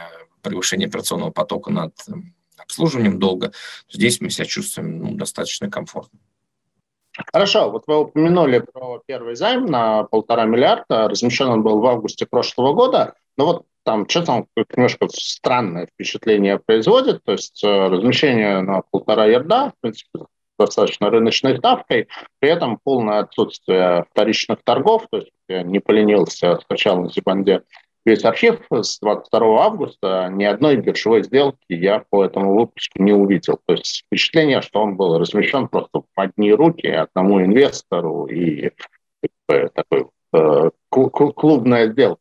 превышение 0.43 0.89
операционного 0.89 1.31
потока 1.31 1.71
над 1.71 1.95
обслуживанием 2.71 3.19
долга, 3.19 3.53
здесь 3.91 4.21
мы 4.21 4.31
себя 4.31 4.47
чувствуем 4.47 5.03
ну, 5.03 5.15
достаточно 5.17 5.71
комфортно. 5.71 6.19
Хорошо, 7.33 7.71
вот 7.71 7.85
вы 7.87 8.01
упомянули 8.01 8.61
про 8.61 9.03
первый 9.05 9.35
займ 9.35 9.67
на 9.67 10.05
полтора 10.05 10.45
миллиарда, 10.45 11.09
размещен 11.09 11.49
он 11.49 11.63
был 11.63 11.81
в 11.81 11.87
августе 11.87 12.25
прошлого 12.25 12.73
года, 12.73 13.15
но 13.37 13.47
вот 13.47 13.67
там 13.83 14.09
что-то 14.09 14.47
немножко 14.75 15.09
странное 15.11 15.87
впечатление 15.87 16.59
производит, 16.59 17.23
то 17.25 17.33
есть 17.33 17.63
э, 17.65 17.67
размещение 17.67 18.61
на 18.61 18.83
полтора 18.91 19.27
ярда, 19.27 19.73
в 19.77 19.81
принципе, 19.81 20.21
достаточно 20.59 21.11
рыночной 21.11 21.57
ставкой, 21.57 22.09
при 22.39 22.51
этом 22.51 22.79
полное 22.83 23.21
отсутствие 23.21 24.05
вторичных 24.11 24.59
торгов, 24.63 25.07
то 25.11 25.19
есть 25.19 25.33
я 25.49 25.63
не 25.63 25.81
поленился, 25.81 26.59
скачал 26.63 27.03
на 27.03 27.11
Зибанде 27.11 27.63
весь 28.05 28.25
архив 28.25 28.61
с 28.71 28.99
22 29.01 29.65
августа, 29.65 30.29
ни 30.33 30.45
одной 30.45 30.77
биржевой 30.77 31.23
сделки 31.23 31.59
я 31.69 32.05
по 32.11 32.25
этому 32.25 32.59
выпуску 32.59 33.03
не 33.03 33.13
увидел. 33.13 33.59
То 33.67 33.75
есть 33.75 34.05
впечатление, 34.07 34.63
что 34.63 34.83
он 34.83 34.97
был 34.97 35.19
размещен 35.19 35.69
просто 35.69 36.01
в 36.01 36.21
одни 36.21 36.53
руки 36.53 36.87
одному 36.87 37.43
инвестору 37.43 38.27
и 38.27 38.71
такой 39.47 40.07
э, 40.33 40.71
клубная 40.91 41.91
сделка, 41.91 42.20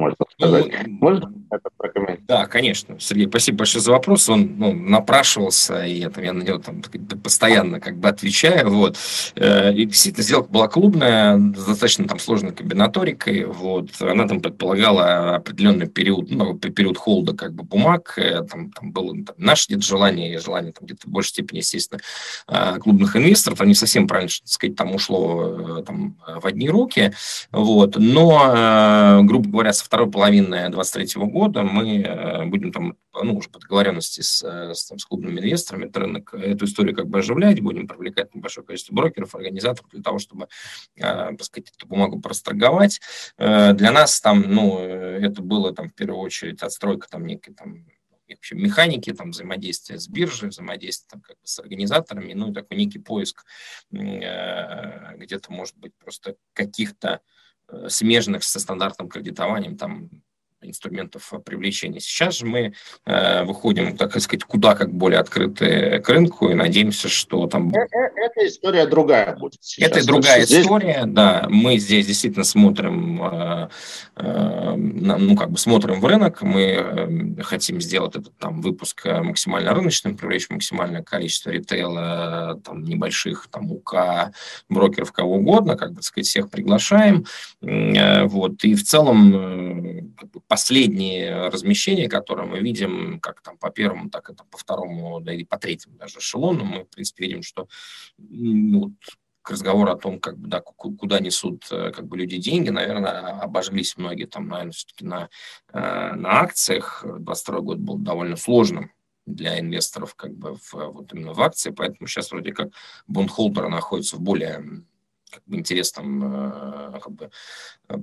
можно 0.00 0.16
сказать. 0.32 0.72
Ну, 0.86 0.92
можно 1.00 1.32
это 1.50 1.68
прокомментировать? 1.76 2.26
Да, 2.26 2.46
конечно. 2.46 2.98
Сергей, 2.98 3.26
спасибо 3.28 3.58
большое 3.58 3.82
за 3.82 3.92
вопрос. 3.92 4.28
Он 4.28 4.54
ну, 4.56 4.72
напрашивался, 4.72 5.84
и 5.84 6.00
это, 6.00 6.22
я 6.22 6.32
на 6.32 6.42
него 6.42 6.58
там, 6.58 6.82
постоянно 7.22 7.80
как 7.80 7.98
бы 7.98 8.08
отвечаю. 8.08 8.70
Вот. 8.70 8.96
Э, 9.36 9.72
и 9.72 9.84
действительно, 9.84 10.24
сделка 10.24 10.50
была 10.50 10.68
клубная, 10.68 11.36
с 11.36 11.64
достаточно 11.64 12.06
там 12.06 12.18
сложной 12.18 12.52
комбинаторикой. 12.52 13.44
Вот. 13.44 13.90
Она 14.00 14.26
там 14.26 14.40
предполагала 14.40 15.36
определенный 15.36 15.86
период, 15.86 16.30
ну, 16.30 16.56
период 16.56 16.96
холда 16.96 17.34
как 17.34 17.54
бы 17.54 17.64
бумаг. 17.64 18.14
Э, 18.16 18.42
там, 18.42 18.70
там 18.70 18.92
было 18.92 19.12
там, 19.24 19.34
наше 19.36 19.66
где-то 19.68 19.86
желание, 19.86 20.34
и 20.34 20.38
желание 20.38 20.72
там 20.72 20.86
где-то 20.86 21.08
в 21.08 21.10
большей 21.10 21.30
степени, 21.30 21.58
естественно, 21.58 22.00
э, 22.48 22.78
клубных 22.78 23.16
инвесторов. 23.16 23.58
Там 23.58 23.68
не 23.68 23.74
совсем 23.74 24.06
правильно, 24.06 24.30
что 24.30 24.46
сказать, 24.46 24.76
там 24.76 24.94
ушло 24.94 25.82
там, 25.82 26.16
в 26.26 26.46
одни 26.46 26.68
руки. 26.68 27.12
Вот. 27.50 27.96
Но, 27.98 29.20
грубо 29.24 29.48
говоря, 29.50 29.72
со 29.72 29.84
второй 29.90 30.08
половины 30.08 30.68
23 30.68 31.20
года 31.24 31.64
мы 31.64 31.98
э, 32.02 32.44
будем 32.46 32.70
там, 32.70 32.96
ну, 33.12 33.34
уже 33.34 33.50
по 33.50 33.58
договоренности 33.58 34.20
с, 34.20 34.40
э, 34.40 34.72
с, 34.72 34.86
там, 34.86 35.00
с 35.00 35.04
клубными 35.04 35.40
инвесторами, 35.40 35.90
рынок, 35.92 36.32
эту 36.32 36.66
историю 36.66 36.94
как 36.94 37.08
бы 37.08 37.18
оживлять, 37.18 37.60
будем 37.60 37.88
привлекать 37.88 38.28
большое 38.32 38.64
количество 38.64 38.94
брокеров, 38.94 39.34
организаторов 39.34 39.90
для 39.90 40.00
того, 40.00 40.20
чтобы, 40.20 40.46
э, 40.94 41.00
так 41.00 41.42
сказать, 41.42 41.72
эту 41.76 41.88
бумагу 41.88 42.20
простроговать. 42.20 43.00
Для 43.36 43.90
нас 43.90 44.20
там, 44.20 44.44
ну, 44.46 44.78
это 44.78 45.42
было 45.42 45.74
там 45.74 45.88
в 45.88 45.94
первую 45.94 46.20
очередь 46.20 46.62
отстройка 46.62 47.08
там 47.10 47.26
некой 47.26 47.52
там 47.52 47.84
вообще 48.28 48.54
механики, 48.54 49.12
там, 49.12 49.32
взаимодействия 49.32 49.98
с 49.98 50.06
биржей, 50.06 50.50
взаимодействия 50.50 51.08
там, 51.10 51.20
как 51.20 51.34
бы 51.34 51.42
с 51.48 51.58
организаторами, 51.58 52.32
ну 52.32 52.52
и 52.52 52.54
такой 52.54 52.76
некий 52.76 53.00
поиск 53.00 53.44
где-то, 53.90 55.52
может 55.52 55.76
быть, 55.78 55.96
просто 55.96 56.36
каких-то 56.52 57.22
смежных 57.88 58.44
со 58.44 58.60
стандартным 58.60 59.08
кредитованием, 59.08 59.76
там, 59.76 60.10
инструментов 60.62 61.32
привлечения. 61.44 62.00
Сейчас 62.00 62.38
же 62.38 62.46
мы 62.46 62.74
э, 63.06 63.44
выходим, 63.44 63.96
так 63.96 64.18
сказать, 64.20 64.44
куда 64.44 64.74
как 64.74 64.92
более 64.92 65.20
открытые 65.20 66.00
к 66.00 66.08
рынку 66.08 66.50
и 66.50 66.54
надеемся, 66.54 67.08
что 67.08 67.46
там... 67.46 67.72
Э, 67.74 67.80
э, 67.80 68.10
это 68.16 68.46
история 68.46 68.86
другая 68.86 69.36
будет. 69.36 69.62
Сейчас. 69.62 69.90
Это 69.90 70.06
другая 70.06 70.44
здесь... 70.44 70.64
история, 70.64 71.04
да. 71.06 71.46
Мы 71.48 71.78
здесь 71.78 72.06
действительно 72.06 72.44
смотрим, 72.44 73.22
э, 73.22 73.68
э, 74.16 74.74
ну, 74.76 75.36
как 75.36 75.50
бы 75.50 75.58
смотрим 75.58 76.00
в 76.00 76.06
рынок, 76.06 76.42
мы 76.42 76.62
э, 76.62 77.42
хотим 77.42 77.80
сделать 77.80 78.16
этот 78.16 78.36
там 78.38 78.60
выпуск 78.60 79.04
максимально 79.04 79.74
рыночным, 79.74 80.16
привлечь 80.16 80.50
максимальное 80.50 81.02
количество 81.02 81.50
ритейла, 81.50 82.60
там, 82.64 82.82
небольших, 82.82 83.48
там, 83.50 83.70
УК, 83.70 84.32
брокеров, 84.68 85.12
кого 85.12 85.36
угодно, 85.36 85.76
как 85.76 85.90
бы, 85.90 85.96
так 85.96 86.04
сказать, 86.04 86.26
всех 86.26 86.50
приглашаем. 86.50 87.24
Э, 87.62 88.24
вот. 88.24 88.64
И 88.64 88.74
в 88.74 88.84
целом 88.84 89.34
э, 89.34 90.02
как 90.18 90.30
бы, 90.30 90.40
последние 90.50 91.46
размещения, 91.46 92.08
которые 92.08 92.44
мы 92.48 92.58
видим, 92.58 93.20
как 93.20 93.40
там 93.40 93.56
по 93.56 93.70
первому, 93.70 94.10
так 94.10 94.30
и 94.30 94.34
там, 94.34 94.48
по 94.48 94.58
второму, 94.58 95.20
да 95.20 95.32
и 95.32 95.44
по 95.44 95.56
третьему 95.56 95.96
даже 95.96 96.18
эшелону, 96.18 96.64
мы, 96.64 96.82
в 96.82 96.88
принципе, 96.88 97.26
видим, 97.26 97.42
что 97.44 97.68
ну, 98.18 98.92
к 99.42 99.50
разговору 99.50 99.92
о 99.92 99.96
том, 99.96 100.18
как 100.18 100.36
бы, 100.38 100.48
да, 100.48 100.60
куда 100.60 101.20
несут 101.20 101.68
э, 101.70 101.92
как 101.92 102.08
бы, 102.08 102.16
люди 102.18 102.36
деньги, 102.38 102.70
наверное, 102.70 103.40
обожглись 103.40 103.96
многие 103.96 104.24
там, 104.24 104.48
наверное, 104.48 104.72
все-таки 104.72 105.04
на, 105.04 105.28
э, 105.72 105.78
на 106.16 106.40
акциях. 106.40 107.04
22 107.06 107.60
год 107.60 107.78
был 107.78 107.98
довольно 107.98 108.34
сложным 108.34 108.90
для 109.26 109.60
инвесторов 109.60 110.16
как 110.16 110.34
бы 110.34 110.56
в, 110.56 110.72
вот 110.72 111.12
именно 111.12 111.32
в 111.32 111.40
акции, 111.40 111.70
поэтому 111.70 112.08
сейчас 112.08 112.32
вроде 112.32 112.52
как 112.52 112.70
бондхолдеры 113.06 113.68
находятся 113.68 114.16
в 114.16 114.20
более 114.20 114.82
как 115.30 115.44
бы, 115.46 115.58
интересном 115.58 116.24
э, 116.24 116.98
как 117.00 117.12
бы, 117.12 117.30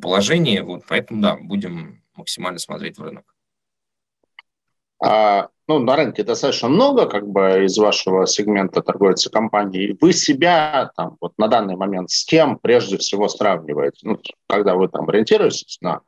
положении, 0.01 0.61
вот, 0.61 0.85
поэтому, 0.87 1.21
да, 1.21 1.35
будем 1.35 2.03
максимально 2.17 2.59
смотреть 2.59 2.97
в 2.97 3.03
рынок? 3.03 3.25
А, 4.99 5.49
ну, 5.67 5.79
на 5.79 5.95
рынке 5.95 6.23
достаточно 6.23 6.69
много 6.69 7.07
как 7.07 7.27
бы 7.27 7.65
из 7.65 7.77
вашего 7.77 8.25
сегмента 8.25 8.81
торгуется 8.81 9.29
компании. 9.29 9.95
Вы 10.01 10.13
себя 10.13 10.91
там, 10.95 11.17
вот 11.21 11.37
на 11.37 11.47
данный 11.47 11.75
момент 11.75 12.09
с 12.09 12.25
кем 12.25 12.57
прежде 12.57 12.97
всего 12.97 13.27
сравниваете? 13.27 13.99
Ну, 14.03 14.19
когда 14.47 14.75
вы 14.75 14.87
там 14.87 15.07
ориентируетесь 15.09 15.77
на 15.81 16.01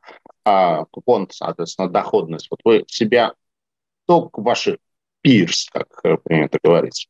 а, 0.44 0.84
купон, 0.86 1.28
соответственно, 1.30 1.88
доходность, 1.88 2.48
вот 2.50 2.60
вы 2.64 2.84
себя, 2.88 3.34
кто 4.04 4.30
ваши 4.32 4.78
пирс, 5.22 5.68
как 5.70 6.22
принято 6.22 6.58
говорить? 6.62 7.08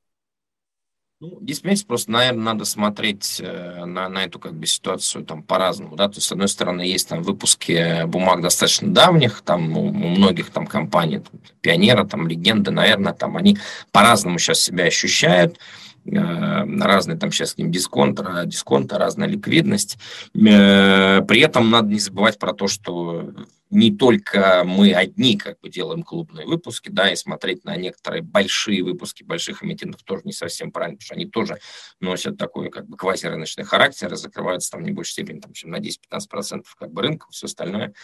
Ну, 1.23 1.37
понимаете, 1.37 1.85
просто, 1.85 2.11
наверное, 2.13 2.45
надо 2.45 2.65
смотреть 2.65 3.43
э, 3.45 3.85
на, 3.85 4.09
на 4.09 4.25
эту 4.25 4.39
как 4.39 4.55
бы 4.55 4.65
ситуацию 4.65 5.23
там 5.23 5.43
по-разному, 5.43 5.95
да, 5.95 6.09
то 6.09 6.15
есть, 6.15 6.27
с 6.27 6.33
одной 6.33 6.49
стороны, 6.49 6.81
есть 6.81 7.11
там 7.11 7.23
выпуски 7.23 8.07
бумаг 8.07 8.41
достаточно 8.41 8.89
давних, 8.89 9.43
там 9.43 9.77
у, 9.77 9.89
у 9.89 9.93
многих 9.93 10.49
там 10.49 10.67
компаний, 10.67 11.19
там, 11.19 11.41
Пионера, 11.61 12.05
там, 12.05 12.27
Легенды, 12.27 12.71
наверное, 12.71 13.13
там 13.13 13.37
они 13.37 13.59
по-разному 13.93 14.39
сейчас 14.39 14.61
себя 14.61 14.85
ощущают, 14.85 15.59
э, 16.07 16.81
разные 16.81 17.19
там 17.19 17.31
сейчас 17.33 17.59
ним 17.59 17.71
дисконт, 17.71 18.19
дисконт, 18.47 18.91
разная 18.95 19.29
ликвидность. 19.29 19.99
Э, 20.35 21.21
при 21.21 21.41
этом 21.43 21.69
надо 21.69 21.89
не 21.89 22.01
забывать 22.01 22.39
про 22.39 22.55
то, 22.55 22.67
что 22.67 23.31
не 23.71 23.97
только 23.97 24.63
мы 24.65 24.93
одни 24.93 25.37
как 25.37 25.61
бы 25.61 25.71
делаем 25.71 26.03
клубные 26.03 26.47
выпуски, 26.47 26.91
да, 26.91 27.11
и 27.11 27.17
смотреть 27.17 27.65
на 27.65 27.77
некоторые 27.77 28.23
большие 28.23 28.83
выпуски 28.83 29.23
больших 29.23 29.63
эмитентов 29.63 30.03
тоже 30.03 30.23
не 30.25 30.33
совсем 30.33 30.73
правильно, 30.73 30.97
потому 30.97 31.07
что 31.07 31.15
они 31.15 31.27
тоже 31.27 31.59
носят 32.01 32.37
такой 32.37 32.71
как 32.71 32.89
бы 32.89 32.97
квазирыночный 32.97 33.65
характер 33.65 34.13
и 34.13 34.17
закрываются 34.17 34.73
там 34.73 34.83
не 34.83 34.91
больше 34.91 35.13
степени, 35.13 35.41
там, 35.41 35.53
чем 35.53 35.71
на 35.71 35.79
10-15% 35.79 36.65
как 36.79 36.93
бы 36.93 37.03
рынка, 37.03 37.27
все 37.31 37.47
остальное 37.47 37.95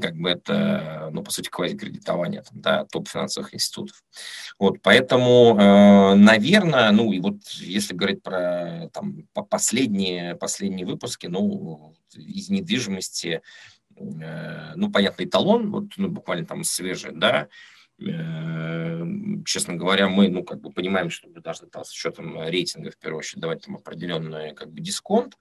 как 0.00 0.16
бы 0.16 0.30
это, 0.30 1.10
ну, 1.12 1.22
по 1.22 1.30
сути, 1.30 1.48
квазикредитование 1.48 2.42
там, 2.42 2.60
да, 2.60 2.84
топ-финансовых 2.86 3.54
институтов. 3.54 4.02
Вот, 4.58 4.80
поэтому, 4.82 5.58
э, 5.58 6.14
наверное, 6.14 6.90
ну, 6.92 7.12
и 7.12 7.20
вот 7.20 7.36
если 7.48 7.94
говорить 7.94 8.22
про 8.22 8.88
там 8.92 9.26
последние, 9.50 10.36
последние 10.36 10.86
выпуски, 10.86 11.26
ну, 11.26 11.94
из 12.14 12.48
недвижимости 12.48 13.42
ну, 13.96 14.90
понятный 14.90 15.26
талон, 15.26 15.70
вот, 15.70 15.84
ну, 15.96 16.08
буквально 16.08 16.46
там 16.46 16.64
свежий, 16.64 17.12
да, 17.12 17.48
э, 17.98 19.04
честно 19.44 19.74
говоря, 19.74 20.08
мы, 20.08 20.28
ну, 20.28 20.44
как 20.44 20.60
бы 20.60 20.70
понимаем, 20.70 21.10
что 21.10 21.28
мы 21.28 21.40
должны 21.40 21.68
там, 21.68 21.84
с 21.84 21.92
учетом 21.92 22.40
рейтинга, 22.40 22.90
в 22.90 22.96
первую 22.96 23.20
очередь, 23.20 23.40
давать 23.40 23.64
там 23.64 23.76
определенный, 23.76 24.54
как 24.54 24.72
бы, 24.72 24.80
дисконт, 24.80 25.34
э, 25.34 25.38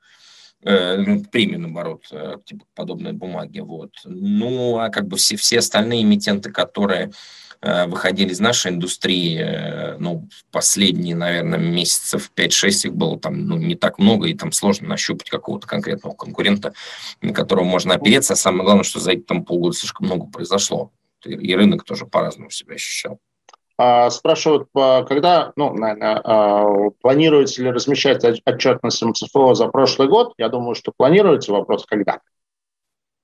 премию, 0.63 1.59
наоборот, 1.59 2.05
типа 2.45 2.65
подобные 2.75 3.13
бумаги, 3.13 3.59
вот. 3.59 3.91
Ну, 4.05 4.79
а 4.79 4.89
как 4.89 5.07
бы 5.07 5.17
все, 5.17 5.35
все 5.35 5.59
остальные 5.59 6.03
эмитенты, 6.03 6.51
которые 6.51 7.11
Э, 7.65 7.85
выходили 7.85 8.33
из 8.33 8.41
нашей 8.41 8.71
индустрии, 8.71 9.39
э, 9.39 9.97
ну, 9.97 10.27
последние, 10.51 11.15
наверное, 11.15 11.57
месяцев 11.57 12.29
5-6 12.35 12.87
их 12.87 12.93
было 12.93 13.17
там, 13.17 13.47
ну, 13.47 13.57
не 13.57 13.75
так 13.75 13.99
много, 13.99 14.27
и 14.27 14.33
там 14.33 14.51
сложно 14.51 14.89
нащупать 14.89 15.29
какого-то 15.29 15.65
конкретного 15.65 16.13
конкурента, 16.13 16.73
на 17.21 17.33
которого 17.33 17.63
можно 17.63 17.93
опереться. 17.93 18.33
А 18.33 18.35
самое 18.35 18.65
главное, 18.65 18.83
что 18.83 18.99
за 18.99 19.13
эти 19.13 19.21
там 19.21 19.45
полгода 19.45 19.77
слишком 19.77 20.07
много 20.07 20.25
произошло. 20.25 20.91
И 21.23 21.55
рынок 21.55 21.85
тоже 21.85 22.05
по-разному 22.05 22.49
себя 22.49 22.75
ощущал. 22.75 23.21
А, 23.85 24.09
спрашивают, 24.11 24.69
когда, 24.73 25.51
ну, 25.57 25.73
наверное, 25.73 26.21
а, 26.23 26.89
планируете 27.01 27.63
ли 27.63 27.69
размещать 27.69 28.23
отчетность 28.23 29.03
МЦФО 29.03 29.55
за 29.55 29.67
прошлый 29.67 30.07
год? 30.07 30.33
Я 30.37 30.47
думаю, 30.47 30.73
что 30.73 30.93
планируете. 30.95 31.51
Вопрос, 31.51 31.85
когда? 31.85 32.21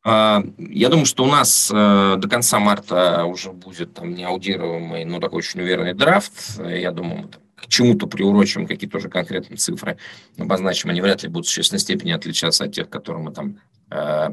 А, 0.05 0.43
я 0.57 0.89
думаю, 0.89 1.05
что 1.05 1.24
у 1.24 1.28
нас 1.28 1.72
э, 1.74 2.16
до 2.18 2.28
конца 2.28 2.60
марта 2.60 3.24
уже 3.24 3.53
будет 3.53 3.93
там 3.93 4.14
неаудируемый, 4.14 5.05
но 5.05 5.22
такой 5.22 5.38
очень 5.38 5.62
уверенный 5.62 5.93
драфт. 5.93 6.60
Я 6.60 6.91
думаю, 6.91 7.30
к 7.55 7.68
чему-то 7.68 8.07
приурочим 8.07 8.68
какие-то 8.68 8.97
уже 8.97 9.07
конкретные 9.07 9.55
цифры, 9.55 9.97
обозначим. 10.38 10.89
Они 10.89 10.99
вряд 10.99 11.24
ли 11.24 11.30
будут 11.30 11.45
в 11.45 11.49
существенной 11.49 11.80
степени 11.80 12.12
отличаться 12.12 12.66
от 12.66 12.74
тех, 12.74 12.89
которые 12.89 13.24
мы 13.24 13.32
там 13.32 13.60
э, 13.91 14.32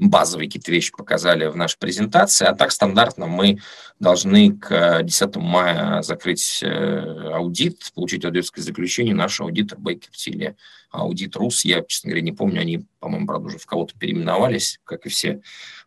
базовые 0.00 0.48
какие-то 0.48 0.72
вещи 0.72 0.92
показали 0.96 1.46
в 1.46 1.56
нашей 1.56 1.78
презентации, 1.78 2.46
а 2.46 2.54
так 2.54 2.72
стандартно 2.72 3.26
мы 3.26 3.58
должны 3.98 4.56
к 4.56 5.02
10 5.02 5.36
мая 5.36 6.00
закрыть 6.02 6.60
э, 6.62 7.32
аудит, 7.34 7.92
получить 7.94 8.24
аудиторское 8.24 8.64
заключение. 8.64 9.14
Наш 9.14 9.40
аудитор 9.40 9.78
Бейкер 9.78 10.10
Тилли, 10.12 10.56
аудит 10.90 11.36
РУС, 11.36 11.64
я, 11.64 11.82
честно 11.82 12.08
говоря, 12.08 12.22
не 12.22 12.32
помню, 12.32 12.62
они, 12.62 12.86
по-моему, 12.98 13.26
правда, 13.26 13.48
уже 13.48 13.58
в 13.58 13.66
кого-то 13.66 13.94
переименовались, 13.98 14.80
как 14.84 15.04
и 15.04 15.10
все 15.10 15.42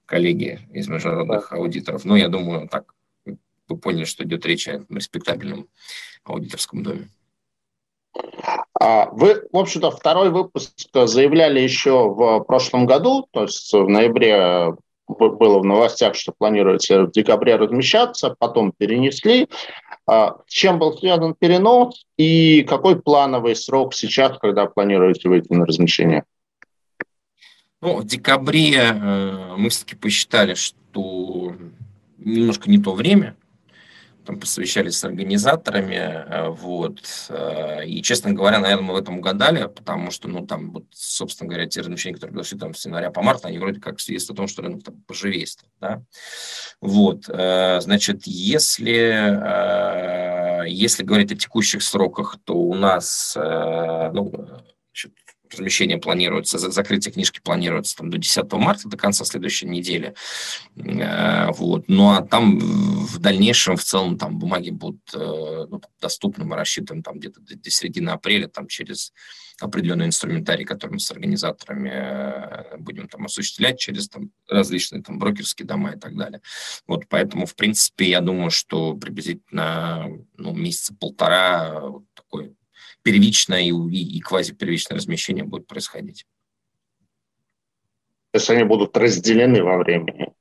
коллеги 0.05 0.59
из 0.71 0.87
международных 0.87 1.51
аудиторов. 1.51 2.05
Но 2.05 2.15
я 2.15 2.29
думаю, 2.29 2.69
так 2.69 2.93
вы 3.67 3.77
поняли, 3.77 4.05
что 4.05 4.23
идет 4.23 4.45
речь 4.45 4.67
о 4.67 4.85
респектабельном 4.89 5.67
аудиторском 6.23 6.83
доме. 6.83 7.09
А 8.79 9.09
вы, 9.11 9.43
в 9.51 9.57
общем-то, 9.57 9.91
второй 9.91 10.29
выпуск 10.29 10.73
заявляли 10.93 11.59
еще 11.59 12.09
в 12.09 12.41
прошлом 12.41 12.85
году, 12.85 13.27
то 13.31 13.43
есть 13.43 13.71
в 13.71 13.87
ноябре 13.87 14.75
было 15.07 15.59
в 15.59 15.65
новостях, 15.65 16.15
что 16.15 16.31
планируется 16.31 17.03
в 17.03 17.11
декабре 17.11 17.55
размещаться, 17.55 18.35
потом 18.37 18.71
перенесли. 18.71 19.47
А 20.07 20.37
чем 20.47 20.79
был 20.79 20.97
связан 20.97 21.35
перенос 21.37 22.05
и 22.17 22.63
какой 22.63 23.01
плановый 23.01 23.55
срок 23.55 23.93
сейчас, 23.93 24.37
когда 24.39 24.65
планируете 24.65 25.29
выйти 25.29 25.51
на 25.53 25.65
размещение? 25.65 26.23
Ну, 27.81 27.97
в 27.97 28.05
декабре 28.05 28.75
э, 28.75 29.55
мы 29.57 29.69
все-таки 29.69 29.95
посчитали, 29.95 30.53
что 30.53 31.53
немножко 32.17 32.69
не 32.69 32.79
то 32.79 32.93
время, 32.93 33.35
там 34.25 34.39
посовещались 34.39 34.97
с 34.97 35.03
организаторами, 35.03 35.95
э, 35.95 36.49
вот, 36.49 36.99
э, 37.29 37.85
и, 37.85 38.01
честно 38.01 38.33
говоря, 38.33 38.59
наверное, 38.59 38.87
мы 38.87 38.93
в 38.93 38.97
этом 38.97 39.19
угадали, 39.19 39.67
потому 39.67 40.11
что, 40.11 40.27
ну, 40.27 40.45
там, 40.45 40.71
вот, 40.71 40.85
собственно 40.91 41.49
говоря, 41.49 41.67
те 41.67 41.81
размещения, 41.81 42.15
которые 42.15 42.35
дошли 42.37 42.57
там 42.57 42.73
с 42.73 42.85
января 42.85 43.11
по 43.11 43.21
март, 43.21 43.45
они 43.45 43.59
вроде 43.59 43.79
как 43.79 43.99
свидетельствуют 43.99 44.39
о 44.39 44.41
том, 44.41 44.47
что 44.47 44.61
рынок 44.61 44.83
там 44.83 45.01
поживее 45.07 45.45
стал, 45.47 45.69
да, 45.79 46.03
вот, 46.81 47.25
э, 47.27 47.79
значит, 47.81 48.23
если, 48.25 48.93
если 50.67 51.03
говорить 51.03 51.31
о 51.31 51.35
текущих 51.35 51.83
сроках, 51.83 52.37
то 52.45 52.55
у 52.55 52.73
нас, 52.73 53.33
ну, 53.35 54.31
значит, 54.93 55.13
размещение 55.53 55.97
планируется, 55.97 56.57
закрытие 56.57 57.13
книжки 57.13 57.39
планируется 57.41 57.95
там, 57.97 58.09
до 58.09 58.17
10 58.17 58.51
марта, 58.53 58.89
до 58.89 58.97
конца 58.97 59.25
следующей 59.25 59.67
недели. 59.67 60.13
Э, 60.75 61.51
вот. 61.51 61.85
Ну 61.87 62.11
а 62.11 62.21
там 62.21 62.59
в 62.59 63.19
дальнейшем 63.19 63.77
в 63.77 63.83
целом 63.83 64.17
там 64.17 64.37
бумаги 64.39 64.69
будут 64.69 65.01
э, 65.13 65.65
ну, 65.69 65.81
доступны, 66.01 66.45
мы 66.45 66.55
рассчитываем 66.55 67.03
там 67.03 67.19
где-то 67.19 67.39
до, 67.41 67.69
середины 67.69 68.09
апреля 68.11 68.47
там 68.47 68.67
через 68.67 69.13
определенный 69.59 70.07
инструментарий, 70.07 70.65
который 70.65 70.93
мы 70.93 70.99
с 70.99 71.11
организаторами 71.11 71.89
э, 71.89 72.77
будем 72.77 73.07
там 73.07 73.25
осуществлять 73.25 73.79
через 73.79 74.09
там, 74.09 74.31
различные 74.47 75.03
там 75.03 75.19
брокерские 75.19 75.67
дома 75.67 75.91
и 75.91 75.99
так 75.99 76.15
далее. 76.15 76.41
Вот 76.87 77.05
поэтому, 77.07 77.45
в 77.45 77.55
принципе, 77.55 78.09
я 78.09 78.21
думаю, 78.21 78.49
что 78.49 78.95
приблизительно 78.95 80.09
ну, 80.37 80.53
месяца 80.53 80.93
полтора 80.95 81.81
вот 81.81 82.03
такой 82.13 82.55
первичное 83.03 83.61
и, 83.61 83.69
и, 83.69 84.17
и 84.17 84.19
квазипервичное 84.19 84.97
размещение 84.97 85.43
будет 85.43 85.67
происходить. 85.67 86.25
То 88.31 88.39
есть 88.39 88.49
они 88.49 88.63
будут 88.63 88.97
разделены 88.97 89.61
во 89.63 89.77
времени? 89.77 90.33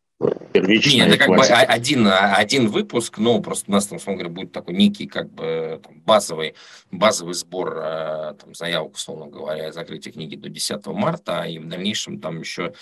Первичное 0.52 1.06
Нет, 1.06 1.08
это 1.08 1.18
как 1.18 1.28
бы 1.28 1.44
один, 1.44 2.06
один 2.08 2.68
выпуск, 2.68 3.18
но 3.18 3.40
просто 3.40 3.70
у 3.70 3.72
нас, 3.72 3.86
там, 3.86 3.96
условно 3.96 4.22
говоря, 4.22 4.34
будет 4.34 4.52
такой 4.52 4.74
некий 4.74 5.06
как 5.06 5.30
бы 5.32 5.80
там, 5.82 6.00
базовый, 6.00 6.54
базовый 6.90 7.34
сбор 7.34 7.76
э, 7.76 8.34
там, 8.40 8.54
заявок, 8.54 8.94
условно 8.94 9.26
говоря, 9.26 9.72
закрытие 9.72 10.12
книги 10.12 10.36
до 10.36 10.48
10 10.48 10.86
марта, 10.86 11.42
и 11.42 11.58
в 11.58 11.66
дальнейшем 11.66 12.20
там 12.20 12.40
еще 12.40 12.72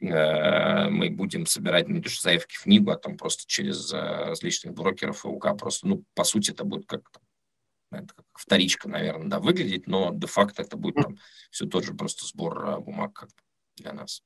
э, 0.00 0.88
мы 0.88 1.10
будем 1.10 1.46
собирать 1.46 1.88
не 1.88 2.00
то 2.00 2.08
что 2.08 2.22
заявки 2.22 2.54
в 2.56 2.62
книгу, 2.62 2.90
а 2.90 2.96
там 2.96 3.16
просто 3.16 3.44
через 3.46 3.92
э, 3.92 3.96
различных 3.98 4.74
брокеров 4.74 5.24
и 5.24 5.28
УК 5.28 5.56
просто, 5.58 5.88
ну, 5.88 6.04
по 6.14 6.24
сути, 6.24 6.52
это 6.52 6.64
будет 6.64 6.86
как 6.86 7.10
это 7.90 8.14
как 8.14 8.26
вторичка, 8.34 8.88
наверное, 8.88 9.28
да, 9.28 9.40
выглядеть, 9.40 9.86
но 9.86 10.10
де-факто 10.12 10.62
это 10.62 10.76
будет 10.76 10.96
там 10.96 11.16
все 11.50 11.66
тот 11.66 11.84
же 11.84 11.94
просто 11.94 12.26
сбор 12.26 12.66
а, 12.66 12.80
бумаг 12.80 13.12
как 13.12 13.30
для 13.76 13.92
нас. 13.92 14.22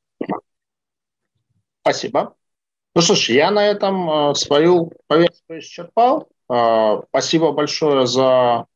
Спасибо. 1.82 2.36
Ну 2.94 3.02
ж, 3.14 3.30
я 3.30 3.50
на 3.50 3.66
этом 3.66 4.10
э, 4.10 4.34
свою 4.34 4.92
повестку 5.06 5.58
исчерпал. 5.58 6.28
Э, 6.50 7.02
спасибо 7.08 7.52
большое 7.52 8.06
за 8.06 8.66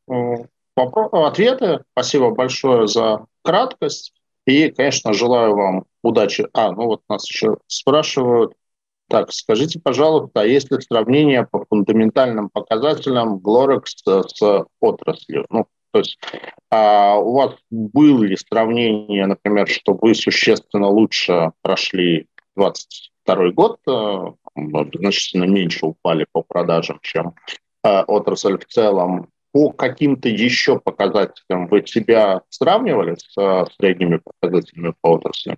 ответы, 0.75 1.85
спасибо 1.93 2.31
большое 2.31 2.89
за 2.89 3.27
краткость. 3.43 4.13
И, 4.47 4.71
конечно, 4.71 5.13
желаю 5.13 5.55
вам 5.57 5.85
удачи. 6.03 6.49
А, 6.53 6.73
ну 6.73 6.87
вот 6.87 7.03
нас 7.09 7.29
еще 7.29 7.59
спрашивают, 7.67 8.55
так, 9.09 9.33
скажите, 9.33 9.81
пожалуйста, 9.81 10.41
а 10.41 10.45
есть 10.45 10.71
ли 10.71 10.81
сравнение 10.81 11.47
по 11.47 11.65
фундаментальным 11.65 12.51
показателям 12.51 13.39
Glorex 13.39 13.83
с 14.05 14.67
отраслью? 14.81 15.47
Ну, 15.51 15.67
то 15.93 16.01
есть 16.01 16.19
а 16.71 17.17
у 17.17 17.35
вас 17.35 17.55
было 17.71 18.25
ли 18.25 18.37
сравнение, 18.37 19.27
например, 19.27 19.69
что 19.69 19.95
вы 19.95 20.15
существенно 20.15 20.89
лучше 20.89 21.53
прошли 21.63 22.27
22 22.57 23.51
год, 23.53 23.79
э, 23.89 24.33
значительно 24.95 25.45
меньше 25.45 25.87
упали 25.87 26.27
по 26.33 26.43
продажам, 26.43 26.99
чем 27.03 27.35
э, 27.85 28.03
отрасль 28.03 28.59
в 28.59 28.67
целом? 28.67 29.31
По 29.53 29.71
каким-то 29.71 30.29
еще 30.29 30.79
показателям 30.79 31.69
вы 31.69 31.87
себя 31.87 32.43
сравнивали 32.51 33.15
с 33.15 33.41
э, 33.41 33.65
средними 33.79 34.21
показателями 34.23 34.93
по 35.01 35.13
отрасли? 35.13 35.57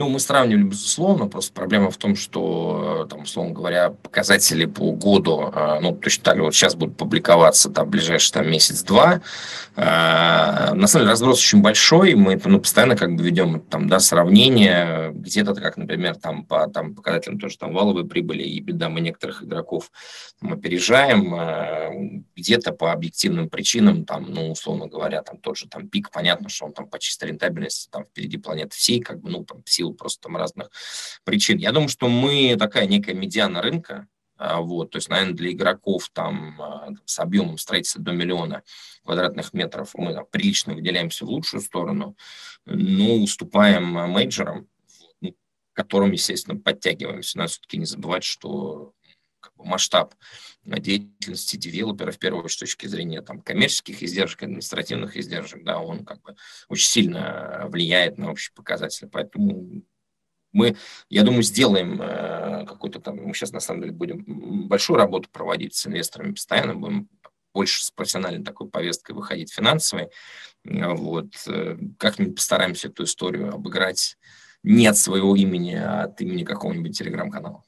Ну, 0.00 0.08
мы 0.08 0.18
сравнивали, 0.18 0.62
безусловно, 0.62 1.26
просто 1.26 1.52
проблема 1.52 1.90
в 1.90 1.98
том, 1.98 2.16
что, 2.16 3.06
там, 3.10 3.24
условно 3.24 3.52
говоря, 3.52 3.90
показатели 3.90 4.64
по 4.64 4.92
году, 4.92 5.50
а, 5.52 5.78
ну, 5.78 5.94
точно 5.94 6.24
так 6.24 6.36
же 6.36 6.42
вот 6.42 6.54
сейчас 6.54 6.74
будут 6.74 6.96
публиковаться 6.96 7.68
там 7.68 7.86
в 7.86 7.90
ближайший 7.90 8.32
там 8.32 8.50
месяц-два. 8.50 9.20
А, 9.76 10.72
на 10.74 10.86
самом 10.86 11.04
деле 11.04 11.10
разброс 11.10 11.40
очень 11.40 11.60
большой, 11.60 12.14
мы 12.14 12.40
ну, 12.42 12.60
постоянно 12.60 12.96
как 12.96 13.14
бы 13.14 13.22
ведем 13.22 13.60
там, 13.60 13.90
да, 13.90 14.00
сравнение, 14.00 15.10
где-то, 15.12 15.54
как, 15.54 15.76
например, 15.76 16.16
там 16.16 16.46
по 16.46 16.66
там, 16.68 16.94
показателям 16.94 17.38
тоже 17.38 17.58
там 17.58 17.74
валовой 17.74 18.06
прибыли 18.06 18.42
и 18.42 18.58
беда 18.60 18.88
мы 18.88 19.02
некоторых 19.02 19.42
игроков 19.42 19.90
там, 20.40 20.54
опережаем, 20.54 22.24
где-то 22.34 22.72
по 22.72 22.90
объективным 22.92 23.50
причинам, 23.50 24.06
там, 24.06 24.30
ну, 24.30 24.50
условно 24.50 24.86
говоря, 24.86 25.22
там 25.22 25.36
тот 25.36 25.58
же 25.58 25.68
там 25.68 25.88
пик, 25.88 26.10
понятно, 26.10 26.48
что 26.48 26.64
он 26.64 26.72
там 26.72 26.86
по 26.86 26.98
чистой 26.98 27.28
рентабельности 27.28 27.90
там 27.90 28.04
впереди 28.04 28.38
планеты 28.38 28.74
всей, 28.74 29.00
как 29.00 29.20
бы, 29.20 29.28
ну, 29.28 29.44
там, 29.44 29.62
в 29.62 29.70
силу 29.70 29.89
силу 29.90 29.94
просто 29.94 30.22
там 30.22 30.36
разных 30.36 30.70
причин. 31.24 31.58
Я 31.58 31.72
думаю, 31.72 31.88
что 31.88 32.08
мы 32.08 32.56
такая 32.58 32.86
некая 32.86 33.14
медиана 33.14 33.62
рынка, 33.62 34.06
а, 34.36 34.60
вот, 34.60 34.90
то 34.90 34.96
есть, 34.96 35.08
наверное, 35.08 35.34
для 35.34 35.52
игроков 35.52 36.08
там 36.12 36.60
а, 36.60 36.88
с 37.04 37.18
объемом 37.18 37.58
строительства 37.58 38.02
до 38.02 38.12
миллиона 38.12 38.62
квадратных 39.04 39.52
метров 39.52 39.90
мы 39.94 40.14
там, 40.14 40.24
прилично 40.30 40.74
выделяемся 40.74 41.26
в 41.26 41.28
лучшую 41.28 41.60
сторону, 41.60 42.16
но 42.64 43.16
уступаем 43.16 43.84
мейджорам, 43.84 44.66
ну, 45.20 45.36
которым, 45.74 46.12
естественно, 46.12 46.58
подтягиваемся. 46.58 47.36
Надо 47.38 47.50
все-таки 47.50 47.76
не 47.76 47.84
забывать, 47.84 48.24
что 48.24 48.92
как 49.40 49.54
бы, 49.56 49.64
масштаб 49.66 50.14
деятельности 50.64 51.56
девелопера, 51.56 52.10
в 52.10 52.18
первую 52.18 52.44
очередь, 52.44 52.56
с 52.56 52.60
точки 52.60 52.86
зрения 52.86 53.22
там, 53.22 53.40
коммерческих 53.40 54.02
издержек, 54.02 54.42
административных 54.42 55.16
издержек, 55.16 55.64
да, 55.64 55.78
он 55.80 56.04
как 56.04 56.20
бы 56.22 56.36
очень 56.68 56.88
сильно 56.88 57.66
влияет 57.68 58.18
на 58.18 58.30
общие 58.30 58.52
показатели. 58.54 59.08
Поэтому 59.08 59.82
мы, 60.52 60.76
я 61.08 61.22
думаю, 61.22 61.42
сделаем 61.42 62.00
э, 62.02 62.66
какой-то 62.66 63.00
там, 63.00 63.16
мы 63.16 63.34
сейчас 63.34 63.52
на 63.52 63.60
самом 63.60 63.82
деле 63.82 63.92
будем 63.92 64.68
большую 64.68 64.98
работу 64.98 65.28
проводить 65.30 65.74
с 65.74 65.86
инвесторами 65.86 66.32
постоянно, 66.32 66.74
будем 66.74 67.08
больше 67.54 67.84
с 67.84 67.90
профессиональной 67.90 68.44
такой 68.44 68.68
повесткой 68.68 69.12
выходить 69.12 69.52
финансовой. 69.52 70.08
Вот. 70.64 71.28
Э, 71.46 71.78
как-нибудь 71.98 72.36
постараемся 72.36 72.88
эту 72.88 73.04
историю 73.04 73.54
обыграть 73.54 74.16
не 74.62 74.86
от 74.86 74.96
своего 74.96 75.34
имени, 75.36 75.74
а 75.74 76.04
от 76.04 76.20
имени 76.20 76.44
какого-нибудь 76.44 76.96
телеграм-канала. 76.96 77.62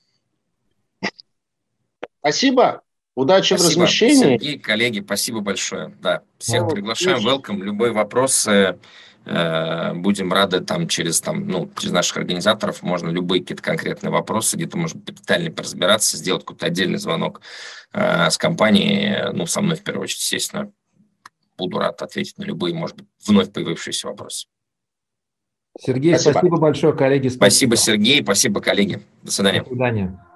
Спасибо. 2.22 2.82
Удачи 3.14 3.54
спасибо. 3.54 3.80
в 3.80 3.82
размещении. 3.82 4.38
Сергей, 4.38 4.58
коллеги, 4.58 5.00
спасибо 5.00 5.40
большое. 5.40 5.94
Да, 6.00 6.22
всех 6.38 6.62
ну, 6.62 6.70
приглашаем. 6.70 7.18
Welcome. 7.18 7.58
Любые 7.58 7.92
вопросы 7.92 8.78
Э, 9.24 9.92
будем 9.94 10.32
рады 10.32 10.60
там 10.60 10.88
через, 10.88 11.20
там, 11.20 11.46
ну, 11.46 11.70
через 11.78 11.92
наших 11.92 12.16
организаторов, 12.16 12.82
можно 12.82 13.08
любые 13.08 13.40
какие-то 13.40 13.62
конкретные 13.62 14.10
вопросы, 14.10 14.56
где-то, 14.56 14.76
может 14.76 14.96
быть, 14.96 15.20
детальнее 15.20 15.52
поразбираться, 15.52 16.16
сделать 16.16 16.42
какой-то 16.42 16.66
отдельный 16.66 16.98
звонок 16.98 17.40
э, 17.92 18.30
с 18.30 18.36
компанией, 18.36 19.32
ну, 19.32 19.46
со 19.46 19.60
мной 19.60 19.76
в 19.76 19.82
первую 19.84 20.04
очередь, 20.04 20.20
естественно, 20.20 20.72
буду 21.56 21.78
рад 21.78 22.02
ответить 22.02 22.36
на 22.38 22.42
любые, 22.42 22.74
может 22.74 22.96
быть, 22.96 23.06
вновь 23.24 23.52
появившиеся 23.52 24.08
вопросы. 24.08 24.48
Сергей, 25.78 26.14
спасибо, 26.14 26.32
спасибо 26.32 26.56
большое, 26.58 26.92
коллеги. 26.92 27.28
Спасибо. 27.28 27.76
спасибо, 27.76 27.76
Сергей, 27.76 28.22
спасибо, 28.22 28.60
коллеги. 28.60 29.02
До 29.22 29.30
свидания. 29.30 29.62
До 29.62 29.68
свидания. 29.68 30.32